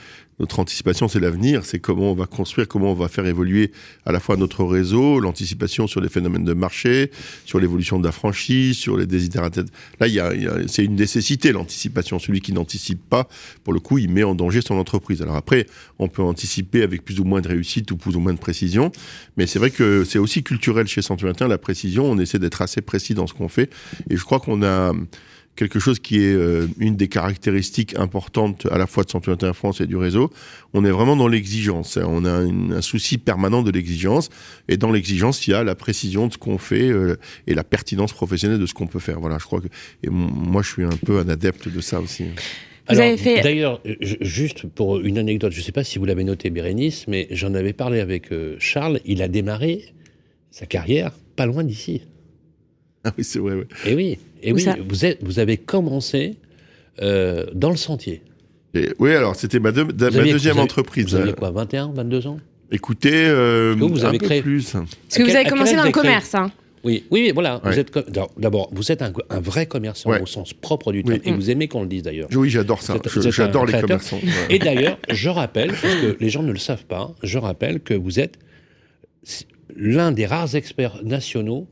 notre 0.40 0.58
anticipation, 0.58 1.06
c'est 1.06 1.20
l'avenir, 1.20 1.66
c'est 1.66 1.78
comment 1.78 2.10
on 2.10 2.14
va 2.14 2.26
construire, 2.26 2.66
comment 2.66 2.92
on 2.92 2.94
va 2.94 3.08
faire 3.08 3.26
évoluer 3.26 3.72
à 4.06 4.12
la 4.12 4.20
fois 4.20 4.38
notre 4.38 4.64
réseau, 4.64 5.20
l'anticipation 5.20 5.86
sur 5.86 6.00
les 6.00 6.08
phénomènes 6.08 6.44
de 6.44 6.54
marché, 6.54 7.10
sur 7.44 7.60
l'évolution 7.60 7.98
de 7.98 8.06
la 8.06 8.12
franchise, 8.12 8.76
sur 8.78 8.96
les 8.96 9.06
désidératés. 9.06 9.60
Là, 10.00 10.08
il 10.08 10.14
y 10.14 10.20
a, 10.20 10.32
c'est 10.66 10.84
une 10.84 10.96
nécessité, 10.96 11.52
l'anticipation. 11.52 12.18
Celui 12.18 12.40
qui 12.40 12.54
n'anticipe 12.54 13.06
pas, 13.08 13.28
pour 13.64 13.74
le 13.74 13.80
coup, 13.80 13.98
il 13.98 14.10
met 14.10 14.22
en 14.22 14.34
danger 14.34 14.62
son 14.62 14.76
entreprise. 14.76 15.20
Alors 15.20 15.36
après, 15.36 15.66
on 15.98 16.08
peut 16.08 16.22
anticiper 16.22 16.82
avec 16.82 17.04
plus 17.04 17.20
ou 17.20 17.24
moins 17.24 17.42
de 17.42 17.48
réussite 17.48 17.90
ou 17.90 17.98
plus 17.98 18.16
ou 18.16 18.20
moins 18.20 18.32
de 18.32 18.38
précision, 18.38 18.90
mais 19.36 19.46
c'est 19.46 19.58
vrai 19.58 19.70
que 19.70 20.04
c'est 20.04 20.18
aussi 20.18 20.42
culturel 20.42 20.86
chez 20.86 21.02
121, 21.02 21.48
la 21.48 21.58
précision. 21.58 22.10
On 22.10 22.18
essaie 22.18 22.38
d'être 22.38 22.62
assez 22.62 22.80
précis 22.80 23.12
dans 23.12 23.26
ce 23.26 23.34
qu'on 23.34 23.48
fait, 23.48 23.70
et 24.08 24.16
je 24.16 24.24
crois 24.24 24.40
qu'on 24.40 24.62
a 24.62 24.94
quelque 25.60 25.78
chose 25.78 25.98
qui 25.98 26.24
est 26.24 26.32
euh, 26.32 26.66
une 26.78 26.96
des 26.96 27.08
caractéristiques 27.08 27.94
importantes 27.98 28.66
à 28.70 28.78
la 28.78 28.86
fois 28.86 29.04
de 29.04 29.10
121 29.10 29.52
France 29.52 29.82
et 29.82 29.86
du 29.86 29.96
réseau. 29.96 30.30
On 30.72 30.86
est 30.86 30.90
vraiment 30.90 31.16
dans 31.16 31.28
l'exigence. 31.28 31.98
Hein. 31.98 32.06
On 32.08 32.24
a 32.24 32.30
un 32.30 32.80
souci 32.80 33.18
permanent 33.18 33.62
de 33.62 33.70
l'exigence. 33.70 34.30
Et 34.68 34.78
dans 34.78 34.90
l'exigence, 34.90 35.46
il 35.46 35.50
y 35.50 35.54
a 35.54 35.62
la 35.62 35.74
précision 35.74 36.28
de 36.28 36.32
ce 36.32 36.38
qu'on 36.38 36.56
fait 36.56 36.88
euh, 36.88 37.16
et 37.46 37.52
la 37.52 37.62
pertinence 37.62 38.14
professionnelle 38.14 38.58
de 38.58 38.64
ce 38.64 38.72
qu'on 38.72 38.86
peut 38.86 39.00
faire. 39.00 39.20
Voilà, 39.20 39.36
je 39.38 39.44
crois 39.44 39.60
que. 39.60 39.66
Et 40.02 40.08
moi, 40.08 40.62
je 40.62 40.70
suis 40.70 40.84
un 40.84 40.96
peu 41.04 41.18
un 41.18 41.28
adepte 41.28 41.68
de 41.68 41.80
ça 41.82 42.00
aussi. 42.00 42.24
fait... 42.88 43.42
D'ailleurs, 43.42 43.82
juste 44.22 44.66
pour 44.66 44.98
une 45.00 45.18
anecdote, 45.18 45.52
je 45.52 45.58
ne 45.58 45.64
sais 45.64 45.72
pas 45.72 45.84
si 45.84 45.98
vous 45.98 46.06
l'avez 46.06 46.24
noté, 46.24 46.48
Bérénice, 46.48 47.06
mais 47.06 47.28
j'en 47.32 47.52
avais 47.52 47.74
parlé 47.74 48.00
avec 48.00 48.32
euh, 48.32 48.56
Charles. 48.58 49.00
Il 49.04 49.20
a 49.20 49.28
démarré 49.28 49.92
sa 50.50 50.64
carrière 50.64 51.12
pas 51.36 51.44
loin 51.44 51.64
d'ici. 51.64 52.00
Ah 53.04 53.12
oui, 53.16 53.24
c'est 53.24 53.38
vrai. 53.38 53.54
Ouais. 53.54 53.66
Et 53.86 53.94
oui. 53.94 54.18
Et 54.42 54.52
oui, 54.52 54.66
vous, 54.86 55.04
êtes, 55.04 55.22
vous 55.22 55.38
avez 55.38 55.56
commencé 55.56 56.36
euh, 57.00 57.46
dans 57.54 57.70
le 57.70 57.76
sentier. 57.76 58.22
oui, 58.98 59.14
alors 59.14 59.36
c'était 59.36 59.58
ma, 59.58 59.72
deuxième 59.72 60.58
entreprise. 60.58 61.06
Vous 61.06 61.14
aviez 61.14 61.32
quoi, 61.32 61.50
21, 61.50 61.92
22 61.94 62.26
ans? 62.26 62.38
Écoutez, 62.70 63.26
euh, 63.26 63.74
vous 63.78 64.04
avez 64.04 64.16
un 64.16 64.18
créé... 64.18 64.42
peu 64.42 64.50
plus. 64.50 64.72
Parce 64.72 64.86
que 65.12 65.22
vous 65.22 65.34
avez 65.34 65.48
commencé 65.48 65.76
dans 65.76 65.84
le 65.84 65.92
commerce. 65.92 66.34
Hein. 66.34 66.52
Oui, 66.82 67.04
oui, 67.10 67.30
voilà. 67.34 67.60
D'abord, 68.38 68.70
vous 68.72 68.90
êtes 68.90 69.02
un, 69.02 69.12
vrai 69.40 69.66
commerçant 69.66 70.10
au 70.20 70.26
sens 70.26 70.52
propre 70.54 70.92
du 70.92 71.02
terme, 71.02 71.20
et 71.24 71.32
vous 71.32 71.50
aimez 71.50 71.68
qu'on 71.68 71.82
le 71.82 71.88
dise 71.88 72.02
d'ailleurs. 72.02 72.28
Oui, 72.34 72.50
j'adore 72.50 72.82
ça. 72.82 72.96
J'adore 73.30 73.66
les 73.66 73.80
commerçants. 73.80 74.20
Et 74.48 74.58
d'ailleurs, 74.58 74.98
je 75.08 75.28
rappelle, 75.28 75.70
parce 75.70 75.82
que 75.82 76.16
les 76.20 76.30
gens 76.30 76.42
ne 76.42 76.52
le 76.52 76.58
savent 76.58 76.86
pas, 76.86 77.14
je 77.22 77.38
rappelle 77.38 77.80
que 77.80 77.94
vous 77.94 78.20
êtes 78.20 78.38
l'un 79.76 80.12
des 80.12 80.26
rares 80.26 80.54
experts 80.54 81.00
nationaux 81.04 81.68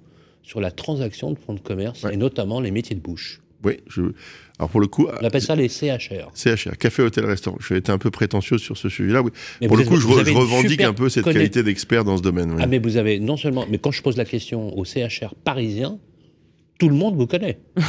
sur 0.49 0.63
la 0.63 0.71
transaction 0.71 1.31
de 1.31 1.39
fonds 1.39 1.53
de 1.53 1.61
commerce 1.61 2.07
et 2.11 2.17
notamment 2.17 2.61
les 2.61 2.71
métiers 2.71 2.97
de 2.97 3.03
bouche. 3.03 3.43
Oui, 3.65 3.77
je... 3.87 4.01
alors 4.59 4.71
pour 4.71 4.81
le 4.81 4.87
coup. 4.87 5.07
On 5.21 5.25
appelle 5.25 5.43
ça 5.43 5.55
les 5.55 5.69
CHR. 5.69 6.31
CHR, 6.35 6.79
café, 6.79 7.03
hôtel, 7.03 7.27
restaurant. 7.27 7.59
Je 7.61 7.75
vais 7.75 7.79
être 7.79 7.91
un 7.91 7.99
peu 7.99 8.11
prétentieux 8.11 8.57
sur 8.57 8.79
ce 8.79 8.89
sujet-là. 8.89 9.21
Oui. 9.21 9.31
pour 9.67 9.77
le 9.77 9.85
coup, 9.85 9.97
je, 9.97 10.07
revendique 10.07 10.81
un 10.81 10.95
peu 10.95 11.11
cette 11.11 11.25
qualité 11.25 11.63
d'expert 11.63 12.05
dans 12.05 12.17
ce 12.17 12.23
domaine. 12.23 12.57
Ah, 12.61 12.67
mais 12.67 12.79
vous 12.79 12.97
avez 12.97 13.21
non 13.21 13.37
seulement. 13.37 13.67
Mais 13.69 13.79
quand 13.79 13.91
je 13.91 14.01
pose 14.01 14.17
la 14.17 14.25
question 14.25 14.75
aux 14.79 14.85
CHR 14.85 15.35
parisiens, 15.45 15.99
tout 16.79 16.89
le 16.89 16.95
monde 16.95 17.17
vous 17.17 17.27
connaît. 17.27 17.59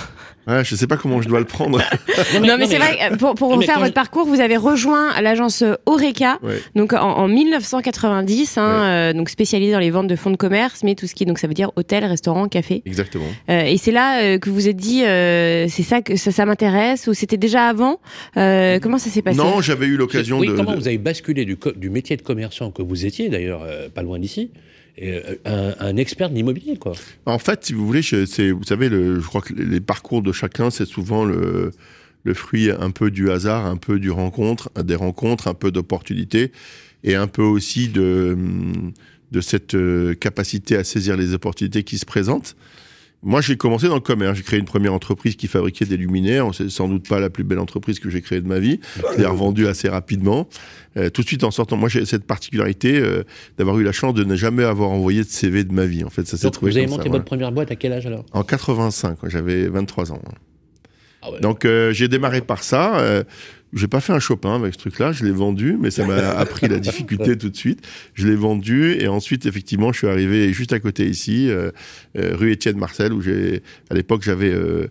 Ouais, 0.48 0.64
je 0.64 0.74
ne 0.74 0.80
sais 0.80 0.88
pas 0.88 0.98
comment 0.98 1.22
je 1.22 1.28
dois 1.28 1.40
le 1.40 1.46
prendre. 1.46 1.78
non, 2.42 2.58
mais, 2.58 2.66
c'est 2.66 2.80
vrai, 2.80 3.12
pour, 3.20 3.36
pour 3.36 3.56
refaire 3.56 3.80
votre 3.80 3.94
parcours, 3.94 4.26
vous 4.26 4.40
avez 4.40 4.58
rejoint 4.58 5.22
l'agence 5.22 5.64
Oreca, 5.86 6.40
donc 6.74 6.94
en, 6.94 7.28
1990, 7.28 8.58
hein, 8.58 8.64
euh, 8.64 9.14
donc 9.14 9.30
spécialisée 9.30 9.74
dans 9.74 9.80
les 9.80 9.92
ventes 9.92 10.08
de 10.08 10.16
fonds 10.16 10.32
de 10.32 10.38
commerce, 10.38 10.82
mais 10.84 10.96
tout 10.96 11.06
ce 11.06 11.14
qui, 11.14 11.26
donc 11.26 11.38
ça 11.38 11.48
veut 11.48 11.54
dire 11.54 11.72
hôtel, 11.76 12.04
restaurant, 12.04 12.48
café. 12.48 12.82
Exactement. 12.88 13.28
Euh, 13.50 13.62
et 13.62 13.78
c'est 13.78 13.92
là 13.92 14.24
euh, 14.24 14.40
que 14.40 14.50
vous 14.50 14.68
êtes 14.68 14.78
dit, 14.78 15.02
c'est 15.02 15.84
ça 15.84 16.02
que 16.02 16.16
ça, 16.16 16.46
m'intéresse, 16.46 17.06
ou 17.06 17.14
c'était 17.14 17.38
déjà 17.38 17.68
avant 17.68 18.00
Comment 18.34 18.98
ça 18.98 19.12
s'est 19.12 19.22
passé? 19.22 19.38
Non, 19.38 19.62
j'avais 19.62 19.86
eu 19.86 19.98
l'occasion 19.98 20.40
oui, 20.40 20.48
de. 20.48 20.54
Comment 20.54 20.74
vous 20.74 20.88
avez 20.88 20.98
basculé 20.98 21.46
du, 21.46 21.60
du 21.76 21.90
métier 21.92 22.18
de 22.18 22.24
commerçant 22.24 22.72
que 22.72 22.82
vous 22.82 23.06
étiez, 23.06 23.30
d'ailleurs, 23.30 23.62
pas 23.94 24.02
loin 24.02 24.18
d'ici 24.18 24.50
euh, 25.02 25.74
un, 25.80 25.98
expert 25.98 26.30
de 26.30 26.36
l'immobilier, 26.36 26.78
quoi. 26.78 26.94
En 27.26 27.40
fait, 27.40 27.66
si 27.66 27.74
vous 27.74 27.86
voulez, 27.86 28.02
c'est, 28.02 28.52
vous 28.52 28.64
savez, 28.64 28.90
je 28.90 29.26
crois 29.26 29.42
que 29.42 29.54
les 29.54 29.80
parcours 29.80 30.22
de 30.22 30.32
chacun, 30.32 30.70
c'est 30.70 30.86
souvent 30.86 31.26
le, 31.26 31.72
fruit 32.34 32.70
un 32.70 32.92
peu 32.92 33.10
du 33.10 33.32
hasard, 33.32 33.66
un 33.66 33.78
peu 33.78 34.00
du 34.00 34.12
rencontre, 34.12 34.70
des 34.84 34.96
rencontres, 34.96 35.48
un 35.48 35.54
peu 35.54 35.72
d'opportunités, 35.72 36.52
et 37.04 37.16
un 37.16 37.28
peu 37.28 37.42
aussi 37.42 37.88
de, 37.88 38.38
de 39.32 39.42
cette 39.42 39.76
euh, 39.76 40.14
capacité 40.16 40.76
à 40.76 40.84
saisir 40.84 41.18
les 41.18 41.34
opportunités 41.34 41.84
qui 41.84 41.98
se 41.98 42.06
présentent. 42.06 42.56
Moi, 43.22 43.42
j'ai 43.42 43.58
commencé 43.58 43.88
dans 43.88 43.96
le 43.96 44.00
commerce. 44.00 44.38
J'ai 44.38 44.44
créé 44.44 44.60
une 44.60 44.66
première 44.66 44.94
entreprise 44.94 45.36
qui 45.36 45.48
fabriquait 45.48 45.86
des 45.86 45.98
luminaires. 45.98 46.48
C'est 46.54 46.70
sans 46.70 46.88
doute 46.88 47.08
pas 47.08 47.20
la 47.20 47.30
plus 47.30 47.44
belle 47.44 47.60
entreprise 47.60 48.00
que 48.00 48.10
j'ai 48.10 48.22
créée 48.22 48.40
de 48.40 48.48
ma 48.48 48.60
vie. 48.60 48.80
Je 49.14 49.20
l'ai 49.20 49.26
revendue 49.26 49.68
assez 49.68 49.90
rapidement. 49.90 50.48
Euh, 50.96 51.10
tout 51.10 51.22
de 51.22 51.28
suite 51.28 51.44
en 51.44 51.52
sortant, 51.52 51.78
moi 51.78 51.90
j'ai 51.90 52.06
cette 52.06 52.26
particularité 52.26 53.00
euh, 53.00 53.24
d'avoir 53.58 53.78
eu 53.78 53.84
la 53.84 53.92
chance 53.92 54.14
de 54.14 54.24
ne 54.24 54.36
jamais 54.36 54.64
avoir 54.64 54.90
envoyé 54.90 55.22
de 55.24 55.28
CV 55.28 55.64
de 55.64 55.74
ma 55.74 55.86
vie. 55.86 56.04
En 56.04 56.10
fait, 56.10 56.26
ça 56.28 56.38
s'est 56.38 56.50
trouvé. 56.50 56.72
Vous 56.72 56.78
avez 56.78 56.88
monté 56.88 57.10
votre 57.10 57.26
première 57.26 57.52
boîte 57.52 57.72
à 57.72 57.76
quel 57.76 57.92
âge 57.92 58.08
alors? 58.08 58.26
En 58.32 58.44
85. 58.44 59.18
J'avais 59.28 59.68
23 59.68 60.14
ans. 60.14 60.22
Ah 61.22 61.28
Donc 61.42 61.66
euh, 61.66 61.92
j'ai 61.92 62.08
démarré 62.08 62.40
par 62.40 62.64
ça. 62.64 63.24
J'ai 63.74 63.88
pas 63.88 64.00
fait 64.00 64.14
un 64.14 64.20
Chopin 64.20 64.56
avec 64.56 64.74
ce 64.74 64.80
truc-là, 64.80 65.12
je 65.12 65.24
l'ai 65.24 65.32
vendu, 65.32 65.78
mais 65.80 65.92
ça 65.92 66.06
m'a 66.06 66.30
appris 66.38 66.68
la 66.68 66.80
difficulté 66.80 67.38
tout 67.38 67.50
de 67.50 67.56
suite. 67.56 67.88
Je 68.16 68.28
l'ai 68.28 68.36
vendu 68.36 68.94
et 68.94 69.08
ensuite, 69.08 69.46
effectivement, 69.46 69.92
je 69.92 70.00
suis 70.00 70.08
arrivé 70.08 70.52
juste 70.54 70.74
à 70.74 70.80
côté 70.80 71.08
ici, 71.08 71.50
euh, 71.50 71.72
euh, 72.18 72.36
rue 72.36 72.52
Étienne 72.52 72.78
Marcel, 72.78 73.14
où 73.14 73.22
j'ai, 73.22 73.62
à 73.90 73.94
l'époque, 73.94 74.24
j'avais 74.24 74.52
euh, 74.52 74.88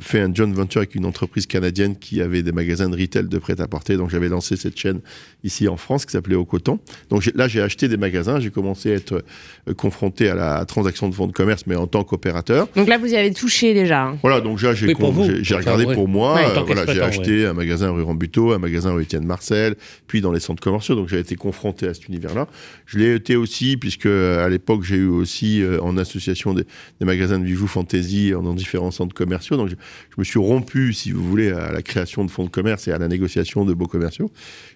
fait 0.00 0.20
un 0.20 0.34
joint 0.34 0.52
venture 0.52 0.80
avec 0.80 0.94
une 0.94 1.06
entreprise 1.06 1.46
canadienne 1.46 1.96
qui 1.96 2.20
avait 2.20 2.42
des 2.42 2.52
magasins 2.52 2.88
de 2.88 2.96
retail 2.96 3.28
de 3.28 3.38
prêt-à-porter. 3.38 3.96
Donc 3.96 4.10
j'avais 4.10 4.28
lancé 4.28 4.56
cette 4.56 4.78
chaîne 4.78 5.00
ici 5.44 5.68
en 5.68 5.76
France 5.76 6.04
qui 6.06 6.12
s'appelait 6.12 6.36
Au 6.36 6.44
Coton. 6.44 6.78
Donc 7.10 7.30
là, 7.34 7.48
j'ai 7.48 7.60
acheté 7.60 7.88
des 7.88 7.96
magasins. 7.96 8.40
J'ai 8.40 8.50
commencé 8.50 8.92
à 8.92 8.94
être 8.94 9.24
euh, 9.68 9.74
confronté 9.74 10.28
à 10.28 10.34
la 10.34 10.64
transaction 10.64 11.08
de 11.08 11.14
fonds 11.14 11.26
de 11.26 11.32
commerce, 11.32 11.64
mais 11.66 11.76
en 11.76 11.86
tant 11.86 12.04
qu'opérateur. 12.04 12.68
Donc 12.76 12.88
là, 12.88 12.98
vous 12.98 13.06
y 13.06 13.16
avez 13.16 13.32
touché 13.32 13.74
déjà. 13.74 14.04
Hein. 14.04 14.18
Voilà, 14.22 14.40
donc 14.40 14.60
là, 14.62 14.74
j'ai 14.74 14.86
regardé 14.86 15.86
pour 15.94 16.08
moi. 16.08 16.38
Euh, 16.38 16.60
voilà, 16.62 16.86
j'ai 16.92 17.00
acheté 17.00 17.46
un 17.46 17.52
magasin 17.52 17.90
rue 17.90 18.02
Rambuteau, 18.02 18.52
un 18.52 18.58
magasin 18.58 18.92
rue 18.92 19.02
Étienne 19.02 19.24
Marcel, 19.24 19.76
puis 20.06 20.20
dans 20.20 20.32
les 20.32 20.40
centres 20.40 20.62
commerciaux. 20.62 20.94
Donc 20.94 21.08
j'ai 21.08 21.18
été 21.18 21.36
confronté 21.36 21.86
à 21.86 21.94
cet 21.94 22.08
univers-là. 22.08 22.48
Je 22.86 22.98
l'ai 22.98 23.14
été 23.14 23.36
aussi, 23.36 23.76
puisque 23.76 24.06
à 24.06 24.48
l'époque, 24.48 24.82
j'ai 24.82 24.96
eu 24.96 25.08
aussi 25.08 25.62
en 25.80 25.96
association 25.96 26.54
des, 26.54 26.64
des 27.00 27.06
magasins 27.06 27.38
de 27.38 27.44
bijoux 27.44 27.66
fantasy 27.66 28.30
dans 28.30 28.54
différents 28.54 28.90
centres 28.90 29.14
commerciaux. 29.14 29.55
Commerciaux. 29.56 29.56
Donc 29.56 29.68
je, 29.68 30.20
me 30.20 30.24
suis 30.24 30.38
rompu, 30.38 30.92
si 30.92 31.12
vous 31.12 31.26
voulez, 31.26 31.50
à 31.50 31.72
la 31.72 31.82
création 31.82 32.24
de 32.24 32.30
fonds 32.30 32.44
de 32.44 32.50
commerce 32.50 32.88
et 32.88 32.92
à 32.92 32.98
la 32.98 33.08
négociation 33.08 33.64
de 33.64 33.74
beaux 33.74 33.86
commerciaux. 33.86 34.30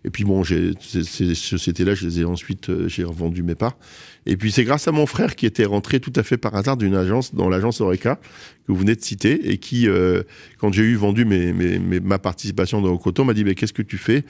Et 0.04 0.10
puis 0.10 0.24
bon, 0.24 0.44
ces, 0.44 0.72
ces 0.80 1.34
sociétés-là, 1.34 1.94
je 1.94 2.06
les 2.06 2.20
ai 2.20 2.24
ensuite, 2.24 2.70
euh, 2.70 2.88
j'ai 2.88 3.04
revendu 3.04 3.42
mes 3.42 3.54
parts. 3.54 3.76
Et 4.26 4.36
puis 4.36 4.52
c'est 4.52 4.64
grâce 4.64 4.86
à 4.86 4.92
mon 4.92 5.06
frère 5.06 5.34
qui 5.34 5.46
était 5.46 5.64
rentré 5.64 5.98
tout 5.98 6.12
à 6.16 6.22
fait 6.22 6.36
par 6.36 6.54
hasard 6.54 6.76
d'une 6.76 6.94
agence, 6.94 7.34
dans 7.34 7.48
l'agence 7.48 7.80
Oreca, 7.80 8.16
que 8.16 8.72
vous 8.72 8.76
venez 8.76 8.94
de 8.94 9.02
citer, 9.02 9.50
et 9.50 9.58
qui, 9.58 9.88
euh, 9.88 10.22
quand 10.58 10.72
j'ai 10.72 10.82
eu 10.82 10.94
vendu 10.94 11.24
mes, 11.24 11.52
mes, 11.52 11.78
ma 12.00 12.18
participation 12.18 12.82
dans 12.82 12.96
Coton, 12.98 13.24
m'a 13.24 13.34
dit, 13.34 13.44
mais 13.44 13.54
qu'est-ce 13.54 13.72
que 13.72 13.82
tu 13.82 13.96
fais? 13.96 14.24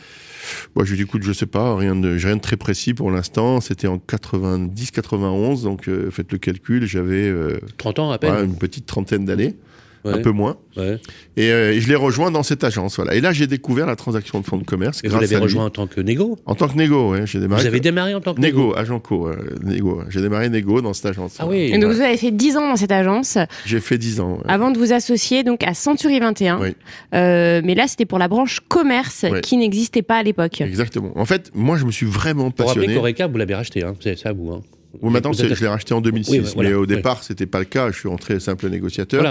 Moi, 0.77 0.85
je 0.85 0.91
lui 0.91 0.95
ai 0.95 1.05
dit, 1.05 1.09
écoute, 1.09 1.23
je 1.23 1.33
sais 1.33 1.47
pas, 1.47 1.77
rien 1.77 1.97
de, 1.97 2.17
rien 2.17 2.37
de 2.37 2.41
très 2.41 2.57
précis 2.57 2.95
pour 2.95 3.11
l'instant. 3.11 3.61
C'était 3.61 3.89
en 3.89 3.99
90, 3.99 4.93
91, 4.93 5.65
donc 5.65 5.89
euh, 5.89 6.11
faites 6.11 6.31
le 6.31 6.39
calcul, 6.39 6.87
j'avais... 6.87 7.33
30 7.79 7.99
ans 7.99 8.11
à 8.13 8.19
peine 8.19 8.45
Une 8.45 8.57
petite 8.57 8.87
trentaine 8.87 9.25
d'années 9.25 9.57
un 10.05 10.19
peu 10.19 10.31
moins. 10.31 10.57
Euh, 10.79 10.97
et, 11.37 11.81
je 11.81 11.89
l'ai 11.89 11.95
rejoint 11.95 12.31
dans 12.31 12.43
cette 12.43 12.65
agence. 12.65 12.97
Voilà. 12.97 13.15
Et 13.15 13.21
là, 13.21 13.33
j'ai 13.33 13.47
découvert 13.47 13.87
la 13.87 13.97
transaction 13.97 14.41
de 14.41 14.47
fonds 14.47 14.57
de 14.57 14.65
commerce. 14.65 15.01
Et 15.05 15.09
vous 15.09 15.19
l'avez 15.19 15.37
rejoint 15.37 15.67
en 15.67 15.71
tant 15.71 15.87
que 15.87 16.01
négo 16.01 16.39
En 16.47 16.55
tant 16.55 16.69
que 16.69 16.77
négo, 16.77 17.13
oui. 17.13 17.21
Démarré 17.33 17.63
vous 17.63 17.67
avez 17.67 17.81
démarré 17.81 18.15
en 18.15 18.21
tant 18.21 18.35
que 18.35 18.41
négo 18.41 18.77
Agent 18.77 19.01
co, 19.01 19.29
euh, 19.29 19.37
négo. 19.63 20.03
J'ai 20.09 20.21
démarré 20.21 20.49
négo 20.49 20.81
dans 20.81 20.93
cette 20.93 21.07
agence. 21.07 21.37
Ah 21.39 21.47
oui. 21.47 21.71
Et 21.73 21.79
donc 21.79 21.93
vous 21.93 22.01
avez 22.01 22.17
fait 22.17 22.31
10 22.31 22.57
ans 22.57 22.69
dans 22.69 22.77
cette 22.77 22.93
agence. 22.93 23.39
J'ai 23.67 23.81
fait 23.81 23.99
10 23.99 24.21
ans. 24.21 24.39
Avant 24.47 24.71
de 24.71 24.79
vous 24.79 24.93
associer 24.93 25.43
donc 25.43 25.63
à 25.65 25.75
Century 25.75 26.21
21. 26.21 26.61
Oui. 26.61 26.75
Euh, 27.15 27.61
mais 27.65 27.75
là, 27.75 27.87
c'était 27.87 28.07
pour 28.07 28.19
la 28.19 28.29
branche 28.29 28.61
commerce 28.69 29.27
qui 29.43 29.57
n'existait 29.57 30.03
pas 30.03 30.19
à 30.19 30.23
l'époque. 30.23 30.61
Exactement. 30.61 31.13
En 31.17 31.25
fait, 31.25 31.51
moi, 31.55 31.77
je 31.77 31.85
me 31.85 31.91
suis 31.91 32.07
vraiment 32.07 32.51
passionné. 32.51 32.95
Pour 32.95 33.05
rappeler 33.05 33.27
vous 33.31 33.39
l'avez 33.39 33.55
racheté, 33.55 33.85
hein. 33.85 33.95
c'est 34.01 34.19
ça 34.19 34.33
vous. 34.33 34.51
Hein. 34.51 34.63
Oui, 35.01 35.13
maintenant, 35.13 35.33
je 35.33 35.45
l'ai 35.47 35.69
racheté 35.69 35.95
en 35.95 36.01
2006, 36.01 36.57
mais 36.57 36.73
au 36.75 36.87
départ, 36.87 37.23
c'était 37.23 37.47
pas 37.47 37.61
le 37.61 37.65
cas. 37.65 37.91
Je 37.91 37.99
suis 37.99 38.09
rentré 38.09 38.41
simple 38.41 38.69
négociateur. 38.69 39.25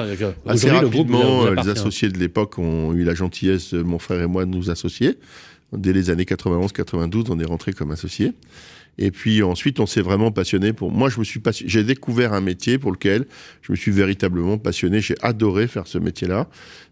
Assez 0.46 0.70
rapidement, 0.70 1.46
euh, 1.46 1.56
les 1.56 1.70
associés 1.70 2.10
de 2.10 2.18
l'époque 2.18 2.58
ont 2.58 2.94
eu 2.94 3.04
la 3.04 3.14
gentillesse, 3.14 3.74
mon 3.74 4.00
frère 4.00 4.22
et 4.22 4.28
moi, 4.28 4.46
de 4.46 4.52
nous 4.52 4.70
associer. 4.70 5.18
Dès 5.72 5.94
les 5.94 6.10
années 6.10 6.24
91-92, 6.24 7.26
on 7.30 7.40
est 7.40 7.46
rentré 7.46 7.74
comme 7.74 7.92
associés. 7.92 8.34
Et 8.98 9.12
puis 9.12 9.44
ensuite, 9.44 9.80
on 9.80 9.86
s'est 9.86 10.02
vraiment 10.02 10.32
passionné 10.32 10.74
pour. 10.74 10.92
Moi, 10.92 11.10
je 11.10 11.20
me 11.20 11.24
suis 11.24 11.42
j'ai 11.66 11.84
découvert 11.84 12.34
un 12.34 12.42
métier 12.42 12.78
pour 12.78 12.92
lequel 12.92 13.26
je 13.62 13.72
me 13.72 13.78
suis 13.78 13.92
véritablement 13.92 14.58
passionné. 14.58 15.00
J'ai 15.00 15.16
adoré 15.22 15.68
faire 15.68 15.88
ce 15.88 15.98
métier-là. 15.98 16.48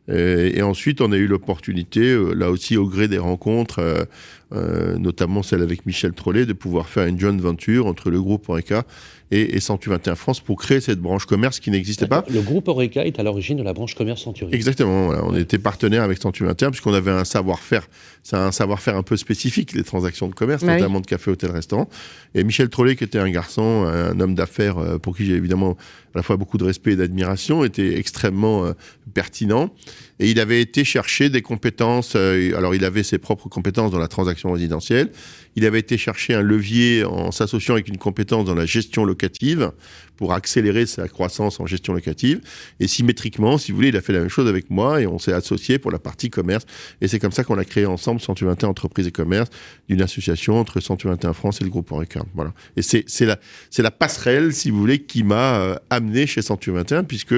Et, 0.10 0.62
ensuite, 0.62 1.02
on 1.02 1.12
a 1.12 1.18
eu 1.18 1.28
l'opportunité, 1.28 2.00
euh, 2.00 2.32
là 2.32 2.50
aussi 2.50 2.78
au 2.78 2.88
gré 2.88 3.10
des 3.10 3.18
rencontres, 3.18 4.08
euh, 4.54 4.68
euh, 4.78 4.98
notamment 4.98 5.44
celle 5.44 5.62
avec 5.62 5.86
Michel 5.86 6.14
Trollet, 6.14 6.46
de 6.46 6.54
pouvoir 6.54 6.88
faire 6.88 7.08
une 7.08 7.20
joint 7.20 7.36
venture 7.36 7.88
entre 7.88 8.10
le 8.10 8.22
groupe 8.22 8.48
Oreca 8.50 8.84
et, 9.32 9.56
et 9.56 9.60
121 9.60 10.16
France 10.16 10.40
pour 10.40 10.58
créer 10.58 10.80
cette 10.82 11.00
branche 11.00 11.26
commerce 11.26 11.60
qui 11.60 11.72
n'existait 11.72 12.08
pas. 12.08 12.24
Le 12.30 12.42
groupe 12.42 12.68
Oreca 12.68 13.06
est 13.06 13.20
à 13.20 13.24
l'origine 13.24 13.58
de 13.58 13.64
la 13.64 13.74
branche 13.74 13.96
commerce 13.96 14.24
Century. 14.24 14.54
Exactement. 14.54 15.10
On 15.24 15.36
était 15.36 15.58
partenaire 15.58 16.04
avec 16.04 16.22
121 16.22 16.72
puisqu'on 16.72 16.94
avait 16.94 17.12
un 17.12 17.26
savoir-faire. 17.26 17.88
C'est 18.24 18.36
un 18.36 18.52
savoir-faire 18.52 18.96
un 18.96 19.04
peu 19.04 19.18
spécifique, 19.18 19.74
les 19.74 19.84
transactions 19.84 20.28
de 20.28 20.34
commerce, 20.34 20.64
bah 20.64 20.76
notamment 20.76 21.00
de 21.00 21.06
café, 21.06 21.32
hôtel, 21.32 21.52
restaurant. 21.52 21.90
Et 22.36 22.44
Michel 22.44 22.70
Trollet, 22.70 22.96
qui 22.96 23.04
était 23.04 23.20
un 23.20 23.30
garçon, 23.30 23.86
un 23.86 24.20
homme 24.20 24.36
d'affaires 24.36 25.00
pour 25.02 25.16
qui 25.16 25.26
j'ai 25.26 25.36
évidemment 25.36 25.78
à 26.14 26.20
la 26.20 26.24
fois 26.24 26.38
beaucoup 26.38 26.58
de 26.58 26.64
respect 26.64 26.94
et 26.94 26.96
d'admiration, 26.96 27.64
était 27.64 27.98
extrêmement 28.00 28.66
euh, 28.66 28.74
pertinent. 29.14 29.70
Et 30.20 30.32
il 30.32 30.40
avait 30.40 30.62
été 30.62 30.84
chercher 30.84 31.30
des 31.30 31.42
compétences. 31.42 32.14
Euh, 32.16 32.58
alors, 32.58 32.74
il 32.74 32.84
avait 32.86 33.04
ses 33.04 33.18
propres 33.18 33.50
compétences 33.50 33.92
dans 33.92 34.00
la 34.00 34.08
transaction 34.08 34.52
résidentielle. 34.52 35.12
Il 35.58 35.66
avait 35.66 35.80
été 35.80 35.98
chercher 35.98 36.36
un 36.36 36.44
levier 36.44 37.04
en 37.04 37.32
s'associant 37.32 37.74
avec 37.74 37.88
une 37.88 37.98
compétence 37.98 38.46
dans 38.46 38.54
la 38.54 38.68
gestion 38.68 39.04
locative 39.06 39.72
pour 40.16 40.34
accélérer 40.34 40.86
sa 40.86 41.08
croissance 41.08 41.60
en 41.60 41.66
gestion 41.66 41.94
locative. 41.94 42.42
Et 42.80 42.88
symétriquement, 42.88 43.58
si 43.58 43.72
vous 43.72 43.78
voulez, 43.78 43.88
il 43.88 43.98
a 43.98 44.02
fait 44.02 44.14
la 44.14 44.20
même 44.20 44.30
chose 44.30 44.48
avec 44.48 44.70
moi 44.70 45.02
et 45.02 45.08
on 45.08 45.18
s'est 45.18 45.34
associé 45.34 45.80
pour 45.80 45.90
la 45.90 45.98
partie 45.98 46.30
commerce. 46.30 46.66
Et 47.02 47.08
c'est 47.08 47.18
comme 47.18 47.32
ça 47.32 47.44
qu'on 47.44 47.58
a 47.58 47.66
créé 47.66 47.88
ensemble 47.88 48.22
121 48.22 48.70
entreprises 48.70 49.08
et 49.08 49.12
commerce 49.12 49.50
d'une 49.90 50.04
association 50.04 50.60
entre 50.60 50.80
121 50.80 51.34
France 51.34 51.60
et 51.60 51.64
le 51.64 51.72
groupe 51.72 51.92
Oreca. 51.92 52.22
Voilà. 52.36 52.54
Et 52.76 52.84
c'est 52.84 53.26
la, 53.26 53.40
la 53.80 53.92
passerelle, 53.92 54.54
si 54.54 54.70
vous 54.70 54.78
voulez, 54.78 55.00
qui 55.00 55.24
m'a 55.24 55.60
euh, 55.60 55.76
amené 55.90 56.28
chez 56.28 56.44
121 56.44 57.04
puisque 57.04 57.34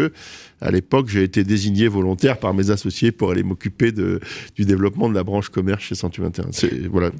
à 0.61 0.71
l'époque, 0.71 1.07
j'ai 1.07 1.23
été 1.23 1.45
désigné 1.45 1.87
volontaire 1.87 2.37
par 2.37 2.53
mes 2.53 2.69
associés 2.69 3.13
pour 3.13 3.31
aller 3.31 3.43
m'occuper 3.43 3.93
du 3.93 4.65
développement 4.65 5.09
de 5.09 5.15
la 5.15 5.23
branche 5.23 5.47
commerce 5.47 5.83
chez 5.83 5.95
121. 5.95 6.49
Voilà. 6.91 7.11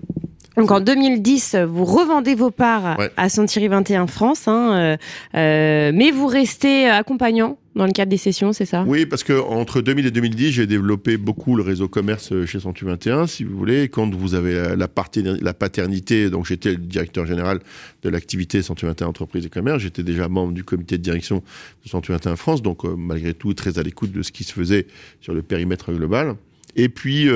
Donc 0.57 0.71
en 0.71 0.79
2010, 0.81 1.55
vous 1.67 1.85
revendez 1.85 2.35
vos 2.35 2.51
parts 2.51 2.97
à 3.15 3.29
Century 3.29 3.67
21 3.67 4.07
France, 4.07 4.47
hein, 4.47 4.73
euh, 4.73 4.97
euh, 5.35 5.91
mais 5.93 6.12
vous 6.12 6.27
restez 6.27 6.88
accompagnant 6.88 7.57
dans 7.75 7.85
le 7.85 7.91
cadre 7.91 8.09
des 8.09 8.17
sessions, 8.17 8.51
c'est 8.51 8.65
ça? 8.65 8.83
Oui, 8.85 9.05
parce 9.05 9.23
que 9.23 9.31
entre 9.39 9.79
2000 9.79 10.07
et 10.07 10.12
2010, 10.12 10.51
j'ai 10.51 10.67
développé 10.67 11.15
beaucoup 11.15 11.55
le 11.55 11.63
réseau 11.63 11.88
commerce 11.88 12.33
chez 12.45 12.59
121, 12.59 13.27
si 13.27 13.45
vous 13.45 13.57
voulez. 13.57 13.88
Quand 13.88 14.13
vous 14.13 14.33
avez 14.33 14.75
la, 14.75 14.88
la 15.41 15.53
paternité, 15.53 16.29
donc 16.29 16.45
j'étais 16.45 16.71
le 16.71 16.77
directeur 16.77 17.25
général 17.25 17.59
de 18.01 18.09
l'activité 18.09 18.62
121 18.62 19.07
entreprises 19.07 19.45
et 19.45 19.49
commerce, 19.49 19.79
j'étais 19.81 20.03
déjà 20.03 20.27
membre 20.27 20.53
du 20.53 20.65
comité 20.65 20.97
de 20.97 21.03
direction 21.03 21.41
de 21.85 21.89
121 21.89 22.35
France, 22.35 22.62
donc 22.62 22.83
euh, 22.83 22.95
malgré 22.97 23.33
tout 23.33 23.53
très 23.53 23.79
à 23.79 23.83
l'écoute 23.83 24.12
de 24.12 24.23
ce 24.23 24.31
qui 24.31 24.43
se 24.43 24.51
faisait 24.51 24.88
sur 25.21 25.33
le 25.33 25.41
périmètre 25.41 25.93
global. 25.93 26.35
Et 26.75 26.89
puis, 26.89 27.27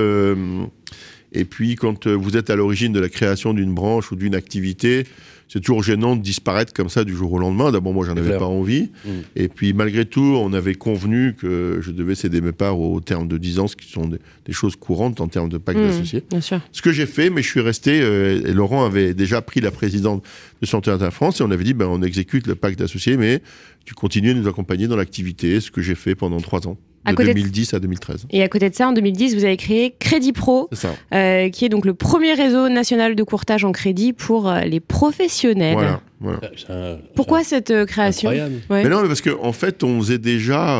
et 1.33 1.45
puis, 1.45 1.75
quand 1.75 2.07
euh, 2.07 2.13
vous 2.13 2.37
êtes 2.37 2.49
à 2.49 2.55
l'origine 2.55 2.93
de 2.93 2.99
la 2.99 3.09
création 3.09 3.53
d'une 3.53 3.73
branche 3.73 4.11
ou 4.11 4.15
d'une 4.15 4.35
activité, 4.35 5.05
c'est 5.49 5.59
toujours 5.59 5.83
gênant 5.83 6.15
de 6.15 6.21
disparaître 6.21 6.73
comme 6.73 6.89
ça 6.89 7.03
du 7.03 7.15
jour 7.15 7.33
au 7.33 7.37
lendemain. 7.37 7.71
D'abord, 7.71 7.93
moi, 7.93 8.05
j'en 8.05 8.17
avais 8.17 8.37
pas 8.37 8.45
envie. 8.45 8.89
Mm. 9.05 9.09
Et 9.35 9.47
puis, 9.47 9.73
malgré 9.73 10.05
tout, 10.05 10.37
on 10.39 10.53
avait 10.53 10.73
convenu 10.73 11.35
que 11.35 11.79
je 11.81 11.91
devais 11.91 12.15
céder 12.15 12.41
mes 12.41 12.51
parts 12.51 12.79
au 12.79 12.99
terme 13.01 13.27
de 13.27 13.37
10 13.37 13.59
ans, 13.59 13.67
ce 13.67 13.75
qui 13.75 13.91
sont 13.91 14.07
des, 14.07 14.53
choses 14.53 14.75
courantes 14.75 15.21
en 15.21 15.27
termes 15.27 15.49
de 15.49 15.57
pacte 15.57 15.79
mmh, 15.79 15.87
d'associés. 15.87 16.23
Ce 16.71 16.81
que 16.81 16.91
j'ai 16.91 17.05
fait, 17.05 17.29
mais 17.29 17.41
je 17.41 17.49
suis 17.49 17.59
resté, 17.59 18.01
euh, 18.01 18.41
et 18.45 18.53
Laurent 18.53 18.85
avait 18.85 19.13
déjà 19.13 19.41
pris 19.41 19.61
la 19.61 19.71
présidence 19.71 20.21
de 20.63 20.67
Santé 20.69 20.91
Inter 20.91 21.11
France, 21.11 21.41
et 21.41 21.43
on 21.43 21.51
avait 21.51 21.65
dit, 21.65 21.73
ben, 21.73 21.87
on 21.87 22.01
exécute 22.01 22.47
le 22.47 22.55
pacte 22.55 22.79
d'associés, 22.79 23.17
mais 23.17 23.41
tu 23.85 23.93
continues 23.93 24.31
à 24.31 24.33
nous 24.33 24.47
accompagner 24.47 24.87
dans 24.87 24.95
l'activité, 24.95 25.59
ce 25.59 25.71
que 25.71 25.81
j'ai 25.81 25.95
fait 25.95 26.15
pendant 26.15 26.39
trois 26.39 26.65
ans 26.67 26.77
de 27.05 27.23
2010 27.23 27.73
à 27.73 27.79
2013. 27.79 28.27
Et 28.31 28.43
à 28.43 28.47
côté 28.47 28.69
de 28.69 28.75
ça, 28.75 28.87
en 28.87 28.93
2010, 28.93 29.35
vous 29.35 29.43
avez 29.43 29.57
créé 29.57 29.93
Crédit 29.99 30.31
Pro, 30.31 30.69
euh, 31.13 31.49
qui 31.49 31.65
est 31.65 31.69
donc 31.69 31.85
le 31.85 31.93
premier 31.93 32.33
réseau 32.33 32.69
national 32.69 33.15
de 33.15 33.23
courtage 33.23 33.65
en 33.65 33.73
crédit 33.73 34.13
pour 34.13 34.49
euh, 34.49 34.61
les 34.61 34.79
professionnels. 34.79 35.73
Voilà. 35.73 36.01
voilà. 36.21 36.99
Pourquoi 37.15 37.43
cette 37.43 37.71
euh, 37.71 37.85
création? 37.85 38.31
Mais 38.69 38.87
non, 38.87 39.05
parce 39.05 39.21
qu'en 39.21 39.43
en 39.43 39.51
fait, 39.51 39.83
on 39.83 39.99
faisait 39.99 40.17
déjà, 40.17 40.79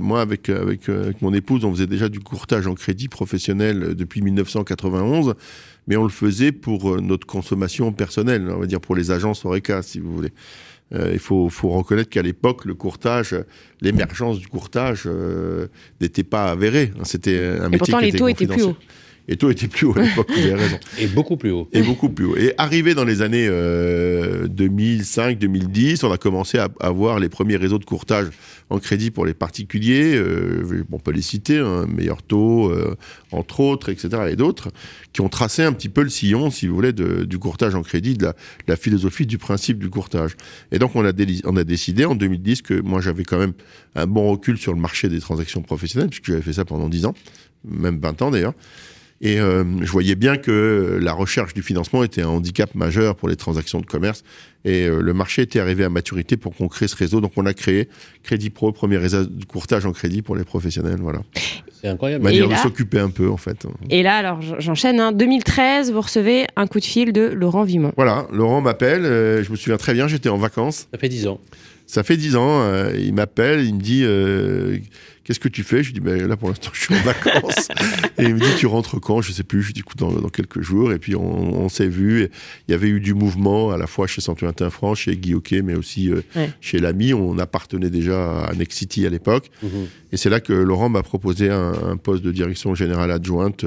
moi 0.00 0.20
avec, 0.20 0.48
avec, 0.48 0.88
avec, 0.88 1.22
mon 1.22 1.32
épouse, 1.32 1.64
on 1.64 1.72
faisait 1.72 1.86
déjà 1.86 2.08
du 2.08 2.18
courtage 2.18 2.66
en 2.66 2.74
crédit 2.74 3.06
professionnel 3.06 3.94
depuis 3.94 4.22
1991, 4.22 5.34
mais 5.88 5.96
on 5.96 6.04
le 6.04 6.10
faisait 6.10 6.52
pour 6.52 7.00
notre 7.00 7.26
consommation 7.26 7.92
personnelle, 7.92 8.48
on 8.48 8.60
va 8.60 8.66
dire 8.66 8.80
pour 8.80 8.94
les 8.94 9.10
agences 9.10 9.44
Oreca, 9.44 9.82
si 9.82 9.98
vous 9.98 10.14
voulez. 10.14 10.32
Euh, 10.94 11.10
il 11.12 11.18
faut, 11.18 11.50
faut, 11.50 11.70
reconnaître 11.70 12.08
qu'à 12.08 12.22
l'époque, 12.22 12.64
le 12.64 12.74
courtage, 12.74 13.36
l'émergence 13.80 14.38
du 14.38 14.46
courtage 14.48 15.02
euh, 15.06 15.66
n'était 16.00 16.24
pas 16.24 16.50
avérée. 16.50 16.92
C'était 17.02 17.58
un 17.60 17.68
métier 17.68 17.74
Et 17.74 17.78
pourtant, 17.78 17.98
les 17.98 18.12
taux 18.12 18.28
étaient 18.28 18.46
plus 18.46 18.62
hauts. 18.62 18.76
Les 19.26 19.36
taux 19.36 19.50
étaient 19.50 19.66
plus 19.68 19.86
hauts 19.86 19.98
à 19.98 20.02
l'époque, 20.02 20.30
vous 20.30 20.40
avez 20.40 20.54
raison. 20.54 20.78
Et 20.98 21.06
beaucoup 21.06 21.36
plus 21.36 21.50
haut. 21.50 21.68
Et 21.72 21.82
beaucoup 21.82 22.08
plus 22.08 22.24
haut. 22.24 22.38
Et 22.38 22.54
arrivé 22.56 22.94
dans 22.94 23.04
les 23.04 23.20
années 23.20 23.46
2005-2010, 23.46 26.04
euh, 26.04 26.08
on 26.08 26.12
a 26.12 26.16
commencé 26.16 26.56
à 26.56 26.70
avoir 26.80 27.18
les 27.18 27.28
premiers 27.28 27.56
réseaux 27.56 27.78
de 27.78 27.84
courtage 27.84 28.28
en 28.70 28.78
crédit 28.78 29.10
pour 29.10 29.26
les 29.26 29.34
particuliers. 29.34 30.14
Euh, 30.14 30.84
on 30.90 30.98
peut 30.98 31.10
les 31.10 31.22
citer, 31.22 31.58
un 31.58 31.66
hein, 31.66 31.86
meilleur 31.86 32.22
taux, 32.22 32.70
euh, 32.70 32.96
entre 33.32 33.60
autres, 33.60 33.88
etc. 33.88 34.28
et 34.30 34.36
d'autres, 34.36 34.68
qui 35.12 35.20
ont 35.20 35.28
tracé 35.28 35.62
un 35.62 35.72
petit 35.72 35.88
peu 35.88 36.02
le 36.02 36.08
sillon, 36.08 36.50
si 36.50 36.66
vous 36.66 36.74
voulez, 36.74 36.92
du 36.92 37.38
courtage 37.38 37.74
en 37.74 37.82
crédit, 37.82 38.14
de 38.14 38.32
la, 38.66 38.76
philosophie 38.76 39.26
du 39.26 39.38
principe 39.38 39.78
du 39.78 39.90
courtage. 39.90 40.36
Et 40.72 40.78
donc, 40.78 40.94
on 40.94 41.04
a, 41.04 41.12
on 41.44 41.56
a 41.56 41.64
décidé 41.64 42.04
en 42.04 42.14
2010 42.14 42.62
que 42.62 42.80
moi, 42.80 43.00
j'avais 43.00 43.24
quand 43.24 43.38
même 43.38 43.54
un 43.94 44.06
bon 44.06 44.30
recul 44.30 44.58
sur 44.58 44.72
le 44.72 44.80
marché 44.80 45.08
des 45.08 45.20
transactions 45.20 45.62
professionnelles, 45.62 46.10
puisque 46.10 46.26
j'avais 46.26 46.42
fait 46.42 46.52
ça 46.52 46.64
pendant 46.64 46.88
10 46.88 47.06
ans, 47.06 47.14
même 47.64 47.98
20 47.98 48.22
ans 48.22 48.30
d'ailleurs. 48.30 48.54
Et 49.20 49.40
euh, 49.40 49.64
je 49.80 49.90
voyais 49.90 50.14
bien 50.14 50.36
que 50.36 50.98
la 51.02 51.12
recherche 51.12 51.52
du 51.52 51.62
financement 51.62 52.04
était 52.04 52.22
un 52.22 52.28
handicap 52.28 52.74
majeur 52.74 53.16
pour 53.16 53.28
les 53.28 53.34
transactions 53.34 53.80
de 53.80 53.86
commerce. 53.86 54.22
Et 54.64 54.86
euh, 54.86 55.00
le 55.00 55.12
marché 55.12 55.42
était 55.42 55.58
arrivé 55.58 55.82
à 55.82 55.88
maturité 55.88 56.36
pour 56.36 56.54
qu'on 56.54 56.68
crée 56.68 56.86
ce 56.86 56.94
réseau. 56.94 57.20
Donc 57.20 57.32
on 57.36 57.44
a 57.46 57.52
créé 57.52 57.88
Crédit 58.22 58.50
Pro, 58.50 58.70
premier 58.70 58.96
réseau 58.96 59.24
de 59.24 59.44
courtage 59.44 59.86
en 59.86 59.92
crédit 59.92 60.22
pour 60.22 60.36
les 60.36 60.44
professionnels. 60.44 60.98
Voilà. 61.00 61.22
C'est 61.80 61.88
incroyable. 61.88 62.22
Manière 62.24 62.48
de 62.48 62.54
s'occuper 62.54 63.00
un 63.00 63.10
peu 63.10 63.28
en 63.28 63.36
fait. 63.36 63.66
Et 63.90 64.02
là, 64.02 64.16
alors 64.16 64.40
j'enchaîne. 64.40 65.00
Hein. 65.00 65.12
2013, 65.12 65.92
vous 65.92 66.00
recevez 66.00 66.46
un 66.54 66.66
coup 66.68 66.78
de 66.78 66.84
fil 66.84 67.12
de 67.12 67.22
Laurent 67.22 67.64
Vimont. 67.64 67.92
Voilà, 67.96 68.26
Laurent 68.32 68.60
m'appelle. 68.60 69.04
Euh, 69.04 69.42
je 69.42 69.50
me 69.50 69.56
souviens 69.56 69.76
très 69.78 69.94
bien, 69.94 70.06
j'étais 70.06 70.28
en 70.28 70.38
vacances. 70.38 70.88
Ça 70.92 70.98
fait 70.98 71.08
10 71.08 71.26
ans. 71.26 71.40
Ça 71.86 72.02
fait 72.02 72.16
10 72.16 72.36
ans. 72.36 72.62
il 72.94 73.14
m'appelle, 73.14 73.64
il 73.64 73.74
me 73.74 73.80
dit 73.80 74.04
Qu'est-ce 75.28 75.40
que 75.40 75.48
tu 75.48 75.62
fais? 75.62 75.82
Je 75.82 75.88
lui 75.88 75.92
dis, 75.92 76.00
ben, 76.00 76.26
là 76.26 76.38
pour 76.38 76.48
l'instant 76.48 76.70
je 76.72 76.80
suis 76.80 76.94
en 76.94 77.02
vacances. 77.02 77.68
et 78.16 78.22
il 78.22 78.34
me 78.34 78.40
dit, 78.40 78.48
tu 78.56 78.64
rentres 78.64 78.98
quand? 78.98 79.20
Je 79.20 79.30
sais 79.30 79.42
plus. 79.42 79.60
Je 79.60 79.66
lui 79.66 79.74
dis, 79.74 79.80
écoute, 79.80 79.98
dans, 79.98 80.10
quelques 80.30 80.62
jours. 80.62 80.90
Et 80.90 80.98
puis 80.98 81.14
on, 81.16 81.68
s'est 81.68 81.86
vu. 81.86 82.30
Il 82.66 82.72
y 82.72 82.74
avait 82.74 82.88
eu 82.88 82.98
du 82.98 83.12
mouvement 83.12 83.70
à 83.70 83.76
la 83.76 83.86
fois 83.86 84.06
chez 84.06 84.22
121 84.22 84.52
Tintin 84.52 84.70
France, 84.70 85.00
chez 85.00 85.14
Guy 85.18 85.34
Hockey, 85.34 85.60
mais 85.60 85.74
aussi 85.74 86.10
chez 86.62 86.78
l'ami. 86.78 87.12
On 87.12 87.38
appartenait 87.38 87.90
déjà 87.90 88.44
à 88.44 88.54
Next 88.54 88.78
City 88.78 89.04
à 89.04 89.10
l'époque. 89.10 89.50
Mhm. 89.62 89.70
Et 90.12 90.16
c'est 90.16 90.30
là 90.30 90.40
que 90.40 90.54
Laurent 90.54 90.88
m'a 90.88 91.02
proposé 91.02 91.50
un, 91.50 91.98
poste 92.02 92.24
de 92.24 92.32
direction 92.32 92.74
générale 92.74 93.10
adjointe, 93.10 93.66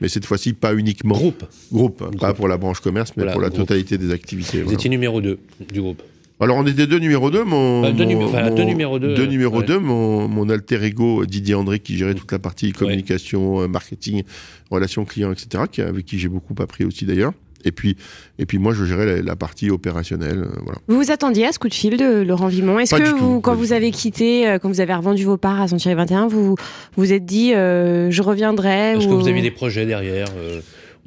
mais 0.00 0.08
cette 0.08 0.26
fois-ci 0.26 0.52
pas 0.52 0.74
uniquement. 0.74 1.16
Groupe. 1.16 1.44
Groupe, 1.72 2.16
pas 2.20 2.34
pour 2.34 2.46
la 2.46 2.56
branche 2.56 2.78
commerce, 2.78 3.10
mais 3.16 3.26
pour 3.32 3.40
la 3.40 3.50
totalité 3.50 3.98
des 3.98 4.12
activités. 4.12 4.62
Vous 4.62 4.72
étiez 4.72 4.90
numéro 4.90 5.20
2 5.20 5.40
du 5.72 5.80
groupe. 5.80 6.02
Alors 6.40 6.56
on 6.56 6.66
était 6.66 6.86
deux 6.86 6.98
numéro 6.98 7.30
2, 7.30 7.42
mon, 7.44 7.90
deux, 7.90 8.04
numéro 8.04 8.98
2. 8.98 9.14
Deux 9.14 9.26
numéro 9.26 9.62
2, 9.62 9.78
mon, 9.80 10.28
mon, 10.28 10.48
alter 10.48 10.84
ego 10.84 11.26
Didier 11.26 11.56
André 11.56 11.80
qui 11.80 11.96
gérait 11.96 12.14
toute 12.14 12.30
la 12.30 12.38
partie 12.38 12.72
communication, 12.72 13.62
euh, 13.62 13.66
marketing, 13.66 14.22
relations 14.70 15.04
clients, 15.04 15.32
etc. 15.32 15.64
Qui, 15.70 15.82
avec 15.82 16.06
qui 16.06 16.18
j'ai 16.18 16.28
beaucoup 16.28 16.54
appris 16.60 16.84
aussi 16.84 17.06
d'ailleurs. 17.06 17.32
Et 17.64 17.72
puis, 17.72 17.96
et 18.38 18.46
puis 18.46 18.58
moi, 18.58 18.72
je 18.72 18.84
gérais 18.84 19.20
la, 19.20 19.34
partie 19.34 19.68
opérationnelle. 19.68 20.44
Euh, 20.44 20.60
voilà. 20.62 20.78
Vous 20.86 20.96
vous 20.96 21.10
attendiez 21.10 21.44
à 21.44 21.50
ce 21.50 21.58
coup 21.58 21.68
de 21.68 21.74
fil 21.74 21.96
de 21.96 22.22
Laurent 22.22 22.46
Vimon? 22.46 22.78
Est-ce 22.78 22.94
que 22.94 23.18
vous, 23.18 23.40
quand 23.40 23.56
vous 23.56 23.72
avez 23.72 23.90
quitté, 23.90 24.48
euh, 24.48 24.60
quand 24.60 24.68
vous 24.68 24.80
avez 24.80 24.94
revendu 24.94 25.24
vos 25.24 25.38
parts 25.38 25.60
à 25.60 25.66
Century 25.66 25.96
21, 25.96 26.28
vous 26.28 26.54
vous 26.96 27.12
êtes 27.12 27.24
dit 27.24 27.50
je 27.50 28.22
reviendrai 28.22 28.92
Est-ce 28.92 29.08
que 29.08 29.12
vous 29.12 29.26
aviez 29.26 29.42
des 29.42 29.50
projets 29.50 29.86
derrière 29.86 30.28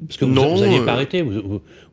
parce 0.08 0.18
que 0.18 0.26
vous, 0.26 0.32
non, 0.32 0.56
vous 0.56 0.86
pas 0.86 0.94
arrêter. 0.94 1.24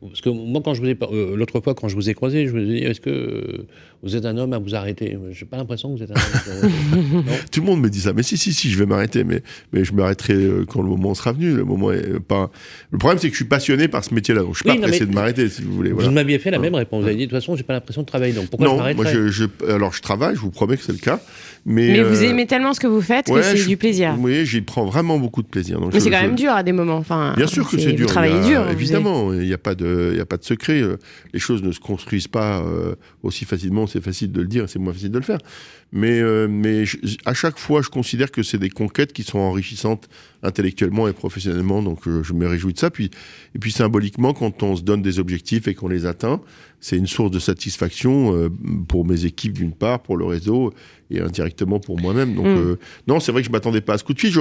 Parce 0.01 0.21
que 0.21 0.29
moi, 0.29 0.61
quand 0.63 0.73
je 0.73 0.81
vous 0.81 0.87
ai 0.87 0.97
l'autre 1.35 1.59
fois, 1.59 1.73
quand 1.73 1.89
je 1.89 1.95
vous 1.95 2.09
ai 2.09 2.13
croisé, 2.13 2.47
je 2.47 2.53
me 2.53 2.65
dis 2.65 2.77
est-ce 2.77 3.01
que 3.01 3.65
vous 4.01 4.15
êtes 4.15 4.25
un 4.25 4.37
homme 4.37 4.53
à 4.53 4.57
vous 4.57 4.73
arrêter? 4.73 5.17
J'ai 5.31 5.45
pas 5.45 5.57
l'impression 5.57 5.93
que 5.93 5.97
vous 5.97 6.03
êtes 6.03 6.11
un 6.11 6.63
homme. 6.63 7.23
Tout 7.51 7.59
le 7.59 7.65
monde 7.65 7.81
me 7.81 7.89
dit 7.89 7.99
ça. 7.99 8.13
Mais 8.13 8.23
si, 8.23 8.37
si, 8.37 8.53
si, 8.53 8.71
je 8.71 8.79
vais 8.79 8.85
m'arrêter. 8.85 9.25
Mais, 9.25 9.43
mais 9.73 9.83
je 9.83 9.91
m'arrêterai 9.93 10.35
euh, 10.35 10.65
quand 10.65 10.81
le 10.81 10.87
moment 10.87 11.13
sera 11.13 11.33
venu. 11.33 11.53
Le 11.53 11.65
moment 11.65 11.91
est 11.91 12.19
pas. 12.21 12.49
Le 12.91 12.97
problème, 12.97 13.19
c'est 13.19 13.27
que 13.27 13.33
je 13.33 13.39
suis 13.39 13.49
passionné 13.49 13.89
par 13.89 14.05
ce 14.05 14.13
métier-là. 14.13 14.43
Donc, 14.43 14.53
je 14.53 14.59
suis 14.59 14.69
pas 14.69 14.87
pressé 14.87 15.05
de 15.05 15.13
m'arrêter, 15.13 15.49
si 15.49 15.63
vous 15.63 15.73
voulez. 15.73 15.91
Vous 15.91 16.11
m'aviez 16.11 16.39
fait 16.39 16.51
la 16.51 16.59
même 16.59 16.75
réponse. 16.75 17.01
Vous 17.01 17.07
avez 17.07 17.17
dit, 17.17 17.25
de 17.25 17.31
toute 17.31 17.39
façon, 17.39 17.57
j'ai 17.57 17.63
pas 17.63 17.73
l'impression 17.73 18.03
de 18.03 18.07
travailler. 18.07 18.33
Donc, 18.33 18.49
pourquoi 18.49 18.67
non, 18.67 18.77
je 18.87 18.93
moi, 18.93 19.05
je, 19.05 19.45
alors, 19.69 19.93
je 19.93 20.01
travaille. 20.01 20.35
Je 20.35 20.39
vous 20.39 20.51
promets 20.51 20.77
que 20.77 20.83
c'est 20.83 20.93
le 20.93 20.97
cas. 20.97 21.19
Mais, 21.65 21.89
mais 21.91 22.03
vous 22.03 22.23
euh, 22.23 22.29
aimez 22.29 22.47
tellement 22.47 22.73
ce 22.73 22.79
que 22.79 22.87
vous 22.87 23.01
faites 23.01 23.27
que 23.27 23.41
c'est 23.41 23.67
du 23.67 23.75
plaisir. 23.75 24.15
Oui, 24.17 24.45
j'y 24.45 24.61
prends 24.61 24.85
vraiment 24.85 25.19
beaucoup 25.19 25.41
de 25.41 25.47
plaisir. 25.47 25.79
mais 25.81 25.99
c'est 25.99 26.09
quand 26.09 26.21
même 26.21 26.35
dur 26.35 26.51
à 26.51 26.63
des 26.63 26.71
moments. 26.71 26.97
Enfin, 26.97 27.33
Bien 27.35 27.47
sûr 27.47 27.69
que 27.69 27.77
c'est 27.77 27.91
dur. 27.91 28.07
Vous 28.07 28.13
travaillez 28.13 28.39
dur. 28.47 28.69
Évidemment, 28.69 29.33
il 29.33 29.41
n'y 29.41 29.53
a 29.53 29.57
pas 29.57 29.75
de, 29.75 29.88
il 30.13 30.19
a 30.19 30.25
pas 30.25 30.37
de 30.37 30.43
secret. 30.43 30.81
Euh, 30.81 30.97
les 31.33 31.39
choses 31.39 31.63
ne 31.63 31.71
se 31.71 31.79
construisent 31.79 32.27
pas 32.27 32.63
aussi 33.23 33.45
facilement. 33.45 33.87
C'est 33.87 34.01
facile 34.01 34.31
de 34.31 34.41
le 34.41 34.47
dire 34.47 34.69
c'est 34.69 34.79
moins 34.79 34.93
facile 34.93 35.11
de 35.11 35.17
le 35.17 35.23
faire. 35.23 35.39
Mais, 35.91 36.21
euh, 36.21 36.47
mais 36.47 36.83
à 37.25 37.33
chaque 37.33 37.57
fois, 37.57 37.81
je 37.81 37.89
considère 37.89 38.31
que 38.31 38.43
c'est 38.43 38.59
des 38.59 38.69
conquêtes 38.69 39.11
qui 39.11 39.23
sont 39.23 39.39
enrichissantes 39.39 40.07
intellectuellement 40.43 41.07
et 41.07 41.13
professionnellement. 41.13 41.81
Donc, 41.81 42.07
euh, 42.07 42.21
je 42.21 42.33
me 42.33 42.47
réjouis 42.47 42.73
de 42.73 42.79
ça. 42.79 42.91
Puis, 42.91 43.09
et 43.55 43.59
puis, 43.59 43.71
symboliquement, 43.71 44.33
quand 44.33 44.61
on 44.61 44.75
se 44.75 44.83
donne 44.83 45.01
des 45.01 45.19
objectifs 45.19 45.67
et 45.67 45.73
qu'on 45.73 45.87
les 45.87 46.05
atteint, 46.05 46.41
c'est 46.81 46.97
une 46.97 47.07
source 47.07 47.31
de 47.31 47.39
satisfaction 47.39 48.35
euh, 48.35 48.49
pour 48.87 49.05
mes 49.05 49.25
équipes 49.25 49.53
d'une 49.53 49.73
part, 49.73 49.99
pour 49.99 50.17
le 50.17 50.25
réseau 50.25 50.73
et 51.11 51.19
indirectement 51.19 51.79
pour 51.79 51.99
moi-même. 51.99 52.35
Donc, 52.35 52.45
mm. 52.45 52.77
non, 53.07 53.19
c'est 53.19 53.31
vrai 53.31 53.41
que 53.41 53.47
je 53.47 53.51
m'attendais 53.51 53.81
pas 53.81 53.93
à 53.93 53.97
ce 53.97 54.03
coup 54.03 54.13
de 54.13 54.19
fil. 54.19 54.31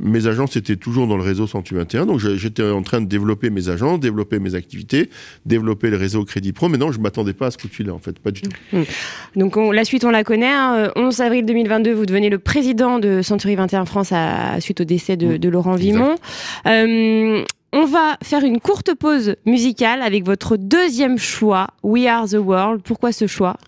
mes 0.00 0.26
agences 0.26 0.56
étaient 0.56 0.76
toujours 0.76 1.06
dans 1.06 1.16
le 1.16 1.22
réseau 1.22 1.46
121. 1.46 2.06
Donc, 2.06 2.20
j'étais 2.20 2.62
en 2.62 2.82
train 2.82 3.00
de 3.00 3.06
développer 3.06 3.50
mes 3.50 3.68
agences, 3.68 4.00
développer 4.00 4.38
mes 4.38 4.54
activités, 4.54 5.10
développer 5.44 5.90
le 5.90 5.98
réseau 5.98 6.24
Crédit 6.24 6.52
Pro. 6.52 6.68
Mais 6.68 6.78
non, 6.78 6.90
je 6.90 7.00
m'attendais 7.00 7.34
pas 7.34 7.46
à 7.46 7.50
ce 7.50 7.58
coup 7.58 7.68
de 7.68 7.74
fil-là, 7.74 7.92
en 7.92 7.98
fait. 7.98 8.18
Pas 8.18 8.30
du 8.30 8.40
tout. 8.42 8.50
Mm. 8.72 8.82
Donc, 9.36 9.56
la 9.56 9.84
suite, 9.84 10.04
on 10.04 10.10
la 10.10 10.24
connaît. 10.24 10.46
Hein. 10.46 10.90
11 10.96 11.20
avril 11.20 11.44
2022, 11.44 11.92
vous 11.92 12.06
devenez 12.06 12.30
le 12.30 12.38
président 12.38 12.98
de 12.98 13.20
Century 13.20 13.54
21 13.54 13.84
France 13.84 14.10
à, 14.12 14.58
suite 14.60 14.80
au 14.80 14.84
décès 14.84 15.18
de, 15.18 15.36
mm. 15.36 15.50
Laurent 15.50 15.74
Vimon. 15.74 16.16
On 17.78 17.84
va 17.84 18.16
faire 18.22 18.42
une 18.42 18.58
courte 18.58 18.94
pause 18.94 19.36
musicale 19.44 20.00
avec 20.00 20.24
votre 20.24 20.56
deuxième 20.56 21.18
choix, 21.18 21.66
We 21.82 22.06
Are 22.06 22.26
the 22.26 22.38
World. 22.42 22.80
Pourquoi 22.82 23.12
ce 23.12 23.26
choix? 23.26 23.58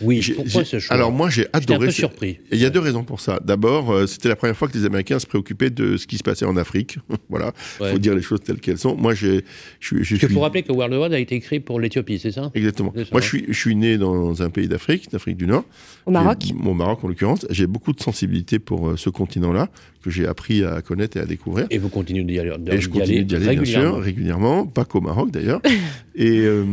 Oui, 0.00 0.26
pourquoi 0.34 0.64
ce 0.64 0.78
choix? 0.78 0.96
Alors 0.96 1.12
moi 1.12 1.28
j'ai 1.28 1.46
adoré. 1.52 1.76
Un 1.76 1.86
peu 1.88 1.90
surpris. 1.90 2.38
il 2.50 2.58
y 2.58 2.64
a 2.64 2.70
deux 2.70 2.80
raisons 2.80 3.04
pour 3.04 3.20
ça. 3.20 3.40
D'abord, 3.44 3.90
euh, 3.90 4.06
c'était 4.06 4.30
la 4.30 4.36
première 4.36 4.56
fois 4.56 4.66
que 4.68 4.78
les 4.78 4.86
Américains 4.86 5.18
se 5.18 5.26
préoccupaient 5.26 5.68
de 5.68 5.98
ce 5.98 6.06
qui 6.06 6.16
se 6.16 6.22
passait 6.22 6.46
en 6.46 6.56
Afrique. 6.56 6.98
voilà, 7.28 7.52
il 7.82 7.88
faut 7.88 7.98
dire 7.98 8.14
les 8.14 8.22
choses 8.22 8.40
telles 8.40 8.60
qu'elles 8.60 8.78
sont. 8.78 8.96
Moi 8.96 9.12
j'ai. 9.12 9.44
Je, 9.78 10.02
je, 10.02 10.16
je, 10.16 10.38
rappeler 10.38 10.62
que 10.62 10.72
World 10.72 10.94
World 10.94 11.12
a 11.12 11.18
été 11.18 11.34
écrit 11.34 11.60
pour 11.60 11.80
l'Éthiopie, 11.80 12.18
c'est 12.18 12.32
ça? 12.32 12.50
Exactement. 12.54 12.94
moi 13.12 13.20
je 13.20 13.26
suis, 13.26 13.44
je 13.46 13.58
suis 13.58 13.76
né 13.76 13.98
dans 13.98 14.42
un 14.42 14.48
pays 14.48 14.68
d'Afrique, 14.68 15.10
d'Afrique 15.12 15.36
du 15.36 15.46
Nord. 15.46 15.64
Au 16.06 16.10
Maroc. 16.10 16.38
Au 16.64 16.72
Maroc 16.72 17.04
en 17.04 17.08
l'occurrence. 17.08 17.46
J'ai 17.50 17.66
beaucoup 17.66 17.92
de 17.92 18.00
sensibilité 18.00 18.58
pour 18.58 18.88
euh, 18.88 18.96
ce 18.96 19.10
continent-là 19.10 19.68
que 20.04 20.10
j'ai 20.10 20.26
appris 20.26 20.62
à 20.64 20.82
connaître 20.82 21.16
et 21.16 21.20
à 21.20 21.24
découvrir. 21.24 21.66
Et 21.70 21.78
vous 21.78 21.88
continuez 21.88 22.24
d'y 22.24 22.38
aller, 22.38 22.52
Et 22.70 22.80
je 22.80 22.90
continue 22.90 23.24
d'y 23.24 23.36
aller, 23.36 23.56
bien 23.56 23.64
sûr, 23.64 23.98
régulièrement, 23.98 24.66
pas 24.66 24.84
qu'au 24.84 25.00
Maroc 25.00 25.30
d'ailleurs. 25.30 25.62
et, 26.14 26.40
euh, 26.40 26.64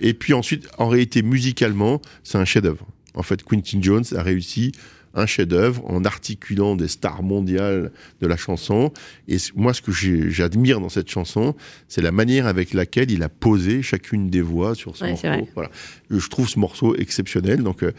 et 0.00 0.14
puis 0.14 0.34
ensuite, 0.34 0.68
en 0.78 0.88
réalité, 0.88 1.22
musicalement, 1.22 2.02
c'est 2.24 2.38
un 2.38 2.44
chef-d'œuvre. 2.44 2.84
En 3.14 3.22
fait, 3.22 3.44
Quintin 3.44 3.80
Jones 3.80 4.04
a 4.16 4.22
réussi 4.22 4.72
un 5.14 5.26
chef-d'œuvre 5.26 5.82
en 5.86 6.04
articulant 6.04 6.76
des 6.76 6.88
stars 6.88 7.22
mondiales 7.22 7.90
de 8.20 8.26
la 8.26 8.36
chanson. 8.36 8.92
Et 9.28 9.36
moi, 9.54 9.74
ce 9.74 9.82
que 9.82 9.92
j'admire 9.92 10.80
dans 10.80 10.88
cette 10.88 11.10
chanson, 11.10 11.54
c'est 11.88 12.02
la 12.02 12.12
manière 12.12 12.46
avec 12.46 12.72
laquelle 12.74 13.10
il 13.10 13.22
a 13.22 13.28
posé 13.28 13.82
chacune 13.82 14.30
des 14.30 14.40
voix 14.40 14.74
sur 14.74 14.96
ce 14.96 15.04
morceau. 15.04 15.28
Voilà. 15.54 15.70
Je 16.10 16.28
trouve 16.28 16.48
ce 16.48 16.58
morceau 16.58 16.94
exceptionnel. 16.96 17.62
Donc, 17.62 17.82
euh, 17.82 17.92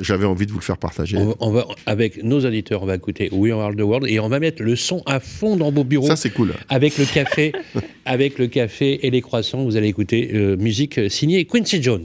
j'avais 0.00 0.26
envie 0.26 0.46
de 0.46 0.52
vous 0.52 0.58
le 0.58 0.64
faire 0.64 0.78
partager. 0.78 1.18
On 1.40 1.50
va, 1.50 1.66
avec 1.86 2.22
nos 2.22 2.44
auditeurs, 2.44 2.82
on 2.82 2.86
va 2.86 2.96
écouter 2.96 3.28
We 3.32 3.52
Are 3.52 3.74
the 3.74 3.80
World 3.80 4.08
et 4.08 4.20
on 4.20 4.28
va 4.28 4.40
mettre 4.40 4.62
le 4.62 4.76
son 4.76 5.02
à 5.06 5.20
fond 5.20 5.56
dans 5.56 5.70
vos 5.70 5.84
bureaux. 5.84 6.06
Ça, 6.06 6.16
c'est 6.16 6.30
cool. 6.30 6.52
Avec 6.68 6.98
le 6.98 7.04
café, 7.04 7.52
avec 8.04 8.38
le 8.38 8.46
café 8.46 9.06
et 9.06 9.10
les 9.10 9.20
croissants, 9.20 9.64
vous 9.64 9.76
allez 9.76 9.88
écouter 9.88 10.30
euh, 10.34 10.56
musique 10.56 11.10
signée 11.10 11.44
Quincy 11.44 11.82
Jones. 11.82 12.04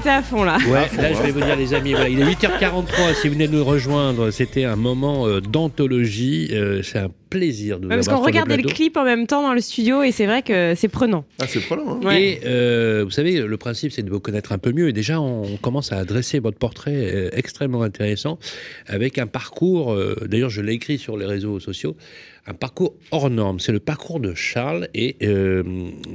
Était 0.00 0.08
à 0.08 0.22
fond 0.22 0.44
là. 0.44 0.56
Ouais, 0.66 0.88
là, 0.96 1.12
je 1.12 1.22
vais 1.22 1.30
vous 1.30 1.40
dire, 1.40 1.56
les 1.56 1.74
amis, 1.74 1.94
il 2.08 2.20
est 2.20 2.24
8h43. 2.24 3.14
Si 3.20 3.28
vous 3.28 3.34
venez 3.34 3.48
de 3.48 3.52
nous 3.52 3.64
rejoindre, 3.64 4.30
c'était 4.30 4.64
un 4.64 4.76
moment 4.76 5.26
euh, 5.26 5.40
d'anthologie. 5.40 6.48
Euh, 6.52 6.82
c'est 6.82 6.98
un 6.98 7.10
plaisir 7.28 7.78
de 7.78 7.84
vous 7.84 7.90
Parce 7.90 8.08
qu'on 8.08 8.22
regardait 8.22 8.56
le, 8.56 8.62
clip 8.62 8.96
en 8.96 9.04
même 9.04 9.26
temps 9.26 9.42
dans 9.42 9.52
le 9.52 9.60
studio 9.60 10.02
et 10.02 10.10
c'est 10.10 10.24
vrai 10.24 10.42
que 10.42 10.74
c'est 10.74 10.88
prenant. 10.88 11.24
Ah, 11.40 11.44
c'est 11.46 11.60
prenant. 11.60 12.00
Hein. 12.02 12.16
Et 12.16 12.40
euh, 12.46 13.04
vous 13.04 13.10
savez, 13.10 13.40
le 13.40 13.56
principe, 13.58 13.92
c'est 13.92 14.02
de 14.02 14.10
vous 14.10 14.20
connaître 14.20 14.52
un 14.52 14.58
peu 14.58 14.72
mieux. 14.72 14.88
Et 14.88 14.92
déjà, 14.94 15.20
on 15.20 15.58
commence 15.58 15.92
à 15.92 16.02
dresser 16.04 16.38
votre 16.38 16.58
portrait 16.58 17.30
extrêmement 17.34 17.82
intéressant 17.82 18.38
avec 18.86 19.18
un 19.18 19.26
parcours. 19.26 19.96
D'ailleurs, 20.26 20.50
je 20.50 20.62
l'ai 20.62 20.72
écrit 20.72 20.98
sur 20.98 21.18
les 21.18 21.26
réseaux 21.26 21.60
sociaux 21.60 21.94
un 22.50 22.54
parcours 22.54 22.94
hors 23.12 23.30
norme. 23.30 23.60
C'est 23.60 23.72
le 23.72 23.80
parcours 23.80 24.20
de 24.20 24.34
Charles 24.34 24.88
et 24.92 25.16
euh, 25.22 25.62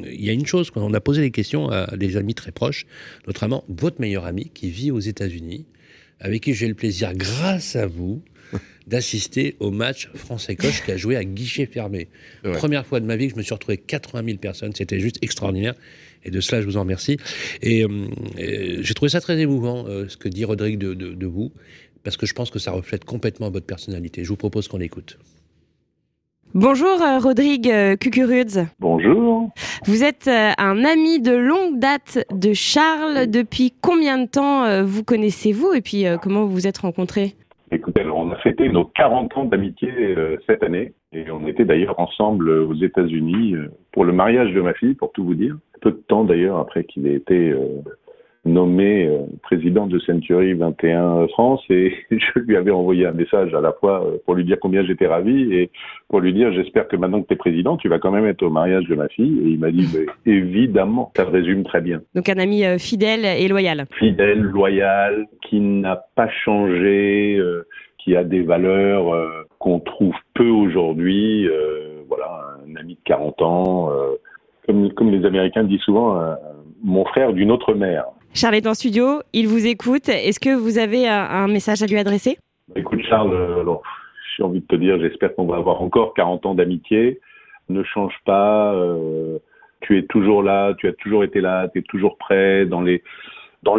il 0.06 0.24
y 0.24 0.30
a 0.30 0.34
une 0.34 0.46
chose, 0.46 0.70
quand 0.70 0.82
on 0.82 0.94
a 0.94 1.00
posé 1.00 1.22
des 1.22 1.32
questions 1.32 1.70
à 1.70 1.96
des 1.96 2.18
amis 2.18 2.36
très 2.36 2.52
proches, 2.52 2.86
notamment 3.26 3.64
votre 3.70 4.02
meilleur 4.02 4.26
ami 4.26 4.52
qui 4.54 4.70
vit 4.70 4.92
aux 4.92 5.00
États-Unis, 5.00 5.66
avec 6.20 6.44
qui 6.44 6.54
j'ai 6.54 6.68
le 6.68 6.74
plaisir, 6.74 7.14
grâce 7.14 7.76
à 7.76 7.88
vous, 7.88 8.22
d'assister 8.88 9.56
au 9.60 9.72
match 9.72 10.10
France-Écosse 10.14 10.82
qui 10.82 10.92
a 10.92 10.98
joué 10.98 11.16
à 11.16 11.24
guichet 11.24 11.66
fermé. 11.66 12.10
Première 12.44 12.86
fois 12.86 13.00
de 13.00 13.06
ma 13.06 13.16
vie 13.16 13.28
que 13.28 13.34
je 13.34 13.38
me 13.38 13.44
suis 13.44 13.54
retrouvé 13.54 13.78
80 13.78 14.24
000 14.26 14.38
personnes, 14.38 14.76
c'était 14.76 15.00
juste 15.00 15.18
extraordinaire. 15.22 15.74
Et 16.24 16.32
de 16.32 16.42
cela, 16.42 16.62
je 16.62 16.66
vous 16.66 16.78
en 16.78 16.82
remercie. 16.82 17.18
Et, 17.62 17.84
euh, 17.84 18.08
j'ai 18.82 18.94
trouvé 18.94 19.10
ça 19.10 19.22
très 19.22 19.40
émouvant, 19.40 19.88
euh, 19.88 20.08
ce 20.08 20.18
que 20.18 20.28
dit 20.28 20.44
Rodrigue 20.44 20.78
de, 20.80 20.94
de 20.94 21.26
vous, 21.26 21.52
parce 22.04 22.18
que 22.18 22.26
je 22.26 22.34
pense 22.34 22.50
que 22.50 22.60
ça 22.60 22.72
reflète 22.72 23.06
complètement 23.06 23.50
votre 23.50 23.66
personnalité. 23.66 24.24
Je 24.24 24.30
vous 24.30 24.36
propose 24.36 24.68
qu'on 24.68 24.78
l'écoute. 24.78 25.18
Bonjour 26.58 27.02
euh, 27.02 27.20
Rodrigue 27.20 27.70
euh, 27.70 27.98
Cucurudz. 27.98 28.66
Bonjour. 28.80 29.50
Vous 29.84 30.06
êtes 30.06 30.30
euh, 30.30 30.52
un 30.58 30.86
ami 30.86 31.22
de 31.22 31.36
longue 31.36 31.80
date 31.80 32.26
de 32.32 32.54
Charles. 32.54 33.28
Depuis 33.28 33.74
combien 33.82 34.18
de 34.18 34.26
temps 34.26 34.82
vous 34.82 35.04
connaissez-vous 35.04 35.74
et 35.74 35.82
puis 35.82 36.06
comment 36.24 36.46
vous 36.46 36.54
vous 36.54 36.66
êtes 36.66 36.78
rencontrés? 36.78 37.36
Écoutez, 37.72 38.06
on 38.06 38.32
a 38.32 38.38
fêté 38.38 38.70
nos 38.70 38.86
40 38.86 39.36
ans 39.36 39.44
d'amitié 39.44 39.92
cette 40.48 40.64
année 40.64 40.94
et 41.12 41.30
on 41.30 41.46
était 41.46 41.66
d'ailleurs 41.66 42.00
ensemble 42.00 42.50
aux 42.50 42.76
États-Unis 42.76 43.56
pour 43.92 44.06
le 44.06 44.14
mariage 44.14 44.54
de 44.54 44.62
ma 44.62 44.74
fille, 44.74 44.94
pour 44.94 45.12
tout 45.12 45.26
vous 45.26 45.36
dire. 45.36 45.58
Peu 45.82 45.92
de 45.92 46.02
temps 46.08 46.24
d'ailleurs 46.24 46.60
après 46.60 46.86
qu'il 46.86 47.06
ait 47.06 47.16
été 47.16 47.54
nommé 48.46 49.08
euh, 49.08 49.24
président 49.42 49.88
de 49.88 50.00
Century 50.00 50.54
21 50.54 51.28
France 51.30 51.62
et 51.70 51.94
je 52.12 52.40
lui 52.40 52.56
avais 52.56 52.72
envoyé 52.72 53.06
un 53.06 53.12
message 53.12 53.54
à 53.54 53.62
la 53.62 53.74
fois 53.74 54.06
euh, 54.06 54.18
pour 54.26 54.36
lui 54.36 54.46
dire 54.46 54.58
combien 54.62 54.86
j'étais 54.86 55.08
ravi 55.08 55.54
et 55.54 55.72
pour 56.08 56.20
lui 56.20 56.32
dire 56.32 56.54
j'espère 56.54 56.88
que 56.88 56.96
maintenant 56.96 57.22
que 57.22 57.28
tu 57.28 57.34
es 57.34 57.38
président, 57.38 57.76
tu 57.76 57.90
vas 57.90 57.98
quand 58.00 58.12
même 58.12 58.26
être 58.26 58.44
au 58.44 58.52
mariage 58.52 58.86
de 58.86 58.96
ma 58.96 59.08
fille. 59.10 59.40
Et 59.44 59.50
il 59.50 59.60
m'a 59.60 59.72
dit 59.72 59.88
évidemment, 60.26 61.12
ça 61.16 61.26
résume 61.26 61.64
très 61.64 61.82
bien. 61.82 62.02
Donc 62.14 62.30
un 62.30 62.38
ami 62.38 62.66
euh, 62.66 62.78
fidèle 62.78 63.26
et 63.26 63.48
loyal. 63.48 63.86
Fidèle, 63.98 64.42
loyal, 64.42 65.26
qui 65.42 65.60
n'a 65.60 66.06
pas 66.16 66.30
changé, 66.30 67.42
qui 67.98 68.16
a 68.16 68.24
des 68.24 68.44
valeurs 68.44 69.06
qu'on 69.60 69.80
trouve 69.80 70.14
peu 70.34 70.48
aujourd'hui. 70.48 71.48
voilà, 72.08 72.58
un 72.68 72.76
ami 72.76 72.96
de 72.96 73.00
40 73.06 73.42
ans. 73.42 73.92
comme, 74.66 74.92
comme 74.94 75.12
les 75.12 75.26
Américains 75.26 75.64
disent 75.64 75.82
souvent, 75.82 76.20
mon 76.84 77.06
frère 77.06 77.34
d'une 77.34 77.52
autre 77.52 77.74
mère. 77.74 78.06
Charles 78.36 78.56
est 78.56 78.68
en 78.68 78.74
studio, 78.74 79.22
il 79.32 79.48
vous 79.48 79.66
écoute. 79.66 80.10
Est-ce 80.10 80.42
que 80.42 80.54
vous 80.54 80.78
avez 80.78 81.08
un 81.08 81.48
message 81.48 81.82
à 81.82 81.86
lui 81.86 81.98
adresser? 81.98 82.36
Bah, 82.68 82.82
Écoute 82.82 83.02
Charles, 83.08 83.34
euh, 83.34 83.64
j'ai 84.36 84.44
envie 84.44 84.60
de 84.60 84.66
te 84.66 84.76
dire, 84.76 85.00
j'espère 85.00 85.34
qu'on 85.36 85.46
va 85.46 85.56
avoir 85.56 85.82
encore 85.82 86.14
40 86.16 86.46
ans 86.46 86.54
d'amitié. 86.54 87.22
Ne 87.70 87.82
change 87.84 88.14
pas, 88.26 88.74
euh, 88.74 89.40
tu 89.80 89.98
es 89.98 90.04
toujours 90.04 90.44
là, 90.44 90.74
tu 90.78 90.90
as 90.90 90.92
toujours 90.92 91.24
été 91.24 91.40
là, 91.40 91.70
tu 91.70 91.80
es 91.80 91.84
toujours 91.84 92.18
prêt 92.18 92.66
dans 92.66 92.82
les 92.82 93.02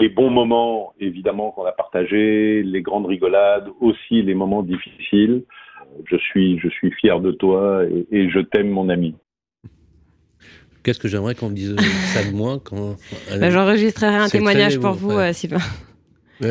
bons 0.09 0.31
moments, 0.31 0.95
évidemment, 1.01 1.51
qu'on 1.51 1.67
a 1.67 1.73
partagés, 1.73 2.63
les 2.63 2.81
grandes 2.81 3.07
rigolades, 3.07 3.69
aussi 3.83 4.23
les 4.23 4.35
moments 4.35 4.63
difficiles. 4.63 5.43
Je 6.07 6.17
suis, 6.17 6.59
je 6.61 6.69
suis 6.71 6.91
fier 6.93 7.21
de 7.21 7.31
toi 7.31 7.83
et 8.11 8.31
je 8.31 8.41
t'aime, 8.41 8.71
mon 8.71 8.89
ami. 8.89 9.15
Qu'est-ce 10.87 11.01
que 11.01 11.09
j'aimerais 11.09 11.35
qu'on 11.35 11.51
me 11.51 11.55
dise 11.57 11.75
ça 12.15 12.23
de 12.23 12.31
moi 12.31 12.61
quand. 12.63 12.95
Bah, 13.41 13.51
j'enregistrerai 13.51 14.15
un 14.15 14.29
témoignage 14.29 14.79
pour 14.79 14.93
vous, 14.93 15.11
euh, 15.11 15.33
Sylvain. 15.33 15.59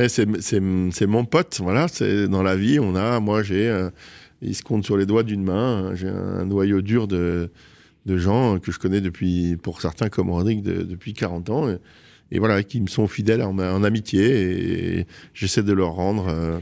c'est 0.10 1.06
mon 1.08 1.24
pote, 1.24 1.62
voilà. 1.64 1.86
Dans 2.28 2.44
la 2.44 2.58
vie, 2.58 2.78
on 2.78 2.98
a, 2.98 3.22
moi 3.22 3.44
j'ai, 3.44 3.70
euh, 3.70 3.90
il 4.42 4.54
se 4.54 4.62
compte 4.62 4.84
sur 4.84 4.98
les 4.98 5.06
doigts 5.06 5.24
d'une 5.24 5.42
main. 5.42 5.86
Hein, 5.86 5.96
j'ai 5.96 6.10
un 6.10 6.44
noyau 6.44 6.82
dur 6.82 7.08
de, 7.08 7.50
de 8.06 8.18
gens 8.18 8.60
que 8.60 8.74
je 8.74 8.78
connais 8.78 9.00
depuis, 9.00 9.56
pour 9.56 9.80
certains 9.80 10.10
comme 10.10 10.30
Rodrigue, 10.30 10.62
depuis 10.64 11.14
40 11.14 11.50
ans. 11.52 11.70
Et, 12.30 12.38
voilà, 12.38 12.62
qui 12.62 12.82
me 12.82 12.88
sont 12.88 13.08
fidèles 13.08 13.42
en, 13.42 13.84
amitié 13.86 15.00
et, 15.00 15.08
j'essaie 15.34 15.64
de 15.64 15.72
leur 15.72 15.94
rendre. 15.94 16.28
Euh, 16.28 16.60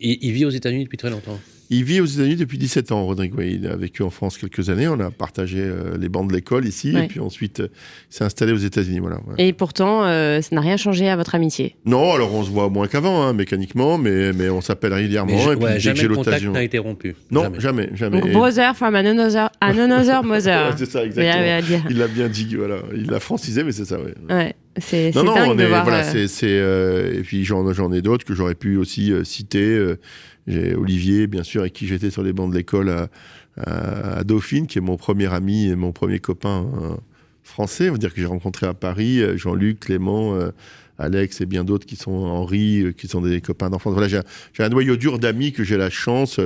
il 0.00 0.32
vit 0.32 0.44
aux 0.44 0.50
États-Unis 0.50 0.84
depuis 0.84 0.98
très 0.98 1.08
longtemps. 1.08 1.40
Il 1.72 1.84
vit 1.84 2.00
aux 2.00 2.04
États-Unis 2.04 2.34
depuis 2.34 2.58
17 2.58 2.90
ans, 2.90 3.04
Rodrigue. 3.04 3.32
il 3.38 3.68
a 3.68 3.76
vécu 3.76 4.02
en 4.02 4.10
France 4.10 4.36
quelques 4.36 4.70
années. 4.70 4.88
On 4.88 4.98
a 4.98 5.12
partagé 5.12 5.60
euh, 5.60 5.96
les 5.96 6.08
bancs 6.08 6.26
de 6.28 6.34
l'école 6.34 6.66
ici. 6.66 6.96
Et 6.96 7.06
puis 7.06 7.20
ensuite, 7.20 7.60
euh, 7.60 7.68
il 8.10 8.16
s'est 8.16 8.24
installé 8.24 8.52
aux 8.52 8.56
États-Unis. 8.56 8.98
Voilà, 8.98 9.20
Et 9.38 9.52
pourtant, 9.52 10.04
euh, 10.04 10.40
ça 10.40 10.52
n'a 10.52 10.62
rien 10.62 10.76
changé 10.76 11.08
à 11.08 11.14
votre 11.14 11.36
amitié 11.36 11.76
Non, 11.86 12.12
alors 12.12 12.34
on 12.34 12.42
se 12.42 12.50
voit 12.50 12.68
moins 12.70 12.88
qu'avant, 12.88 13.22
hein, 13.22 13.34
mécaniquement, 13.34 13.98
mais, 13.98 14.32
mais 14.32 14.48
on 14.48 14.60
s'appelle 14.60 14.92
régulièrement. 14.92 15.30
et 15.52 15.56
puis, 15.56 15.78
jamais 15.80 16.02
le 16.02 16.16
contact 16.16 16.44
n'a 16.44 16.64
été 16.64 16.78
rompu. 16.78 17.14
Non, 17.30 17.52
jamais, 17.56 17.90
jamais. 17.94 18.20
Donc, 18.20 18.32
brother 18.32 18.74
from 18.74 18.96
another, 18.96 19.50
another 19.60 20.24
mother. 20.24 20.74
c'est 20.76 20.90
ça, 20.90 21.04
exactement. 21.04 21.84
Il 21.88 21.98
l'a 21.98 22.08
bien 22.08 22.28
dit, 22.28 22.52
voilà. 22.56 22.78
Il 22.92 23.06
l'a 23.06 23.20
francisé, 23.20 23.62
mais 23.62 23.70
c'est 23.70 23.84
ça, 23.84 23.98
oui. 24.04 24.10
Ouais. 24.28 24.56
C'est 24.76 25.14
non, 25.14 25.24
non, 25.24 25.54
de 25.54 25.64
voir, 25.64 25.84
voilà, 25.84 26.02
c'est, 26.02 26.46
et 26.46 27.22
puis 27.22 27.44
j'en, 27.44 27.72
j'en 27.72 27.92
ai 27.92 28.02
d'autres 28.02 28.24
que 28.24 28.34
j'aurais 28.34 28.54
pu 28.56 28.76
aussi 28.76 29.12
citer. 29.24 29.94
J'ai 30.46 30.74
Olivier, 30.74 31.26
bien 31.26 31.42
sûr, 31.42 31.60
avec 31.62 31.72
qui 31.72 31.86
j'étais 31.86 32.10
sur 32.10 32.22
les 32.22 32.32
bancs 32.32 32.50
de 32.50 32.56
l'école 32.56 33.08
à, 33.56 34.24
Dauphine, 34.24 34.66
qui 34.66 34.78
est 34.78 34.82
mon 34.82 34.96
premier 34.96 35.32
ami 35.32 35.68
et 35.68 35.76
mon 35.76 35.92
premier 35.92 36.18
copain 36.18 36.66
hein, 36.74 36.96
français. 37.50 37.88
On 37.88 37.92
va 37.92 37.98
dire 37.98 38.14
que 38.14 38.20
j'ai 38.20 38.26
rencontré 38.26 38.66
à 38.66 38.74
Paris 38.74 39.20
euh, 39.20 39.36
Jean-Luc, 39.36 39.80
Clément, 39.80 40.34
euh, 40.34 40.50
Alex 40.98 41.40
et 41.40 41.46
bien 41.46 41.64
d'autres 41.64 41.86
qui 41.86 41.96
sont 41.96 42.12
Henri, 42.12 42.80
euh, 42.80 42.92
qui 42.92 43.08
sont 43.08 43.20
des 43.20 43.40
copains 43.40 43.70
d'enfance. 43.70 43.92
Voilà, 43.92 44.08
j'ai 44.08 44.62
un 44.62 44.68
noyau 44.68 44.96
dur 44.96 45.18
d'amis 45.18 45.52
que 45.52 45.64
j'ai 45.64 45.76
la 45.76 45.90
chance 45.90 46.40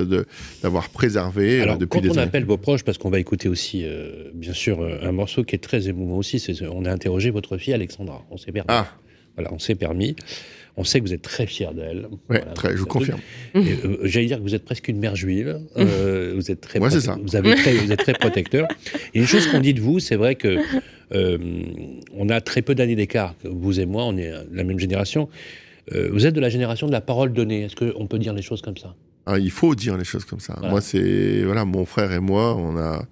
d'avoir 0.61 0.89
préservé 0.89 1.61
Alors, 1.61 1.77
depuis 1.77 2.01
quand 2.01 2.09
on 2.09 2.17
appelle 2.17 2.45
vos 2.45 2.57
proches, 2.57 2.83
parce 2.83 2.97
qu'on 2.97 3.09
va 3.09 3.19
écouter 3.19 3.47
aussi, 3.47 3.85
bien 4.33 4.53
sûr, 4.53 4.85
un 5.01 5.11
morceau 5.11 5.43
qui 5.43 5.55
est 5.55 5.59
très 5.59 5.87
émouvant 5.87 6.17
aussi, 6.17 6.43
on 6.71 6.85
a 6.85 6.91
interrogé 6.91 7.29
votre 7.29 7.57
fille 7.57 7.73
Alexandra. 7.73 8.25
On 8.31 8.37
s'est 8.37 8.51
permis. 8.51 8.67
Ah. 8.69 8.87
Voilà, 9.35 9.53
on 9.53 9.59
s'est 9.59 9.75
permis. 9.75 10.15
On 10.77 10.83
sait 10.83 10.99
que 10.99 11.05
vous 11.05 11.13
êtes 11.13 11.21
très 11.21 11.45
fier 11.45 11.73
d'elle. 11.73 12.09
Oui, 12.29 12.37
très, 12.53 12.75
je 12.75 12.83
confirme. 12.83 13.19
Euh, 13.55 13.97
j'allais 14.03 14.25
dire 14.25 14.37
que 14.37 14.43
vous 14.43 14.55
êtes 14.55 14.65
presque 14.65 14.89
une 14.89 14.99
mère 14.99 15.15
juive. 15.15 15.61
Euh, 15.77 16.33
vous 16.35 16.51
êtes 16.51 16.59
très, 16.59 16.79
ça. 16.99 17.17
Vous, 17.21 17.35
avez 17.37 17.55
très, 17.55 17.73
vous 17.77 17.91
êtes 17.93 17.99
très 17.99 18.13
protecteur. 18.13 18.67
Et 19.13 19.19
une 19.19 19.25
chose 19.25 19.47
qu'on 19.47 19.61
dit 19.61 19.73
de 19.73 19.79
vous, 19.79 19.99
c'est 19.99 20.17
vrai 20.17 20.35
que 20.35 20.57
euh, 21.13 21.37
on 22.13 22.27
a 22.27 22.41
très 22.41 22.61
peu 22.61 22.75
d'années 22.75 22.97
d'écart. 22.97 23.35
Vous 23.45 23.79
et 23.79 23.85
moi, 23.85 24.03
on 24.03 24.17
est 24.17 24.33
la 24.51 24.63
même 24.65 24.79
génération. 24.79 25.29
vous 25.91 26.25
êtes 26.25 26.33
de 26.33 26.41
la 26.41 26.49
génération 26.49 26.87
de 26.87 26.91
la 26.91 27.01
parole 27.01 27.31
donnée. 27.31 27.63
Est-ce 27.63 27.75
qu'on 27.75 28.07
peut 28.07 28.19
dire 28.19 28.33
les 28.33 28.41
choses 28.41 28.61
comme 28.61 28.77
ça? 28.77 28.95
Ah, 29.25 29.39
Il 29.39 29.51
faut 29.51 29.75
dire 29.75 29.97
les 29.97 30.03
choses 30.05 30.25
comme 30.25 30.41
ça. 30.41 30.59
Moi, 30.61 30.81
c'est 30.81 31.43
voilà, 31.43 31.63
mon 31.63 31.85
frère 31.85 32.11
et 32.11 32.19
moi, 32.19 32.53
on 32.55 32.75
a 32.77 33.05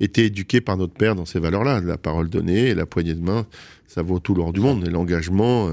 été 0.00 0.24
éduqués 0.24 0.60
par 0.60 0.76
notre 0.76 0.94
père 0.94 1.14
dans 1.14 1.26
ces 1.26 1.38
valeurs-là. 1.38 1.80
La 1.80 1.96
parole 1.96 2.28
donnée 2.28 2.70
et 2.70 2.74
la 2.74 2.86
poignée 2.86 3.14
de 3.14 3.22
main, 3.22 3.46
ça 3.86 4.02
vaut 4.02 4.18
tout 4.18 4.34
l'or 4.34 4.52
du 4.52 4.58
monde. 4.58 4.84
Et 4.84 4.90
l'engagement 4.90 5.70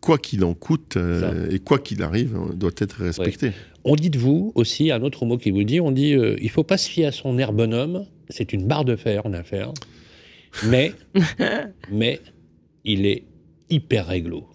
quoi 0.00 0.18
qu'il 0.18 0.44
en 0.44 0.54
coûte 0.54 0.96
euh, 0.96 1.50
et 1.50 1.58
quoi 1.58 1.78
qu'il 1.78 2.02
arrive, 2.02 2.36
hein, 2.36 2.50
doit 2.54 2.70
être 2.78 3.02
respecté. 3.02 3.52
On 3.84 3.96
dit 3.96 4.10
de 4.10 4.18
vous 4.18 4.52
aussi, 4.54 4.90
un 4.90 5.02
autre 5.02 5.24
mot 5.24 5.38
qui 5.38 5.50
vous 5.50 5.64
dit, 5.64 5.80
on 5.80 5.90
dit 5.90 6.14
euh, 6.14 6.36
il 6.40 6.50
faut 6.50 6.64
pas 6.64 6.78
se 6.78 6.88
fier 6.88 7.06
à 7.06 7.12
son 7.12 7.38
air 7.38 7.52
bonhomme, 7.52 8.06
c'est 8.28 8.52
une 8.52 8.66
barre 8.66 8.84
de 8.84 8.96
fer 8.96 9.24
en 9.26 9.32
affaire, 9.32 9.72
mais, 10.66 10.92
mais 11.92 12.20
il 12.84 13.06
est 13.06 13.24
hyper 13.70 14.06
réglo. 14.06 14.46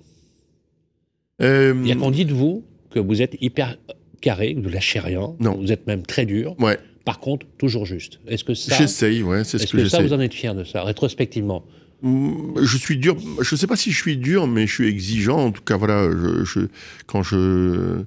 Euh, 1.41 1.73
il 1.81 1.87
y 1.87 1.91
a 1.91 1.95
qu'on 1.95 2.11
dit 2.11 2.25
de 2.25 2.33
vous 2.33 2.63
que 2.89 2.99
vous 2.99 3.21
êtes 3.21 3.35
hyper 3.41 3.77
carré, 4.21 4.55
que 4.55 4.61
vous 4.61 4.69
lâchez 4.69 4.99
rien, 4.99 5.35
non. 5.39 5.55
vous 5.55 5.71
êtes 5.71 5.87
même 5.87 6.03
très 6.03 6.25
dur. 6.25 6.55
Ouais. 6.59 6.77
Par 7.05 7.19
contre, 7.19 7.45
toujours 7.57 7.85
juste. 7.85 8.19
Est-ce 8.27 8.45
que 8.45 8.53
ça. 8.53 8.77
J'essaye, 8.77 9.23
ouais, 9.23 9.43
c'est 9.43 9.57
ce 9.57 9.67
que, 9.67 9.77
que 9.77 9.89
ça, 9.89 10.01
vous 10.01 10.13
en 10.13 10.19
êtes 10.21 10.33
fier 10.33 10.55
de 10.55 10.63
ça, 10.63 10.83
rétrospectivement? 10.83 11.65
Je 12.03 12.77
suis 12.77 12.97
dur. 12.97 13.15
Je 13.41 13.55
sais 13.55 13.67
pas 13.67 13.75
si 13.75 13.91
je 13.91 13.97
suis 13.97 14.17
dur, 14.17 14.47
mais 14.47 14.67
je 14.67 14.73
suis 14.73 14.87
exigeant. 14.87 15.37
En 15.37 15.51
tout 15.51 15.61
cas, 15.61 15.77
voilà, 15.77 16.09
je, 16.43 16.67
quand 17.07 17.23
je 17.23 18.03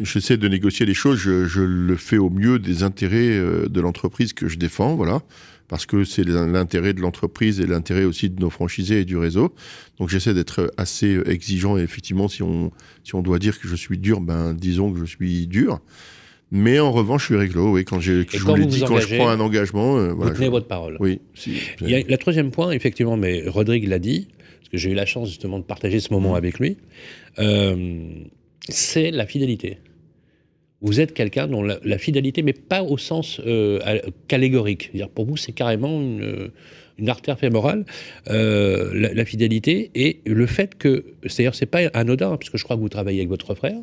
j'essaie 0.00 0.36
de 0.36 0.48
négocier 0.48 0.86
les 0.86 0.94
choses, 0.94 1.18
je, 1.18 1.60
le 1.60 1.96
fais 1.96 2.18
au 2.18 2.30
mieux 2.30 2.58
des 2.58 2.82
intérêts 2.82 3.36
euh, 3.36 3.68
de 3.68 3.80
l'entreprise 3.80 4.32
que 4.32 4.48
je 4.48 4.56
défends, 4.56 4.94
voilà, 4.94 5.20
parce 5.68 5.86
que 5.86 6.04
c'est 6.04 6.24
l'intérêt 6.24 6.94
de 6.94 7.00
l'entreprise 7.00 7.60
et 7.60 7.66
l'intérêt 7.66 8.04
aussi 8.04 8.30
de 8.30 8.40
nos 8.40 8.50
franchisés 8.50 9.00
et 9.00 9.04
du 9.04 9.16
réseau. 9.16 9.54
Donc 9.98 10.08
j'essaie 10.08 10.34
d'être 10.34 10.72
assez 10.76 11.20
exigeant 11.26 11.76
et 11.78 11.82
effectivement, 11.82 12.28
si 12.28 12.42
on 12.42 12.72
si 13.04 13.14
on 13.14 13.22
doit 13.22 13.38
dire 13.38 13.60
que 13.60 13.68
je 13.68 13.76
suis 13.76 13.98
dur, 13.98 14.20
ben 14.20 14.54
disons 14.54 14.92
que 14.92 14.98
je 14.98 15.04
suis 15.04 15.46
dur. 15.46 15.80
Mais 16.54 16.78
en 16.78 16.92
revanche, 16.92 17.22
je 17.22 17.26
suis 17.26 17.36
réglo, 17.36 17.72
oui, 17.72 17.84
quand, 17.84 17.98
je 17.98 18.24
vous 18.38 18.54
l'ai 18.54 18.66
dit, 18.66 18.80
quand 18.86 19.00
je 19.00 19.16
prends 19.16 19.30
un 19.30 19.40
engagement. 19.40 19.96
Euh, 19.98 20.12
vous 20.12 20.30
tenez 20.30 20.48
votre 20.48 20.66
parole. 20.66 20.96
Oui. 21.00 21.20
Il 21.80 21.88
y 21.90 21.94
a 21.94 22.02
le 22.02 22.18
troisième 22.18 22.50
point, 22.50 22.70
effectivement, 22.70 23.16
mais 23.16 23.42
Rodrigue 23.46 23.88
l'a 23.88 23.98
dit, 23.98 24.28
parce 24.58 24.68
que 24.68 24.76
j'ai 24.76 24.90
eu 24.90 24.94
la 24.94 25.06
chance 25.06 25.28
justement 25.28 25.58
de 25.58 25.64
partager 25.64 25.98
ce 25.98 26.12
moment 26.12 26.34
avec 26.34 26.58
lui, 26.58 26.76
c'est 28.68 29.10
la 29.10 29.26
fidélité. 29.26 29.78
Vous 30.82 31.00
êtes 31.00 31.14
quelqu'un 31.14 31.46
dont 31.46 31.62
la, 31.62 31.98
fidélité, 31.98 32.42
mais 32.42 32.52
pas 32.52 32.82
au 32.82 32.98
sens 32.98 33.40
catégorique. 34.28 34.92
Pour 35.14 35.24
vous, 35.24 35.36
c'est 35.36 35.52
carrément 35.52 36.00
une, 36.00 36.50
une 36.98 37.08
artère 37.08 37.38
fémorale, 37.38 37.84
euh, 38.28 38.90
la, 38.94 39.24
fidélité 39.24 39.90
et 39.94 40.20
le 40.24 40.46
fait 40.46 40.76
que, 40.76 41.04
c'est-à-dire, 41.26 41.54
c'est 41.54 41.66
pas 41.66 41.80
anodin, 41.94 42.36
parce 42.36 42.50
que 42.50 42.58
je 42.58 42.64
crois 42.64 42.76
que 42.76 42.80
vous 42.80 42.88
travaillez 42.88 43.20
avec 43.20 43.28
votre 43.28 43.54
frère. 43.54 43.78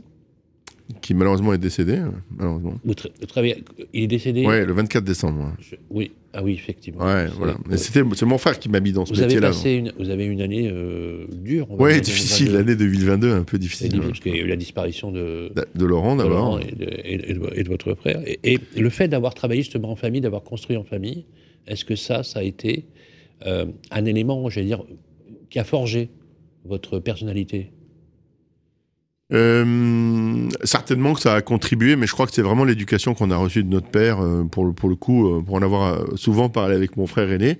Qui 1.02 1.14
malheureusement 1.14 1.54
est 1.54 1.60
décédé, 1.60 1.98
hein, 1.98 2.14
malheureusement. 2.36 2.74
Vous, 2.84 2.94
travaillez, 3.28 3.64
il 3.94 4.04
est 4.04 4.08
décédé. 4.08 4.46
Oui, 4.46 4.66
le 4.66 4.74
24 4.74 5.04
décembre. 5.04 5.54
oui, 5.92 6.12
ah 6.34 6.44
oui, 6.44 6.54
effectivement. 6.54 7.06
Ouais, 7.06 7.28
voilà. 7.38 7.58
C'était, 7.76 8.02
c'est 8.16 8.26
mon 8.26 8.38
frère 8.38 8.58
qui 8.58 8.70
m'a 8.70 8.80
mis 8.80 8.92
dans 8.92 9.06
ce 9.06 9.14
métier-là. 9.14 9.52
Vous 9.98 10.10
avez 10.10 10.26
une 10.26 10.42
année 10.42 10.70
euh, 10.72 11.26
dure. 11.32 11.68
Oui, 11.72 12.02
difficile, 12.02 12.54
l'année 12.54 12.76
2022, 12.76 13.32
un 13.32 13.44
peu 13.44 13.60
difficile. 13.60 13.96
Hein. 13.96 14.08
Parce 14.08 14.20
qu'il 14.20 14.36
y 14.36 14.40
a 14.40 14.42
eu 14.42 14.48
la 14.48 14.56
disparition 14.56 15.12
de, 15.12 15.52
de 15.76 15.86
Laurent 15.86 16.16
d'abord. 16.16 16.60
Et, 16.60 17.14
et, 17.14 17.64
de 17.64 17.70
votre 17.70 17.94
frère. 17.94 18.22
Et, 18.26 18.60
le 18.76 18.90
fait 18.90 19.08
d'avoir 19.08 19.34
travaillé 19.36 19.62
justement 19.62 19.92
en 19.92 19.96
famille, 19.96 20.22
d'avoir 20.22 20.44
construit 20.44 20.76
en 20.76 20.84
famille, 20.84 21.26
est-ce 21.68 21.86
que 21.86 21.96
ça, 21.96 22.24
ça 22.24 22.40
a 22.40 22.44
été 22.44 22.86
euh, 23.46 23.66
un 23.92 24.06
élément, 24.06 24.50
j'allais 24.50 24.68
dire, 24.68 24.84
qui 25.50 25.60
a 25.60 25.64
forgé 25.64 26.10
votre 26.66 27.00
personnalité? 27.00 27.72
Euh, 29.32 30.50
certainement 30.64 31.14
que 31.14 31.22
ça 31.22 31.36
a 31.36 31.42
contribué, 31.42 31.96
mais 31.96 32.08
je 32.08 32.14
crois 32.14 32.26
que 32.26 32.34
c'est 32.34 32.42
vraiment 32.42 32.64
l'éducation 32.64 33.14
qu'on 33.14 33.32
a 33.32 33.38
reçue 33.38 33.64
de 33.64 33.70
notre 33.70 33.90
père, 33.90 34.22
euh, 34.22 34.44
pour, 34.44 34.74
pour 34.74 34.90
le 34.90 34.96
coup, 34.96 35.42
pour 35.44 35.56
en 35.56 35.62
avoir 35.62 36.18
souvent 36.18 36.50
parlé 36.50 36.76
avec 36.76 36.98
mon 36.98 37.08
frère 37.08 37.32
aîné. 37.32 37.60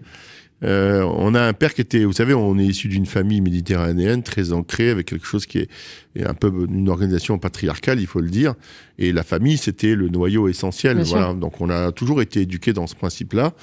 Euh, 0.64 1.04
on 1.04 1.36
a 1.36 1.42
un 1.42 1.54
père 1.54 1.74
qui 1.74 1.82
était, 1.82 2.04
vous 2.04 2.14
savez, 2.14 2.34
on 2.34 2.58
est 2.58 2.66
issu 2.66 2.90
d'une 2.90 3.06
famille 3.06 3.42
méditerranéenne 3.42 4.24
très 4.24 4.52
ancrée, 4.52 4.90
avec 4.90 5.08
quelque 5.08 5.26
chose 5.26 5.46
qui 5.46 5.60
est, 5.60 5.70
un 6.22 6.34
peu 6.34 6.52
une 6.70 6.90
organisation 6.90 7.38
patriarcale, 7.38 8.02
il 8.02 8.08
faut 8.08 8.20
le 8.20 8.30
dire. 8.30 8.56
Et 8.98 9.14
la 9.14 9.24
famille, 9.24 9.58
c'était 9.58 9.96
le 9.96 10.10
noyau 10.10 10.50
essentiel. 10.50 11.02
voilà. 11.04 11.34
Donc 11.34 11.62
on 11.62 11.70
a 11.70 11.92
toujours 11.92 12.22
été 12.22 12.42
éduqué 12.42 12.74
dans 12.74 12.88
ce 12.88 12.96
principe-là, 12.96 13.54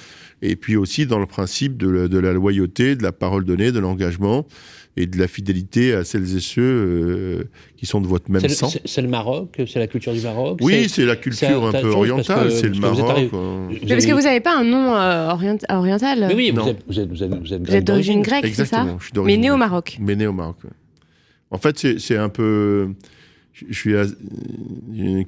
et 0.41 0.55
puis 0.55 0.75
aussi 0.75 1.05
dans 1.05 1.19
le 1.19 1.27
principe 1.27 1.77
de, 1.77 2.07
de 2.07 2.17
la 2.17 2.33
loyauté, 2.33 2.95
de 2.95 3.03
la 3.03 3.11
parole 3.11 3.45
donnée, 3.45 3.71
de 3.71 3.79
l'engagement 3.79 4.47
et 4.97 5.05
de 5.05 5.17
la 5.19 5.27
fidélité 5.27 5.93
à 5.93 6.03
celles 6.03 6.35
et 6.35 6.39
ceux 6.39 6.61
euh, 6.61 7.43
qui 7.77 7.85
sont 7.85 8.01
de 8.01 8.07
votre 8.07 8.31
même 8.31 8.47
sang. 8.49 8.69
C'est 8.83 9.01
le 9.01 9.07
Maroc, 9.07 9.61
c'est 9.67 9.79
la 9.79 9.87
culture 9.87 10.11
du 10.11 10.21
Maroc. 10.21 10.57
Oui, 10.61 10.89
c'est 10.89 11.05
la 11.05 11.15
culture 11.15 11.65
un 11.65 11.71
peu 11.71 11.89
orientale, 11.89 12.51
c'est 12.51 12.67
le 12.67 12.79
Maroc. 12.79 13.29
parce 13.87 14.05
que 14.05 14.11
vous 14.11 14.21
n'avez 14.21 14.39
pas 14.39 14.57
un 14.57 14.63
nom 14.63 14.95
euh, 14.95 15.29
oriental. 15.69 16.31
oui, 16.35 16.51
vous 16.51 16.67
êtes, 16.67 16.83
vous 16.87 16.99
êtes, 16.99 17.09
vous 17.09 17.23
êtes, 17.23 17.61
vous 17.67 17.75
êtes 17.75 17.83
d'origine 17.83 18.21
grecque, 18.21 18.47
c'est 18.53 18.65
ça 18.65 18.85
Mais 19.23 19.37
né 19.37 19.51
au 19.51 19.57
Maroc. 19.57 19.97
Mais 20.01 20.15
né 20.15 20.27
au 20.27 20.33
Maroc. 20.33 20.57
En 21.51 21.57
fait, 21.57 21.99
c'est 21.99 22.17
un 22.17 22.29
peu 22.29 22.89
je 23.69 23.73
suis 23.73 23.93
une, 24.93 25.25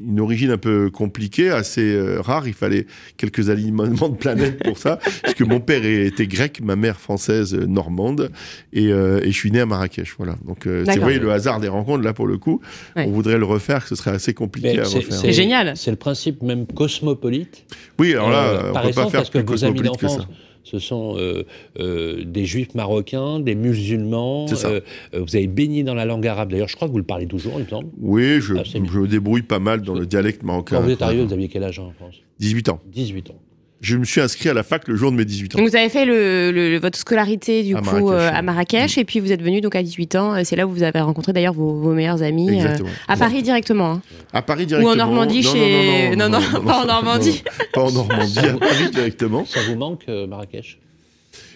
une, 0.00 0.20
origine 0.20 0.50
un 0.50 0.58
peu 0.58 0.90
compliquée, 0.90 1.50
assez 1.50 1.94
euh, 1.94 2.20
rare. 2.20 2.46
Il 2.46 2.54
fallait 2.54 2.86
quelques 3.16 3.50
aliments 3.50 3.86
de 3.86 4.16
planète 4.16 4.62
pour 4.62 4.78
ça, 4.78 4.98
puisque 5.22 5.42
mon 5.42 5.60
père 5.60 5.84
était 5.84 6.26
grec, 6.26 6.60
ma 6.62 6.76
mère 6.76 7.00
française 7.00 7.54
euh, 7.54 7.66
normande, 7.66 8.30
et, 8.72 8.92
euh, 8.92 9.20
et, 9.22 9.32
je 9.32 9.36
suis 9.36 9.50
né 9.50 9.60
à 9.60 9.66
Marrakech. 9.66 10.14
Voilà. 10.18 10.36
Donc, 10.46 10.66
vous 10.66 11.00
voyez 11.00 11.18
le 11.18 11.32
hasard 11.32 11.60
des 11.60 11.68
rencontres 11.68 12.04
là 12.04 12.12
pour 12.12 12.26
le 12.26 12.38
coup. 12.38 12.60
On 12.96 13.10
voudrait 13.10 13.38
le 13.38 13.44
refaire, 13.44 13.82
que 13.82 13.88
ce 13.88 13.96
serait 13.96 14.12
assez 14.12 14.34
compliqué 14.34 14.78
à 14.78 14.84
refaire. 14.84 15.12
C'est 15.12 15.32
génial. 15.32 15.76
C'est 15.76 15.90
le 15.90 15.96
principe 15.96 16.42
même 16.42 16.66
cosmopolite. 16.66 17.64
Oui, 17.98 18.12
alors 18.12 18.30
là, 18.30 18.72
on 18.74 18.82
peut 18.82 18.92
pas 18.92 19.10
faire 19.10 19.30
plus 19.30 19.44
cosmopolite 19.44 19.96
que 19.96 20.08
ça 20.08 20.26
ce 20.64 20.78
sont 20.78 21.16
euh, 21.16 21.44
euh, 21.78 22.24
des 22.24 22.46
juifs 22.46 22.74
marocains, 22.74 23.38
des 23.38 23.54
musulmans. 23.54 24.46
Euh, 24.64 24.80
vous 25.12 25.36
avez 25.36 25.46
baigné 25.46 25.84
dans 25.84 25.94
la 25.94 26.06
langue 26.06 26.26
arabe. 26.26 26.50
D'ailleurs, 26.50 26.68
je 26.68 26.76
crois 26.76 26.88
que 26.88 26.92
vous 26.92 26.98
le 26.98 27.04
parlez 27.04 27.26
toujours, 27.26 27.54
il 27.58 27.64
me 27.64 27.68
semble. 27.68 27.88
Oui, 28.00 28.40
je, 28.40 28.54
ah, 28.54 28.62
je 28.64 28.78
me 28.78 29.06
débrouille 29.06 29.42
pas 29.42 29.58
mal 29.58 29.82
dans 29.82 29.94
le 29.94 30.06
dialecte 30.06 30.42
marocain. 30.42 30.76
Quand 30.76 30.82
vous 30.82 30.90
êtes 30.90 31.02
arrivé, 31.02 31.24
vous 31.24 31.32
aviez 31.32 31.48
quel 31.48 31.64
âge 31.64 31.78
en 31.78 31.92
France? 31.92 32.16
18 32.40 32.70
ans. 32.70 32.80
18 32.86 33.30
ans 33.30 33.38
je 33.84 33.96
me 33.96 34.04
suis 34.04 34.20
inscrit 34.20 34.48
à 34.48 34.54
la 34.54 34.62
fac 34.62 34.88
le 34.88 34.96
jour 34.96 35.12
de 35.12 35.16
mes 35.16 35.24
18 35.24 35.54
ans. 35.54 35.58
Donc 35.58 35.68
vous 35.68 35.76
avez 35.76 35.88
fait 35.88 36.04
le, 36.04 36.78
votre 36.78 36.98
scolarité 36.98 37.62
du 37.62 37.76
coup 37.76 38.10
à 38.10 38.42
Marrakech 38.42 38.98
et 38.98 39.04
puis 39.04 39.20
vous 39.20 39.30
êtes 39.30 39.42
venu 39.42 39.60
donc 39.60 39.76
à 39.76 39.82
18 39.82 40.16
ans. 40.16 40.44
C'est 40.44 40.56
là 40.56 40.66
où 40.66 40.70
vous 40.70 40.82
avez 40.82 41.00
rencontré 41.00 41.32
d'ailleurs 41.32 41.54
vos, 41.54 41.92
meilleurs 41.92 42.22
amis. 42.22 42.54
Exactement. 42.54 42.88
à 43.08 43.16
Paris 43.16 43.42
directement. 43.42 43.92
Hein. 43.92 44.02
À 44.32 44.42
Paris 44.42 44.66
directement. 44.66 44.90
Ou 44.90 44.94
en 44.94 44.96
Normandie 44.96 45.42
chez. 45.42 46.16
Non 46.16 46.28
non, 46.28 46.40
pas 46.66 46.82
en 46.82 46.86
Normandie. 46.86 47.42
pas 47.72 47.82
en 47.82 47.92
Normandie, 47.92 48.38
à 48.38 48.54
Paris 48.54 48.90
directement. 48.90 49.44
Ça 49.44 49.60
vous 49.68 49.76
manque 49.76 50.06
Marrakech? 50.08 50.78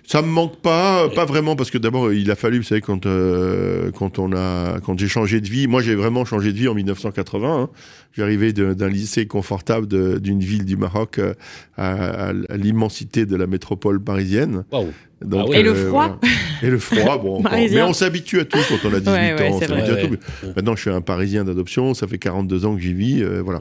Ça 0.08 0.22
me 0.22 0.28
manque 0.28 0.56
pas, 0.56 1.10
pas 1.10 1.26
vraiment, 1.26 1.54
parce 1.54 1.70
que 1.70 1.76
d'abord 1.76 2.14
il 2.14 2.30
a 2.30 2.34
fallu, 2.34 2.56
vous 2.56 2.64
savez, 2.64 2.80
quand 2.80 3.04
euh, 3.04 3.90
quand 3.90 4.18
on 4.18 4.32
a, 4.32 4.80
quand 4.80 4.98
j'ai 4.98 5.06
changé 5.06 5.42
de 5.42 5.48
vie, 5.48 5.66
moi 5.66 5.82
j'ai 5.82 5.94
vraiment 5.94 6.24
changé 6.24 6.50
de 6.50 6.56
vie 6.56 6.66
en 6.66 6.72
1980. 6.72 7.60
Hein. 7.60 7.68
J'arrivais 8.12 8.52
d'un 8.52 8.88
lycée 8.88 9.26
confortable 9.26 9.86
d'une 10.20 10.40
ville 10.40 10.64
du 10.64 10.76
Maroc 10.76 11.18
euh, 11.18 11.34
à, 11.76 12.32
l'immensité 12.56 13.26
de 13.26 13.36
la 13.36 13.46
métropole 13.46 14.02
parisienne. 14.02 14.64
Donc, 15.22 15.50
ah 15.52 15.56
et 15.56 15.62
le 15.62 15.70
euh, 15.70 15.88
froid. 15.88 16.20
Et 16.62 16.70
le 16.70 16.78
froid, 16.78 17.18
bon. 17.18 17.42
mais 17.52 17.82
on 17.82 17.92
s'habitue 17.92 18.40
à 18.40 18.44
tout 18.44 18.58
quand 18.68 18.88
on 18.88 18.94
a 18.94 19.00
18 19.00 19.10
ans. 19.12 19.76
à 19.76 19.96
tout. 19.96 20.16
Maintenant, 20.56 20.74
je 20.74 20.80
suis 20.80 20.90
un 20.90 21.00
Parisien 21.00 21.44
d'adoption. 21.44 21.94
Ça 21.94 22.06
fait 22.06 22.18
42 22.18 22.66
ans 22.66 22.74
que 22.74 22.80
j'y 22.80 22.94
vis, 22.94 23.22
voilà. 23.44 23.60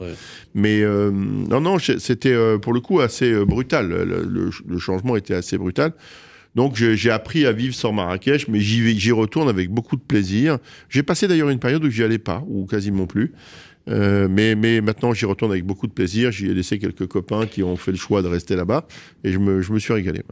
Mais 0.54 0.82
non, 0.84 1.60
non, 1.60 1.78
c'était 1.78 2.36
pour 2.60 2.72
le 2.72 2.80
coup 2.80 3.00
assez 3.00 3.44
brutal. 3.44 3.88
Le, 3.88 4.50
le, 4.66 4.78
changement 4.78 5.16
était 5.16 5.34
assez 5.34 5.56
brutal. 5.58 5.92
Donc 6.54 6.74
j'ai 6.74 7.10
appris 7.10 7.46
à 7.46 7.52
vivre 7.52 7.74
sans 7.74 7.92
Marrakech, 7.92 8.48
mais 8.48 8.58
j'y 8.58 9.12
retourne 9.12 9.48
avec 9.48 9.70
beaucoup 9.70 9.94
de 9.94 10.02
plaisir. 10.02 10.58
J'ai 10.88 11.04
passé 11.04 11.28
d'ailleurs 11.28 11.50
une 11.50 11.60
période 11.60 11.84
où 11.84 11.90
j'y 11.90 12.02
allais 12.02 12.18
pas, 12.18 12.42
ou 12.48 12.66
quasiment 12.66 13.06
plus. 13.06 13.32
Euh, 13.88 14.28
mais, 14.30 14.54
mais 14.54 14.80
maintenant, 14.80 15.12
j'y 15.12 15.24
retourne 15.24 15.50
avec 15.50 15.64
beaucoup 15.64 15.86
de 15.86 15.92
plaisir. 15.92 16.30
J'y 16.30 16.46
ai 16.46 16.54
laissé 16.54 16.78
quelques 16.78 17.06
copains 17.06 17.46
qui 17.46 17.62
ont 17.62 17.76
fait 17.76 17.90
le 17.90 17.96
choix 17.96 18.22
de 18.22 18.28
rester 18.28 18.56
là-bas 18.56 18.86
et 19.24 19.32
je 19.32 19.38
me, 19.38 19.62
je 19.62 19.72
me 19.72 19.78
suis 19.78 19.92
régalé. 19.92 20.22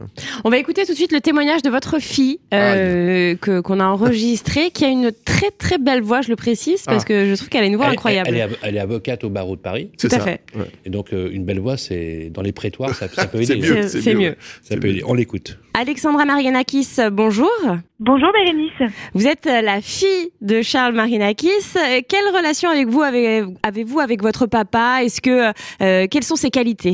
On 0.43 0.49
va 0.49 0.57
écouter 0.57 0.85
tout 0.85 0.91
de 0.91 0.97
suite 0.97 1.11
le 1.11 1.21
témoignage 1.21 1.61
de 1.61 1.69
votre 1.69 1.99
fille 1.99 2.39
euh, 2.53 3.35
que 3.35 3.59
qu'on 3.61 3.79
a 3.79 3.85
enregistré, 3.85 4.71
qui 4.71 4.85
a 4.85 4.89
une 4.89 5.11
très 5.11 5.51
très 5.51 5.77
belle 5.77 6.01
voix, 6.01 6.21
je 6.21 6.29
le 6.29 6.35
précise, 6.35 6.83
parce 6.83 7.03
ah. 7.03 7.07
que 7.07 7.25
je 7.25 7.35
trouve 7.35 7.49
qu'elle 7.49 7.63
a 7.63 7.67
une 7.67 7.75
voix 7.75 7.87
incroyable. 7.87 8.29
Elle, 8.61 8.75
est, 8.75 8.79
avocate 8.79 9.23
au 9.23 9.29
barreau 9.29 9.55
de 9.55 9.61
Paris. 9.61 9.89
Tout 9.99 10.09
à 10.11 10.19
fait. 10.19 10.41
Et 10.85 10.89
donc, 10.89 11.13
euh, 11.13 11.29
une 11.31 11.45
belle 11.45 11.59
voix, 11.59 11.77
c'est 11.77 12.29
dans 12.33 12.41
les 12.41 12.51
prétoires, 12.51 12.93
ça, 12.95 13.07
peut 13.07 13.41
aider. 13.41 13.83
c'est 13.87 14.13
mieux. 14.13 14.35
Ça 14.61 14.77
peut 14.77 14.87
aider. 14.87 15.03
On 15.05 15.13
l'écoute. 15.13 15.57
Alexandra 15.73 16.25
Marianakis, 16.25 16.87
bonjour. 17.11 17.51
Bonjour 17.99 18.29
Bérénice. 18.33 18.93
Vous 19.13 19.27
êtes 19.27 19.45
la 19.45 19.79
fille 19.81 20.31
de 20.41 20.61
Charles 20.61 20.95
Marianakis. 20.95 21.73
Quelle 22.07 22.35
relation 22.35 22.69
avec 22.69 22.87
vous 22.87 23.01
avez 23.01 23.46
avez-vous 23.63 23.99
avec 23.99 24.21
votre 24.21 24.47
papa? 24.47 24.99
Est-ce 25.03 25.21
que 25.21 25.49
euh, 25.81 26.07
quelles 26.09 26.23
sont 26.23 26.35
ses 26.35 26.49
qualités? 26.49 26.93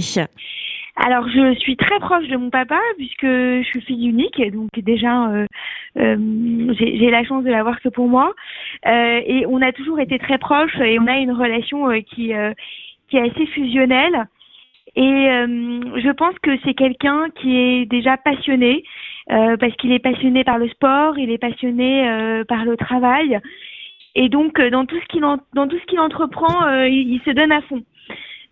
Alors 0.95 1.27
je 1.27 1.55
suis 1.55 1.75
très 1.75 1.99
proche 1.99 2.27
de 2.27 2.37
mon 2.37 2.51
papa 2.51 2.79
puisque 2.97 3.25
je 3.25 3.63
suis 3.63 3.81
fille 3.81 4.07
unique, 4.07 4.39
donc 4.51 4.69
déjà 4.77 5.27
euh, 5.27 5.47
euh, 5.97 6.73
j'ai 6.77 7.09
la 7.09 7.23
chance 7.23 7.43
de 7.43 7.49
l'avoir 7.49 7.81
que 7.81 7.89
pour 7.89 8.07
moi. 8.07 8.33
et 8.85 9.45
on 9.47 9.61
a 9.61 9.71
toujours 9.71 9.99
été 9.99 10.19
très 10.19 10.37
proches 10.37 10.79
et 10.79 10.99
on 10.99 11.07
a 11.07 11.17
une 11.17 11.31
relation 11.31 11.89
qui 12.01 12.31
qui 13.09 13.17
est 13.17 13.31
assez 13.31 13.45
fusionnelle. 13.47 14.27
Et 14.95 15.01
je 15.01 16.11
pense 16.11 16.35
que 16.43 16.51
c'est 16.63 16.75
quelqu'un 16.75 17.25
qui 17.41 17.57
est 17.57 17.85
déjà 17.85 18.15
passionné 18.17 18.83
parce 19.27 19.75
qu'il 19.77 19.91
est 19.91 19.99
passionné 19.99 20.43
par 20.43 20.59
le 20.59 20.69
sport, 20.69 21.17
il 21.17 21.31
est 21.31 21.39
passionné 21.39 22.43
par 22.47 22.65
le 22.65 22.77
travail 22.77 23.41
et 24.15 24.29
donc, 24.29 24.59
euh, 24.59 24.69
dans 24.69 24.85
tout 24.85 24.99
ce 24.99 25.05
qu'il 25.07 25.21
dans 25.21 25.67
tout 25.67 25.77
ce 25.79 25.85
qu'il 25.85 25.99
entreprend, 25.99 26.67
euh, 26.67 26.87
il, 26.87 27.19
se 27.25 27.31
donne 27.31 27.51
à 27.51 27.61
fond. 27.61 27.83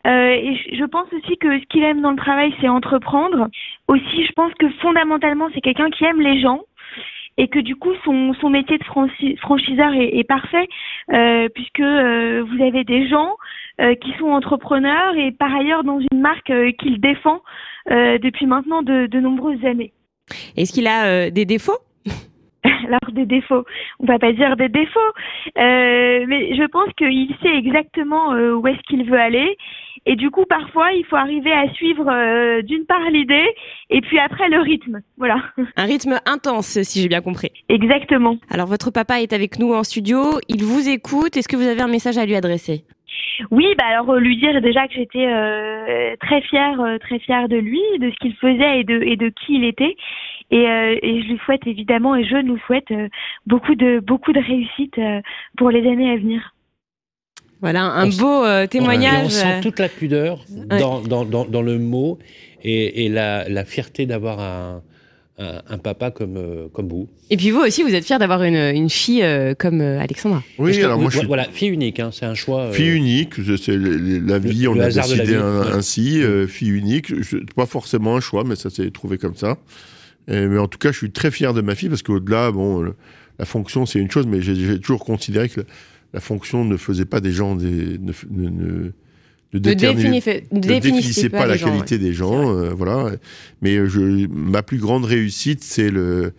Euh, 0.08 0.32
et 0.32 0.56
je 0.74 0.86
pense 0.86 1.08
aussi 1.14 1.38
que 1.38 1.60
ce 1.60 1.66
qu'il 1.66 1.84
aime 1.84 2.02
dans 2.02 2.12
le 2.12 2.18
travail, 2.18 2.54
c'est 2.60 2.68
entreprendre. 2.68 3.48
Aussi, 3.88 4.26
je 4.26 4.32
pense 4.34 4.54
que 4.56 4.68
fondamentalement, 4.82 5.50
c'est 5.54 5.62
quelqu'un 5.62 5.92
qui 5.92 6.04
aime 6.06 6.22
les 6.22 6.42
gens 6.42 6.62
et 7.38 7.48
que 7.48 7.60
du 7.60 7.76
coup, 7.76 7.94
son, 8.04 8.34
son 8.42 8.50
métier 8.50 8.78
de 8.80 8.84
franchiseur 8.84 9.94
est, 9.94 10.18
est 10.18 10.24
parfait 10.24 10.68
euh, 11.14 11.48
puisque 11.54 11.80
euh, 11.80 12.44
vous 12.44 12.64
avez 12.64 12.84
des 12.84 13.08
gens 13.08 13.36
qui 14.00 14.14
sont 14.20 14.28
entrepreneurs 14.28 15.16
et 15.16 15.32
par 15.32 15.56
ailleurs 15.56 15.84
dans 15.84 16.00
une 16.00 16.20
marque 16.20 16.54
qu'il 16.78 17.02
défend 17.02 17.42
depuis 17.90 18.46
maintenant 18.46 18.84
de, 18.84 19.08
de 19.08 19.20
nombreuses 19.20 19.66
années. 19.66 19.92
Est-ce 20.56 20.72
qu'il 20.72 20.86
a 20.86 21.32
des 21.32 21.46
défauts? 21.46 21.80
alors 22.86 23.12
des 23.12 23.26
défauts, 23.26 23.66
on 24.00 24.06
va 24.06 24.20
pas 24.20 24.34
dire 24.34 24.56
des 24.56 24.70
défauts, 24.70 25.00
euh, 25.58 26.26
mais 26.28 26.56
je 26.56 26.68
pense 26.68 26.90
qu'il 26.98 27.34
sait 27.42 27.58
exactement 27.58 28.34
euh, 28.34 28.54
où 28.54 28.68
est-ce 28.68 28.82
qu'il 28.88 29.10
veut 29.10 29.20
aller. 29.20 29.58
Et 30.06 30.16
du 30.16 30.32
coup, 30.32 30.46
parfois, 30.46 30.92
il 30.94 31.06
faut 31.06 31.16
arriver 31.16 31.52
à 31.52 31.72
suivre 31.74 32.08
euh, 32.10 32.62
d'une 32.64 32.86
part 32.86 33.10
l'idée 33.12 33.48
et 33.90 34.02
puis 34.02 34.18
après 34.18 34.50
le 34.50 34.60
rythme. 34.60 35.02
Voilà. 35.18 35.38
Un 35.76 35.86
rythme 35.86 36.20
intense, 36.26 36.82
si 36.82 37.02
j'ai 37.02 37.08
bien 37.08 37.22
compris. 37.22 37.52
Exactement. 37.70 38.38
Alors, 38.50 38.68
votre 38.68 38.90
papa 38.90 39.22
est 39.22 39.34
avec 39.34 39.60
nous 39.60 39.74
en 39.74 39.84
studio. 39.84 40.40
Il 40.50 40.64
vous 40.64 40.90
écoute. 40.90 41.38
Est-ce 41.38 41.48
que 41.48 41.56
vous 41.56 41.68
avez 41.68 41.82
un 41.82 41.88
message 41.88 42.18
à 42.18 42.26
lui 42.26 42.36
adresser? 42.36 42.84
Oui, 43.50 43.66
bah 43.78 43.86
alors 43.90 44.16
lui 44.16 44.38
dire 44.38 44.62
déjà 44.62 44.88
que 44.88 44.94
j'étais 44.94 45.26
euh, 45.26 46.16
très 46.20 46.42
fière, 46.42 46.80
très 47.00 47.20
fière 47.20 47.50
de 47.50 47.58
lui, 47.58 47.82
de 48.00 48.10
ce 48.12 48.16
qu'il 48.18 48.36
faisait 48.36 48.80
et 48.80 48.84
de 48.84 49.02
et 49.02 49.16
de 49.16 49.30
qui 49.30 49.56
il 49.56 49.64
était, 49.64 49.96
Et, 50.52 50.64
et, 50.64 51.22
je 51.24 51.28
lui 51.30 51.40
souhaite 51.46 51.66
évidemment, 51.66 52.16
et 52.16 52.26
je 52.26 52.36
nous 52.36 52.58
souhaite 52.68 52.92
beaucoup 53.46 53.76
de 53.76 54.00
beaucoup 54.00 54.34
de 54.34 54.40
réussite 54.40 55.00
pour 55.58 55.70
les 55.70 55.90
années 55.90 56.12
à 56.12 56.18
venir. 56.18 56.54
Voilà 57.62 57.84
un 57.84 58.10
beau 58.10 58.44
témoignage. 58.68 59.26
on 59.26 59.30
sent 59.30 59.62
toute 59.62 59.80
la 59.80 59.88
pudeur 59.88 60.44
dans, 60.50 61.00
dans, 61.02 61.26
dans, 61.26 61.46
dans, 61.46 61.62
le 61.62 61.78
mot 61.78 62.18
et, 62.64 63.06
et 63.06 63.10
la, 63.10 63.48
la 63.48 63.66
fierté 63.66 64.06
d'avoir 64.06 64.40
un, 64.40 64.82
un, 65.68 65.78
papa 65.78 66.12
comme, 66.12 66.38
euh, 66.38 66.68
comme 66.72 66.88
vous. 66.88 67.08
Et 67.30 67.38
puis 67.38 67.52
vous 67.52 67.62
aussi, 67.62 67.84
vous 67.84 67.94
êtes 67.94 68.06
fier 68.06 68.20
d'avoir 68.20 68.44
une, 68.44 68.56
une, 68.56 68.90
fille 68.90 69.24
euh, 69.24 69.54
comme 69.58 69.82
euh, 69.82 70.00
Alexandra. 70.00 70.44
Oui, 70.58 70.82
alors 70.84 71.00
moi 71.00 71.10
je 71.10 71.20
suis... 71.20 71.28
Voilà, 71.28 71.46
fille 71.46 71.70
unique, 71.70 72.00
hein, 72.00 72.10
c'est 72.12 72.26
un 72.26 72.36
choix. 72.36 72.72
Fille 72.72 72.92
unique, 72.92 73.36
c'est 73.58 73.76
la 73.76 74.40
vie, 74.40 74.68
on 74.68 74.80
a 74.80 74.90
décidé 74.90 75.36
ainsi, 75.36 76.22
fille 76.48 76.70
unique. 76.70 77.14
pas 77.56 77.66
forcément 77.66 78.16
un 78.16 78.22
choix, 78.22 78.44
mais 78.44 78.56
ça 78.56 78.70
s'est 78.70 78.92
trouvé 78.92 79.18
comme 79.18 79.36
ça. 79.36 79.58
Mais 80.28 80.58
en 80.58 80.68
tout 80.68 80.78
cas, 80.78 80.92
je 80.92 80.98
suis 80.98 81.12
très 81.12 81.32
fier 81.32 81.54
de 81.54 81.62
ma 81.62 81.76
fille 81.76 81.90
parce 81.90 82.04
qu'au-delà, 82.04 82.52
bon, 82.52 82.94
la 83.40 83.46
fonction 83.46 83.86
c'est 83.86 84.00
une 84.00 84.12
chose, 84.12 84.28
mais 84.28 84.42
j'ai 84.42 84.80
toujours 84.80 85.04
considéré 85.04 85.50
que 85.50 85.62
la, 86.14 86.20
fonction 86.20 86.66
ne 86.66 86.78
faisait 86.78 87.06
pas 87.06 87.20
des 87.20 87.32
gens 87.32 87.56
des, 87.56 87.98
ne, 87.98 88.12
ne, 89.54 89.60
définissez 89.60 91.30
pas, 91.30 91.46
la 91.46 91.58
qualité 91.58 91.98
des 91.98 92.14
gens, 92.14 92.56
euh, 92.56 92.70
voilà. 92.70 93.12
Mais 93.62 93.88
je, 93.88 94.28
ma 94.28 94.64
plus 94.64 94.78
grande 94.78 95.06
réussite, 95.06 95.64
c'est 95.64 95.90
le, 95.90 96.34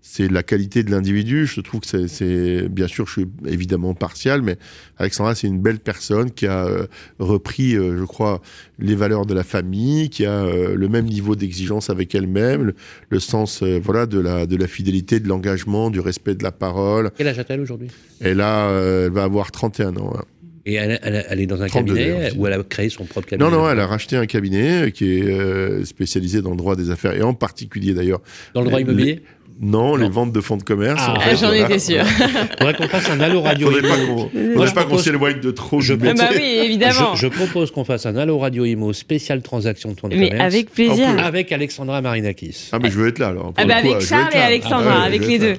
c'est 0.00 0.30
la 0.30 0.42
qualité 0.42 0.82
de 0.82 0.90
l'individu. 0.90 1.46
Je 1.46 1.60
trouve 1.60 1.80
que 1.80 2.06
c'est, 2.06 2.68
bien 2.68 2.88
sûr, 2.88 3.06
je 3.06 3.12
suis 3.12 3.26
évidemment 3.46 3.94
partial, 3.94 4.42
mais 4.42 4.56
Alexandra, 4.96 5.34
c'est 5.34 5.46
une 5.46 5.60
belle 5.60 5.78
personne 5.78 6.30
qui 6.30 6.46
a 6.46 6.66
euh, 6.66 6.86
repris, 7.18 7.72
je 7.72 8.04
crois, 8.04 8.40
les 8.78 8.94
valeurs 8.94 9.26
de 9.26 9.34
la 9.34 9.44
famille, 9.44 10.08
qui 10.10 10.24
a 10.24 10.44
le 10.46 10.88
même 10.88 11.06
niveau 11.06 11.36
d'exigence 11.36 11.90
avec 11.90 12.14
elle-même, 12.14 12.72
le, 13.10 13.20
sens, 13.20 13.62
voilà, 13.62 14.06
de 14.06 14.18
la, 14.18 14.46
de 14.46 14.56
la 14.56 14.66
fidélité, 14.66 15.20
de 15.20 15.28
l'engagement, 15.28 15.90
du 15.90 16.00
respect 16.00 16.34
de 16.34 16.42
la 16.42 16.52
parole. 16.52 17.10
Quel 17.16 17.28
âge 17.28 17.38
a-t-elle 17.38 17.60
aujourd'hui? 17.60 17.88
Elle 18.20 18.40
a, 18.40 18.70
elle 19.04 19.10
va 19.10 19.24
avoir 19.24 19.50
31 19.50 19.96
ans. 19.96 20.12
Hein. 20.16 20.24
Et 20.68 20.74
elle, 20.74 21.40
est 21.40 21.46
dans 21.46 21.62
un 21.62 21.68
cabinet 21.68 22.30
où 22.36 22.46
elle 22.46 22.52
a 22.52 22.62
créé 22.62 22.90
son 22.90 23.06
propre 23.06 23.26
cabinet 23.26 23.50
Non, 23.50 23.56
non, 23.56 23.70
elle 23.70 23.80
a 23.80 23.86
racheté 23.86 24.16
un 24.16 24.26
cabinet 24.26 24.92
qui 24.92 25.18
est 25.18 25.22
euh, 25.24 25.82
spécialisé 25.86 26.42
dans 26.42 26.50
le 26.50 26.58
droit 26.58 26.76
des 26.76 26.90
affaires, 26.90 27.14
et 27.14 27.22
en 27.22 27.32
particulier 27.32 27.94
d'ailleurs... 27.94 28.20
Dans 28.52 28.60
le 28.60 28.66
droit 28.66 28.78
immobilier? 28.78 29.22
Non, 29.60 29.96
les 29.96 30.08
ventes 30.08 30.32
de 30.32 30.40
fonds 30.40 30.56
de 30.56 30.62
commerce. 30.62 31.02
Ah, 31.04 31.34
j'en 31.34 31.52
étais 31.52 31.80
sûr. 31.80 32.04
Faudrait 32.58 32.74
qu'on 32.74 32.86
fasse 32.86 33.10
un 33.10 33.18
allo 33.20 33.40
radio. 33.40 33.70
Faudrait 33.70 34.04
imo. 34.04 34.30
Faudrait 34.54 34.72
pas 34.72 34.84
qu'on 34.84 34.98
s'éloigne 34.98 35.40
de 35.40 35.50
trop. 35.50 35.80
Je 35.80 35.94
ah 35.94 36.14
bah 36.14 36.28
oui, 36.34 36.60
évidemment. 36.64 37.16
Je, 37.16 37.26
propose 37.26 37.72
qu'on 37.72 37.84
fasse 37.84 38.06
un 38.06 38.16
allo 38.16 38.38
radio 38.38 38.64
imo 38.64 38.92
spécial 38.92 39.42
transaction 39.42 39.92
de 39.92 39.98
fonds 39.98 40.08
de 40.08 40.16
mais 40.16 40.32
avec 40.38 40.70
plaisir. 40.70 41.08
Avec 41.18 41.50
Alexandra 41.50 42.00
Marinakis. 42.00 42.68
Ah 42.72 42.78
mais 42.80 42.90
je 42.90 42.98
veux 42.98 43.08
être 43.08 43.18
là 43.18 43.28
alors. 43.28 43.52
Ah 43.56 43.64
bah 43.64 43.76
avec 43.76 44.00
Charles 44.00 44.30
et 44.34 44.38
Alexandra, 44.38 45.02
avec 45.02 45.26
les 45.26 45.38
deux. 45.38 45.54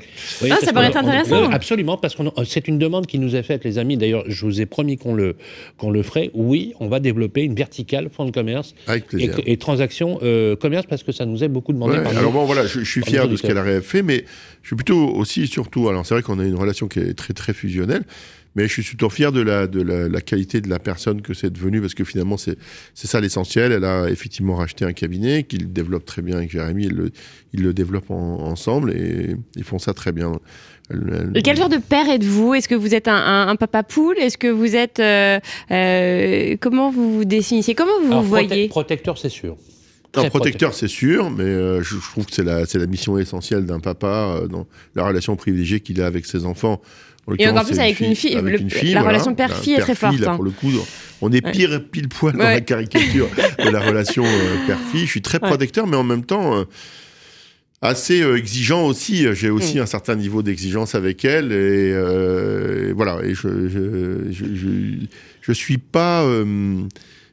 ah, 0.49 0.55
ça 0.63 0.71
pourrait 0.71 0.87
être 0.87 0.97
intéressant. 0.97 1.49
absolument, 1.49 1.97
parce 1.97 2.15
que 2.15 2.23
c'est 2.45 2.67
une 2.67 2.79
demande 2.79 3.05
qui 3.05 3.19
nous 3.19 3.35
est 3.35 3.43
faite, 3.43 3.65
les 3.65 3.77
amis. 3.77 3.97
D'ailleurs, 3.97 4.23
je 4.27 4.45
vous 4.45 4.61
ai 4.61 4.65
promis 4.65 4.97
qu'on 4.97 5.13
le 5.13 5.35
qu'on 5.77 5.91
le 5.91 6.03
ferait. 6.03 6.31
Oui, 6.33 6.73
on 6.79 6.87
va 6.87 6.99
développer 6.99 7.41
une 7.41 7.55
verticale 7.55 8.09
fonds 8.11 8.25
de 8.25 8.31
commerce 8.31 8.73
et, 9.17 9.57
transactions 9.57 10.19
euh, 10.23 10.55
commerce 10.55 10.85
parce 10.87 11.03
que 11.03 11.11
ça 11.11 11.25
nous 11.25 11.43
est 11.43 11.49
beaucoup 11.49 11.73
demandé. 11.73 11.97
Alors 11.97 12.31
bon, 12.31 12.45
voilà, 12.45 12.65
je 12.65 12.79
suis 12.81 13.03
fier 13.03 13.27
de 13.27 13.35
ce 13.35 13.41
qu'elle 13.41 13.57
a 13.57 13.63
fait, 13.89 14.03
mais 14.03 14.25
je 14.61 14.67
suis 14.67 14.75
plutôt 14.75 15.09
aussi, 15.09 15.47
surtout, 15.47 15.89
alors 15.89 16.05
c'est 16.05 16.13
vrai 16.13 16.23
qu'on 16.23 16.39
a 16.39 16.45
une 16.45 16.55
relation 16.55 16.87
qui 16.87 16.99
est 16.99 17.13
très 17.13 17.33
très 17.33 17.53
fusionnelle, 17.53 18.03
mais 18.55 18.67
je 18.67 18.73
suis 18.73 18.83
surtout 18.83 19.09
fier 19.09 19.31
de 19.31 19.41
la, 19.41 19.67
de 19.67 19.81
la, 19.81 20.21
qualité 20.21 20.61
de 20.61 20.69
la 20.69 20.79
personne 20.79 21.21
que 21.21 21.33
c'est 21.33 21.51
devenu, 21.51 21.81
parce 21.81 21.93
que 21.93 22.03
finalement 22.03 22.37
c'est 22.37 22.57
ça 22.93 23.21
l'essentiel. 23.21 23.71
Elle 23.71 23.85
a 23.85 24.09
effectivement 24.09 24.55
racheté 24.55 24.85
un 24.85 24.93
cabinet 24.93 25.43
qu'il 25.43 25.71
développe 25.71 26.05
très 26.05 26.21
bien 26.21 26.37
avec 26.37 26.51
Jérémy, 26.51 26.85
ils 26.85 26.93
le, 26.93 27.11
ils 27.53 27.61
le 27.61 27.73
développent 27.73 28.11
ensemble 28.11 28.91
et 28.91 29.35
ils 29.55 29.63
font 29.63 29.79
ça 29.79 29.93
très 29.93 30.11
bien. 30.11 30.39
quel 31.43 31.57
genre 31.57 31.69
de 31.69 31.77
père 31.77 32.09
êtes-vous? 32.09 32.55
Est-ce 32.55 32.67
que 32.67 32.75
vous 32.75 32.95
êtes 32.95 33.07
un, 33.07 33.55
papa 33.55 33.83
poule? 33.83 34.17
Est-ce 34.17 34.37
que 34.37 34.47
vous 34.47 34.75
êtes 34.75 34.99
euh, 34.99 35.39
euh, 35.71 36.57
comment 36.59 36.91
vous 36.91 37.17
vous 37.19 37.25
définissez 37.25 37.75
Comment 37.75 37.99
vous 38.01 38.21
vous 38.21 38.23
voyez? 38.23 38.67
Protecteur, 38.67 39.17
c'est 39.17 39.29
sûr. 39.29 39.57
Un 40.15 40.29
protecteur, 40.29 40.73
c'est 40.73 40.87
sûr, 40.87 41.29
mais 41.29 41.43
euh, 41.43 41.83
je, 41.83 41.97
trouve 41.97 42.25
que 42.25 42.33
c'est 42.33 42.43
la, 42.43 42.63
la 42.73 42.85
mission 42.87 43.17
essentielle 43.17 43.65
d'un 43.65 43.79
papa 43.79 44.07
euh, 44.07 44.47
dans 44.47 44.67
la 44.95 45.05
relation 45.05 45.35
privilégiée 45.35 45.79
qu'il 45.81 46.01
a 46.01 46.07
avec 46.07 46.25
ses 46.25 46.45
enfants. 46.45 46.81
Et 47.37 47.47
encore 47.47 47.65
plus 47.65 47.79
avec 47.79 47.99
une 47.99 48.15
fille. 48.15 48.33
la 48.93 49.03
relation 49.03 49.35
père-fille 49.35 49.75
est 49.75 49.81
très 49.81 49.93
forte. 49.93 50.19
Là, 50.19 50.31
hein. 50.31 50.35
pour 50.35 50.43
le 50.43 50.49
coup, 50.51 50.71
on 51.21 51.31
est 51.31 51.41
pire 51.41 51.79
pile 51.91 52.09
poil 52.09 52.33
dans 52.33 52.43
la 52.43 52.61
caricature 52.61 53.29
de 53.63 53.69
la 53.69 53.79
relation 53.79 54.25
euh, 54.25 54.65
père-fille. 54.65 55.05
Je 55.05 55.11
suis 55.11 55.21
très 55.21 55.39
protecteur, 55.39 55.85
mais 55.85 55.97
en 55.97 56.03
même 56.03 56.25
temps 56.25 56.65
assez 57.81 58.23
exigeant 58.23 58.87
aussi. 58.87 59.27
J'ai 59.33 59.51
aussi 59.51 59.77
mm. 59.77 59.81
un 59.81 59.85
certain 59.85 60.15
niveau 60.15 60.41
d'exigence 60.41 60.95
avec 60.95 61.23
elle 61.23 61.51
et, 61.51 62.91
voilà. 62.93 63.19
Et 63.23 63.35
je 63.35 63.69
je, 63.69 64.31
je, 64.31 65.05
je 65.41 65.51
suis 65.51 65.77
pas 65.77 66.25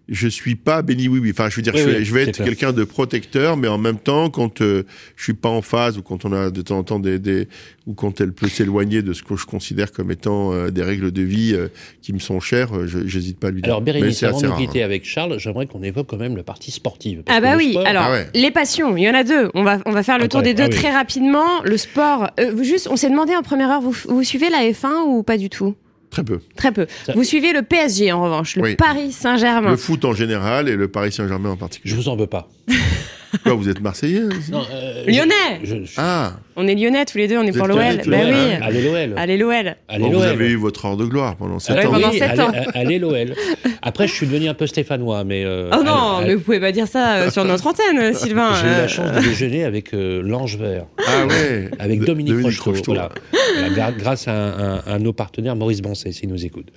je 0.09 0.29
suis 0.29 0.55
pas 0.55 0.83
béni 0.83 1.09
oui 1.09 1.19
oui. 1.19 1.31
Enfin, 1.33 1.49
je 1.51 1.57
veux 1.57 1.63
dire, 1.63 1.77
je, 1.77 2.15
vais, 2.15 2.23
être 2.23 2.45
quelqu'un 2.45 2.73
de 2.73 2.85
protecteur, 2.85 3.57
mais 3.57 3.69
en 3.69 3.79
même 3.79 3.99
temps, 3.99 4.31
quand 4.31 4.61
euh, 4.61 4.85
je 5.17 5.25
suis 5.25 5.35
pas 5.35 5.49
en 5.49 5.63
phase 5.63 5.99
ou 5.99 6.03
quand 6.03 6.25
on 6.25 6.33
a 6.33 6.51
de 6.51 6.63
temps 6.63 6.79
en 6.79 6.85
temps 6.85 7.01
des, 7.01 7.19
des 7.19 7.49
ou 7.87 7.95
quand 7.95 8.21
elle 8.21 8.33
peut 8.33 8.49
s'éloigner 8.49 9.03
de 9.03 9.13
ce 9.13 9.23
que 9.23 9.37
je 9.37 9.47
considère 9.47 9.93
comme 9.93 10.11
étant 10.11 10.53
euh, 10.53 10.71
des 10.71 10.83
règles 10.83 11.11
de 11.11 11.23
vie 11.23 11.55
euh, 11.55 11.69
qui 12.03 12.13
me 12.13 12.19
sont 12.19 12.41
chères, 12.41 12.71
j'hésite 12.87 13.39
pas 13.39 13.49
à 13.49 13.51
lui 13.51 13.63
dire. 13.63 13.73
Alors 13.73 13.83
Bérénice, 13.83 14.23
avant 14.23 14.41
de 14.41 14.57
quitter 14.57 14.83
avec 14.83 15.05
Charles, 15.05 15.39
j'aimerais 15.39 15.67
qu'on 15.67 15.83
évoque 15.83 16.07
quand 16.09 16.17
même 16.17 16.37
le 16.37 16.43
parti 16.43 16.71
sportif. 16.71 17.19
Ah 17.27 17.41
bah 17.41 17.57
oui. 17.57 17.77
Alors 17.85 18.05
ah 18.05 18.19
les 18.35 18.51
passions, 18.51 18.97
il 18.97 19.03
y 19.03 19.11
en 19.11 19.15
a 19.15 19.25
deux. 19.25 19.51
On 19.55 19.65
va 19.65 19.81
on 19.87 19.93
va 19.93 20.03
faire 20.03 20.19
le 20.19 20.29
tour 20.29 20.43
des 20.43 20.55
deux 20.55 20.65
ah 20.65 20.69
très 20.69 20.93
rapidement. 20.93 21.63
Le 21.65 21.77
sport. 21.77 22.31
juste, 22.61 22.89
on 22.91 22.97
s'est 22.97 23.11
demandé 23.11 23.35
en 23.35 23.43
première 23.43 23.71
heure, 23.71 23.81
vous, 23.81 23.95
vous 24.09 24.23
suivez 24.23 24.51
la 24.51 24.71
F1 24.71 25.07
ou 25.07 25.23
pas 25.23 25.37
du 25.37 25.51
tout? 25.51 25.75
Très 26.11 26.25
peu. 26.25 26.41
Très 26.57 26.73
peu. 26.73 26.87
Vous 27.15 27.25
suivez 27.25 27.53
le 27.53 27.63
PSG 27.63 28.13
en 28.13 28.23
revanche, 28.23 28.57
le 28.57 28.77
Paris 28.77 29.13
Saint-Germain. 29.13 29.71
Le 29.71 29.77
foot 29.77 30.05
en 30.05 30.13
général 30.13 30.69
et 30.69 30.77
le 30.77 30.89
Paris 30.89 31.13
Saint-Germain 31.13 31.51
en 31.51 31.57
particulier. 31.57 31.95
Je 31.95 32.01
vous 32.01 32.09
en 32.09 32.17
veux 32.17 32.27
pas. 32.27 32.49
Quoi, 33.43 33.55
vous 33.55 33.69
êtes 33.69 33.81
Marseillais 33.81 34.23
Non, 34.51 34.63
euh, 34.73 35.05
Lyonnais 35.07 35.61
Ah 35.97 36.35
On 36.57 36.67
est 36.67 36.75
Lyonnais 36.75 37.05
tous 37.05 37.19
les 37.19 37.29
deux, 37.29 37.39
on 37.39 37.43
est 37.43 37.57
pour 37.57 37.67
l'OL. 37.67 37.79
Ben 37.79 38.05
oui. 38.07 38.55
Allez 38.63 38.83
l'OL. 38.83 39.15
Allez 39.17 39.37
l'OL. 39.37 39.75
vous 40.13 40.23
avez 40.23 40.51
eu 40.51 40.57
votre 40.57 40.85
heure 40.85 40.97
de 40.97 41.05
gloire 41.05 41.37
pendant 41.37 41.59
7 41.59 41.87
ans. 41.87 41.93
Pendant 41.93 42.13
7 42.13 42.41
ans. 42.41 42.53
Allez 42.75 42.99
l'OL. 42.99 43.35
Après, 43.83 44.07
je 44.07 44.13
suis 44.13 44.27
devenu 44.27 44.49
un 44.49 44.55
peu 44.55 44.67
stéphanois, 44.67 45.25
mais. 45.25 45.45
Euh, 45.45 45.71
oh 45.73 45.83
non, 45.83 46.21
mais 46.23 46.35
vous 46.35 46.41
pouvez 46.41 46.61
pas 46.61 46.73
dire 46.73 46.89
ça 46.89 47.17
euh, 47.17 47.31
sur 47.31 47.45
notre 47.45 47.67
antenne, 47.67 48.15
Sylvain. 48.15 48.55
J'ai 48.61 48.67
eu 48.67 48.71
la 48.71 48.89
chance 48.89 49.13
de 49.13 49.21
déjeuner 49.21 49.65
avec 49.65 49.91
l'Ange 49.93 50.57
Vert. 50.57 50.87
Ah 51.07 51.27
ouais 51.27 51.71
Avec 51.79 52.01
Dominique, 52.01 52.35
Dominique 52.35 52.61
Rocheteau. 52.61 52.95
Voilà. 52.95 53.93
grâce 53.93 54.29
à, 54.29 54.83
un, 54.87 54.99
nos 54.99 55.13
partenaires, 55.13 55.57
Maurice 55.57 55.83
Bancet, 55.83 56.13
s'il 56.13 56.29
nous 56.29 56.45
écoute. 56.45 56.69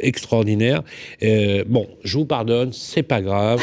extraordinaire. 0.00 0.82
bon, 1.66 1.86
je 2.02 2.18
vous 2.18 2.26
pardonne, 2.26 2.72
c'est 2.72 3.02
pas 3.02 3.20
grave. 3.20 3.60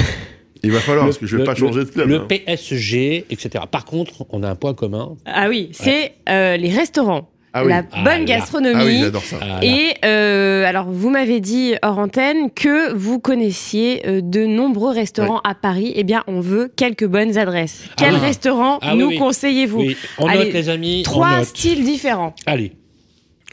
Il 0.63 0.71
va 0.71 0.79
falloir, 0.79 1.05
parce 1.05 1.17
que 1.17 1.25
je 1.25 1.35
ne 1.35 1.41
vais 1.41 1.45
pas 1.45 1.55
changer 1.55 1.85
de 1.85 1.89
club. 1.89 2.07
Le 2.07 2.15
hein. 2.21 2.27
PSG, 2.27 3.25
etc. 3.29 3.65
Par 3.69 3.85
contre, 3.85 4.25
on 4.29 4.43
a 4.43 4.49
un 4.49 4.55
point 4.55 4.73
commun. 4.73 5.15
Ah 5.25 5.47
oui, 5.49 5.69
c'est 5.71 6.13
euh, 6.29 6.57
les 6.57 6.69
restaurants. 6.69 7.29
Ah 7.53 7.65
la 7.65 7.83
ah 7.91 8.03
bonne 8.03 8.23
gastronomie. 8.23 8.79
Ah 8.79 8.85
oui, 8.85 8.99
j'adore 9.01 9.23
ça. 9.23 9.37
Ah 9.41 9.59
et 9.61 9.93
euh, 10.05 10.63
alors, 10.65 10.89
vous 10.89 11.09
m'avez 11.09 11.41
dit 11.41 11.73
hors 11.81 11.97
antenne 11.97 12.49
que 12.49 12.93
vous 12.93 13.19
connaissiez 13.19 14.07
euh, 14.07 14.21
de 14.21 14.45
nombreux 14.45 14.93
restaurants 14.93 15.41
à 15.43 15.53
Paris. 15.53 15.91
Eh 15.95 16.03
bien, 16.03 16.23
on 16.27 16.39
veut 16.39 16.71
quelques 16.73 17.05
bonnes 17.05 17.37
adresses. 17.37 17.83
Quel 17.97 18.15
restaurant 18.15 18.79
nous 18.95 19.17
conseillez-vous 19.17 19.83
On 20.17 20.27
note, 20.27 20.53
les 20.53 20.69
amis. 20.69 21.03
Trois 21.03 21.43
styles 21.43 21.83
différents. 21.83 22.33
Allez. 22.45 22.71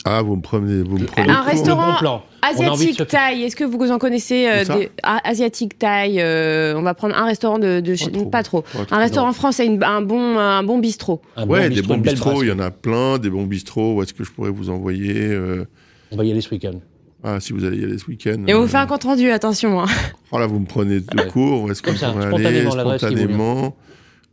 Ah, 0.04 0.22
vous 0.22 0.36
me 0.36 0.42
prenez, 0.42 0.82
vous 0.82 0.98
me 0.98 1.06
prenez 1.06 1.28
un 1.28 1.42
restaurant 1.42 1.96
asiatique 2.42 3.06
thaï. 3.06 3.42
Est-ce 3.42 3.56
que 3.56 3.64
vous 3.64 3.90
en 3.90 3.98
connaissez 3.98 4.46
euh, 4.46 4.64
des... 4.64 4.90
ah, 5.02 5.20
asiatique 5.24 5.78
thaï 5.78 6.20
euh, 6.20 6.74
On 6.76 6.82
va 6.82 6.94
prendre 6.94 7.16
un 7.16 7.24
restaurant 7.24 7.58
de, 7.58 7.82
pas, 8.30 8.42
trop. 8.42 8.64
Un 8.90 8.98
restaurant 8.98 9.32
français, 9.32 9.68
un 9.82 10.02
bon 10.02 10.38
un 10.38 10.62
bon 10.62 10.78
bistrot. 10.78 11.20
ouais, 11.46 11.70
des 11.70 11.82
bons 11.82 11.98
bistrots, 11.98 12.42
il 12.42 12.48
y 12.48 12.52
en 12.52 12.58
a 12.58 12.70
plein, 12.70 13.18
des 13.18 13.30
bons 13.30 13.46
bistrots. 13.46 13.96
Où 13.96 14.02
est-ce 14.02 14.14
que 14.14 14.24
je 14.24 14.30
pourrais 14.30 14.50
vous 14.50 14.70
envoyer 14.70 15.14
euh 15.16 15.64
On 16.10 16.16
va 16.16 16.24
y 16.24 16.30
aller 16.30 16.40
ce 16.40 16.50
week-end. 16.50 16.80
Ah, 17.24 17.40
si 17.40 17.52
vous 17.52 17.64
allez 17.64 17.78
y 17.78 17.84
aller 17.84 17.98
ce 17.98 18.06
week-end. 18.06 18.44
Et 18.46 18.54
on 18.54 18.60
vous 18.60 18.68
fait 18.68 18.76
un 18.76 18.86
compte 18.86 19.04
rendu, 19.04 19.30
attention. 19.30 19.82
Hein. 19.82 19.86
Oh 20.30 20.38
là, 20.38 20.46
vous 20.46 20.60
me 20.60 20.66
prenez 20.66 21.00
de 21.00 21.22
cours. 21.30 21.62
Où 21.62 21.70
est-ce 21.70 21.82
que 21.82 21.94
ça, 21.94 22.12
pourrais 22.12 22.46
aller 22.46 22.70
spontanément 22.70 23.76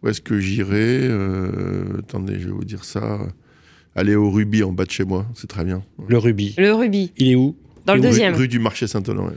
Où 0.04 0.10
est-ce 0.10 0.22
que 0.22 0.40
j'irai 0.40 1.10
Attendez, 2.00 2.40
je 2.40 2.48
vais 2.48 2.54
vous 2.54 2.66
dire 2.66 2.84
ça 2.84 3.20
aller 3.96 4.16
au 4.16 4.30
Ruby 4.30 4.64
en 4.64 4.72
bas 4.72 4.86
de 4.86 4.92
chez 4.92 5.06
moi, 5.06 5.26
c'est 5.34 5.48
très 5.48 5.64
bien. 5.64 5.84
Le 6.08 6.18
Ruby. 6.18 6.54
Le 6.58 6.74
Ruby. 6.74 7.12
Il 7.18 7.32
est 7.32 7.36
où? 7.36 7.56
Dans 7.86 7.96
le 7.96 8.02
deuxième. 8.02 8.36
Rue, 8.36 8.48
du 8.48 8.60
marché 8.60 8.88
Saint-Honoré. 8.88 9.36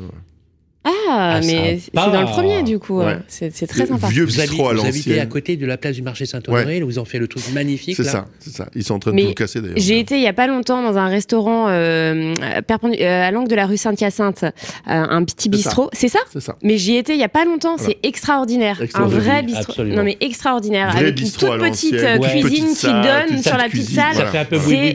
Ah, 0.89 1.19
Ah, 1.39 1.41
mais 1.45 1.79
c'est 1.81 1.95
dans 1.95 2.21
le 2.21 2.27
premier 2.27 2.63
du 2.63 2.79
coup. 2.79 3.03
C'est 3.29 3.67
très 3.67 3.87
sympa. 3.87 4.09
Vieux 4.09 4.27
bistrot 4.27 4.69
à 4.69 4.73
l'ancienne. 4.73 4.93
Vous 4.93 4.99
habitez 4.99 5.21
à 5.21 5.27
côté 5.27 5.57
de 5.57 5.67
la 5.67 5.77
place 5.77 5.95
du 5.95 6.03
marché 6.03 6.27
Saint-Honoré, 6.27 6.83
où 6.83 6.91
ils 6.91 7.01
ont 7.01 7.05
fait 7.05 7.19
le 7.19 7.29
truc 7.29 7.43
magnifique. 7.53 7.97
C'est 7.97 8.05
ça, 8.05 8.27
c'est 8.39 8.55
ça. 8.55 8.69
Ils 8.75 8.85
sont 8.85 8.95
en 8.95 8.99
train 8.99 9.13
de 9.13 9.21
tout 9.21 9.35
casser 9.35 9.61
d'ailleurs. 9.61 9.77
J'ai 9.79 9.99
été 9.99 10.17
il 10.17 10.23
y 10.23 10.27
a 10.27 10.33
pas 10.33 10.47
longtemps 10.47 10.83
dans 10.83 10.97
un 10.99 11.09
restaurant 11.09 11.69
euh, 11.69 12.35
euh 12.41 13.19
à 13.29 13.31
l'angle 13.31 13.49
de 13.49 13.55
la 13.55 13.67
rue 13.67 13.77
Sainte-Hyacinthe, 13.77 14.45
euh, 14.45 14.49
un 14.87 15.25
petit 15.25 15.49
bistrot. 15.49 15.91
C'est 15.93 16.09
ça 16.09 16.21
C'est 16.33 16.41
ça. 16.41 16.57
Mais 16.63 16.79
j'y 16.79 16.97
étais 16.97 17.15
il 17.15 17.21
y 17.21 17.25
a 17.25 17.29
pas 17.29 17.45
longtemps. 17.45 17.77
C'est 17.79 17.99
extraordinaire. 18.03 18.81
Un 18.95 19.07
vrai 19.07 19.43
bistrot. 19.43 19.85
Non 19.85 20.03
mais 20.03 20.17
extraordinaire. 20.21 20.97
avec 20.97 21.21
une 21.21 21.31
toute 21.31 21.59
petite 21.59 21.95
euh, 21.95 22.19
cuisine 22.19 22.75
qui 22.75 22.87
donne 22.87 23.43
sur 23.43 23.57
la 23.57 23.69
petite 23.69 23.91
salle. 23.91 24.17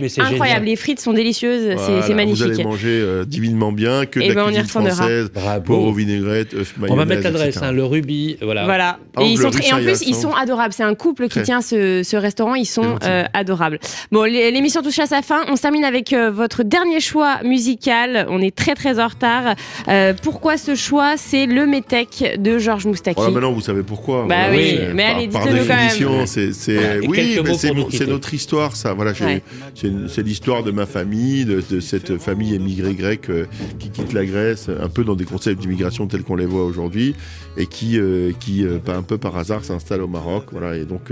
C'est 0.07 0.21
incroyable. 0.21 0.65
Les 0.65 0.75
frites 0.75 0.99
sont 0.99 1.13
délicieuses. 1.13 1.77
C'est 2.07 2.13
magnifique. 2.13 2.45
Vous 2.45 2.51
allez 2.51 2.63
manger 2.63 3.25
divinement 3.27 3.71
bien 3.71 4.05
que 4.05 4.19
de 4.19 4.33
la 4.33 4.45
cuisine 4.45 4.65
française. 4.65 5.29
Vinaigrette, 5.91 6.53
mayonnaise. 6.53 6.89
On 6.89 6.95
va 6.95 7.05
mettre 7.05 7.23
l'adresse. 7.23 7.57
Hein, 7.61 7.71
le 7.71 7.83
Ruby. 7.83 8.37
Voilà. 8.41 8.65
Voilà. 8.65 8.99
Et 9.19 9.35
en 9.73 9.77
plus 9.81 10.01
ils 10.05 10.15
sont 10.15 10.33
adorables. 10.33 10.73
C'est 10.73 10.83
un 10.83 10.95
couple 10.95 11.27
qui 11.27 11.41
tient 11.41 11.61
ce 11.61 12.15
restaurant. 12.15 12.55
Ils 12.55 12.65
sont 12.65 12.97
adorables. 13.33 13.79
Bon, 14.11 14.23
l'émission 14.23 14.81
touche 14.81 14.99
à 14.99 15.05
sa 15.05 15.21
fin. 15.21 15.43
On 15.49 15.55
se 15.55 15.61
termine 15.61 15.83
avec 15.83 16.13
euh, 16.13 16.31
votre 16.31 16.63
dernier 16.63 16.99
choix 16.99 17.41
musical. 17.43 18.25
On 18.29 18.41
est 18.41 18.55
très 18.55 18.75
très 18.75 18.99
en 18.99 19.07
retard. 19.07 19.55
Euh, 19.87 20.13
pourquoi 20.21 20.57
ce 20.57 20.75
choix? 20.75 21.15
C'est 21.17 21.45
le 21.45 21.65
Métèque 21.65 22.39
de 22.39 22.57
Georges 22.57 22.85
Moustaki. 22.85 23.19
Oh, 23.23 23.31
maintenant 23.31 23.51
vous 23.51 23.61
savez 23.61 23.83
pourquoi. 23.83 24.25
Bah 24.27 24.47
oui, 24.51 24.79
mais 24.93 25.03
allez, 25.03 25.27
dites-le 25.27 25.65
quand 25.65 25.75
même. 25.75 26.25
C'est 26.25 27.07
oui, 27.07 27.39
c'est 27.91 28.07
notre 28.07 28.33
histoire, 28.33 28.75
ça. 28.75 28.93
Voilà, 28.93 29.13
c'est 29.13 30.21
l'histoire 30.23 30.63
de 30.63 30.71
ma 30.71 30.85
famille, 30.85 31.45
de, 31.45 31.79
cette 31.79 32.17
famille 32.17 32.55
émigrée 32.55 32.95
grecque 32.95 33.29
euh, 33.29 33.45
qui 33.79 33.89
quitte 33.89 34.13
la 34.13 34.25
Grèce, 34.25 34.69
un 34.69 34.89
peu 34.89 35.03
dans 35.03 35.15
des 35.15 35.25
concepts 35.25 35.61
d'immigration 35.73 36.07
tels 36.07 36.23
qu'on 36.23 36.35
les 36.35 36.45
voit 36.45 36.63
aujourd'hui, 36.63 37.15
et 37.57 37.65
qui, 37.67 37.99
qui 38.39 38.65
un 38.87 39.03
peu 39.03 39.17
par 39.17 39.37
hasard, 39.37 39.63
s'installe 39.63 40.01
au 40.01 40.07
Maroc. 40.07 40.45
Voilà, 40.51 40.77
et 40.77 40.85
donc 40.85 41.11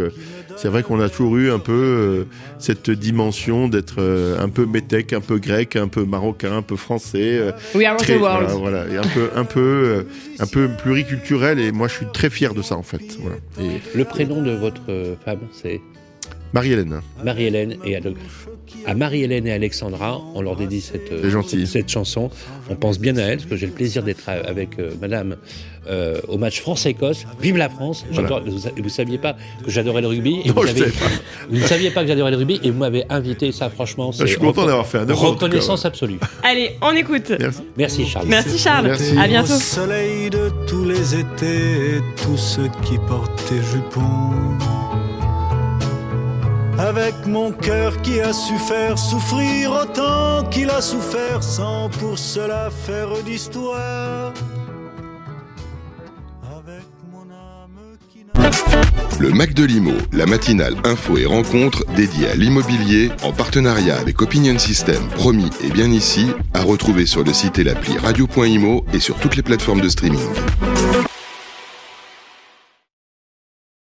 c'est 0.55 0.69
vrai 0.69 0.83
qu'on 0.83 0.99
a 0.99 1.09
toujours 1.09 1.37
eu 1.37 1.51
un 1.51 1.59
peu 1.59 2.25
cette 2.59 2.89
dimension 2.89 3.67
d'être 3.67 3.95
euh, 3.99 4.39
un 4.39 4.49
peu 4.49 4.65
métèque, 4.65 5.13
un 5.13 5.21
peu 5.21 5.37
grec, 5.39 5.75
un 5.75 5.87
peu 5.87 6.05
marocain, 6.05 6.57
un 6.57 6.61
peu 6.61 6.75
français. 6.75 7.37
Euh, 7.37 7.51
We 7.75 7.85
are 7.85 7.97
très, 7.97 8.17
Voilà, 8.17 8.53
voilà, 8.53 8.87
et 8.87 8.97
un 8.97 9.01
peu, 9.01 9.29
un 9.35 9.45
peu, 9.45 9.59
euh, 9.59 10.03
un 10.39 10.47
peu 10.47 10.69
pluriculturel. 10.69 11.59
Et 11.59 11.71
moi, 11.71 11.87
je 11.87 11.95
suis 11.95 12.05
très 12.13 12.29
fier 12.29 12.53
de 12.53 12.61
ça, 12.61 12.75
en 12.75 12.83
fait. 12.83 13.17
Voilà. 13.19 13.37
Et... 13.59 13.81
Le 13.95 14.05
prénom 14.05 14.41
de 14.41 14.51
votre 14.51 15.15
femme, 15.25 15.39
c'est? 15.51 15.81
Marie-Hélène. 16.53 17.01
Marie-Hélène 17.23 17.77
et 17.85 17.95
à 18.85 18.95
Marie-Hélène 18.95 19.47
et 19.47 19.51
Alexandra, 19.51 20.21
on 20.33 20.41
leur 20.41 20.55
dédie 20.55 20.81
cette, 20.81 21.11
cette, 21.65 21.89
chanson. 21.89 22.29
On 22.69 22.75
pense 22.75 22.99
bien 22.99 23.17
à 23.17 23.21
elles, 23.21 23.37
parce 23.37 23.49
que 23.49 23.55
j'ai 23.55 23.67
le 23.67 23.73
plaisir 23.73 24.03
d'être 24.03 24.29
avec 24.29 24.77
madame 24.99 25.35
euh, 25.89 26.21
au 26.27 26.37
match 26.37 26.61
France-Écosse. 26.61 27.25
Vive 27.41 27.57
la 27.57 27.67
France 27.67 28.05
Vous, 28.11 28.21
ne 28.21 28.89
saviez 28.89 29.17
pas 29.17 29.35
que 29.65 29.71
j'adorais 29.71 30.01
le 30.01 30.07
rugby. 30.07 30.41
Et 30.45 30.51
vous, 30.51 30.63
ne 30.63 31.59
saviez 31.65 31.89
pas 31.89 32.01
que 32.01 32.07
j'adorais 32.07 32.29
le 32.29 32.37
rugby 32.37 32.59
et 32.61 32.69
vous 32.69 32.77
m'avez 32.77 33.03
invité. 33.09 33.51
Ça, 33.51 33.71
franchement, 33.71 34.11
c'est. 34.11 34.27
Je 34.27 34.31
suis 34.33 34.39
content 34.39 34.67
d'avoir 34.67 34.85
fait 34.85 34.99
un 34.99 35.11
Reconnaissance 35.11 35.83
absolue. 35.85 36.19
Allez, 36.43 36.75
on 36.83 36.91
écoute. 36.91 37.33
Merci, 37.77 38.05
Charles. 38.05 38.27
Merci 38.27 38.59
Charles. 38.59 38.85
Merci. 38.85 39.17
À 39.17 39.27
bientôt. 39.27 39.53
soleil 39.53 40.29
de 40.29 40.51
tous 40.67 40.85
les 40.85 41.15
étés, 41.15 42.01
tous 42.23 42.37
ceux 42.37 42.69
qui 42.83 42.97
portaient 43.07 43.55
jupons. 43.73 44.70
Avec 46.81 47.27
mon 47.27 47.51
cœur 47.51 48.01
qui 48.01 48.19
a 48.19 48.33
su 48.33 48.57
faire 48.57 48.97
souffrir 48.97 49.71
autant 49.71 50.43
qu'il 50.49 50.67
a 50.71 50.81
souffert 50.81 51.43
sans 51.43 51.89
pour 51.89 52.17
cela 52.17 52.71
faire 52.71 53.09
d'histoire. 53.23 54.33
Le 59.19 59.29
Mac 59.29 59.53
de 59.53 59.63
Limo, 59.63 59.91
la 60.11 60.25
matinale 60.25 60.73
info 60.83 61.17
et 61.19 61.27
rencontre 61.27 61.85
dédiée 61.95 62.29
à 62.29 62.33
l'immobilier 62.33 63.11
en 63.21 63.31
partenariat 63.31 63.99
avec 63.99 64.19
Opinion 64.23 64.57
System, 64.57 65.07
promis 65.09 65.51
et 65.63 65.69
bien 65.69 65.91
ici, 65.91 66.31
à 66.55 66.63
retrouver 66.63 67.05
sur 67.05 67.23
le 67.23 67.31
site 67.31 67.59
et 67.59 67.63
l'appli 67.63 67.95
radio.imo 67.99 68.83
et 68.91 68.99
sur 68.99 69.17
toutes 69.17 69.35
les 69.35 69.43
plateformes 69.43 69.81
de 69.81 69.89
streaming. 69.89 70.27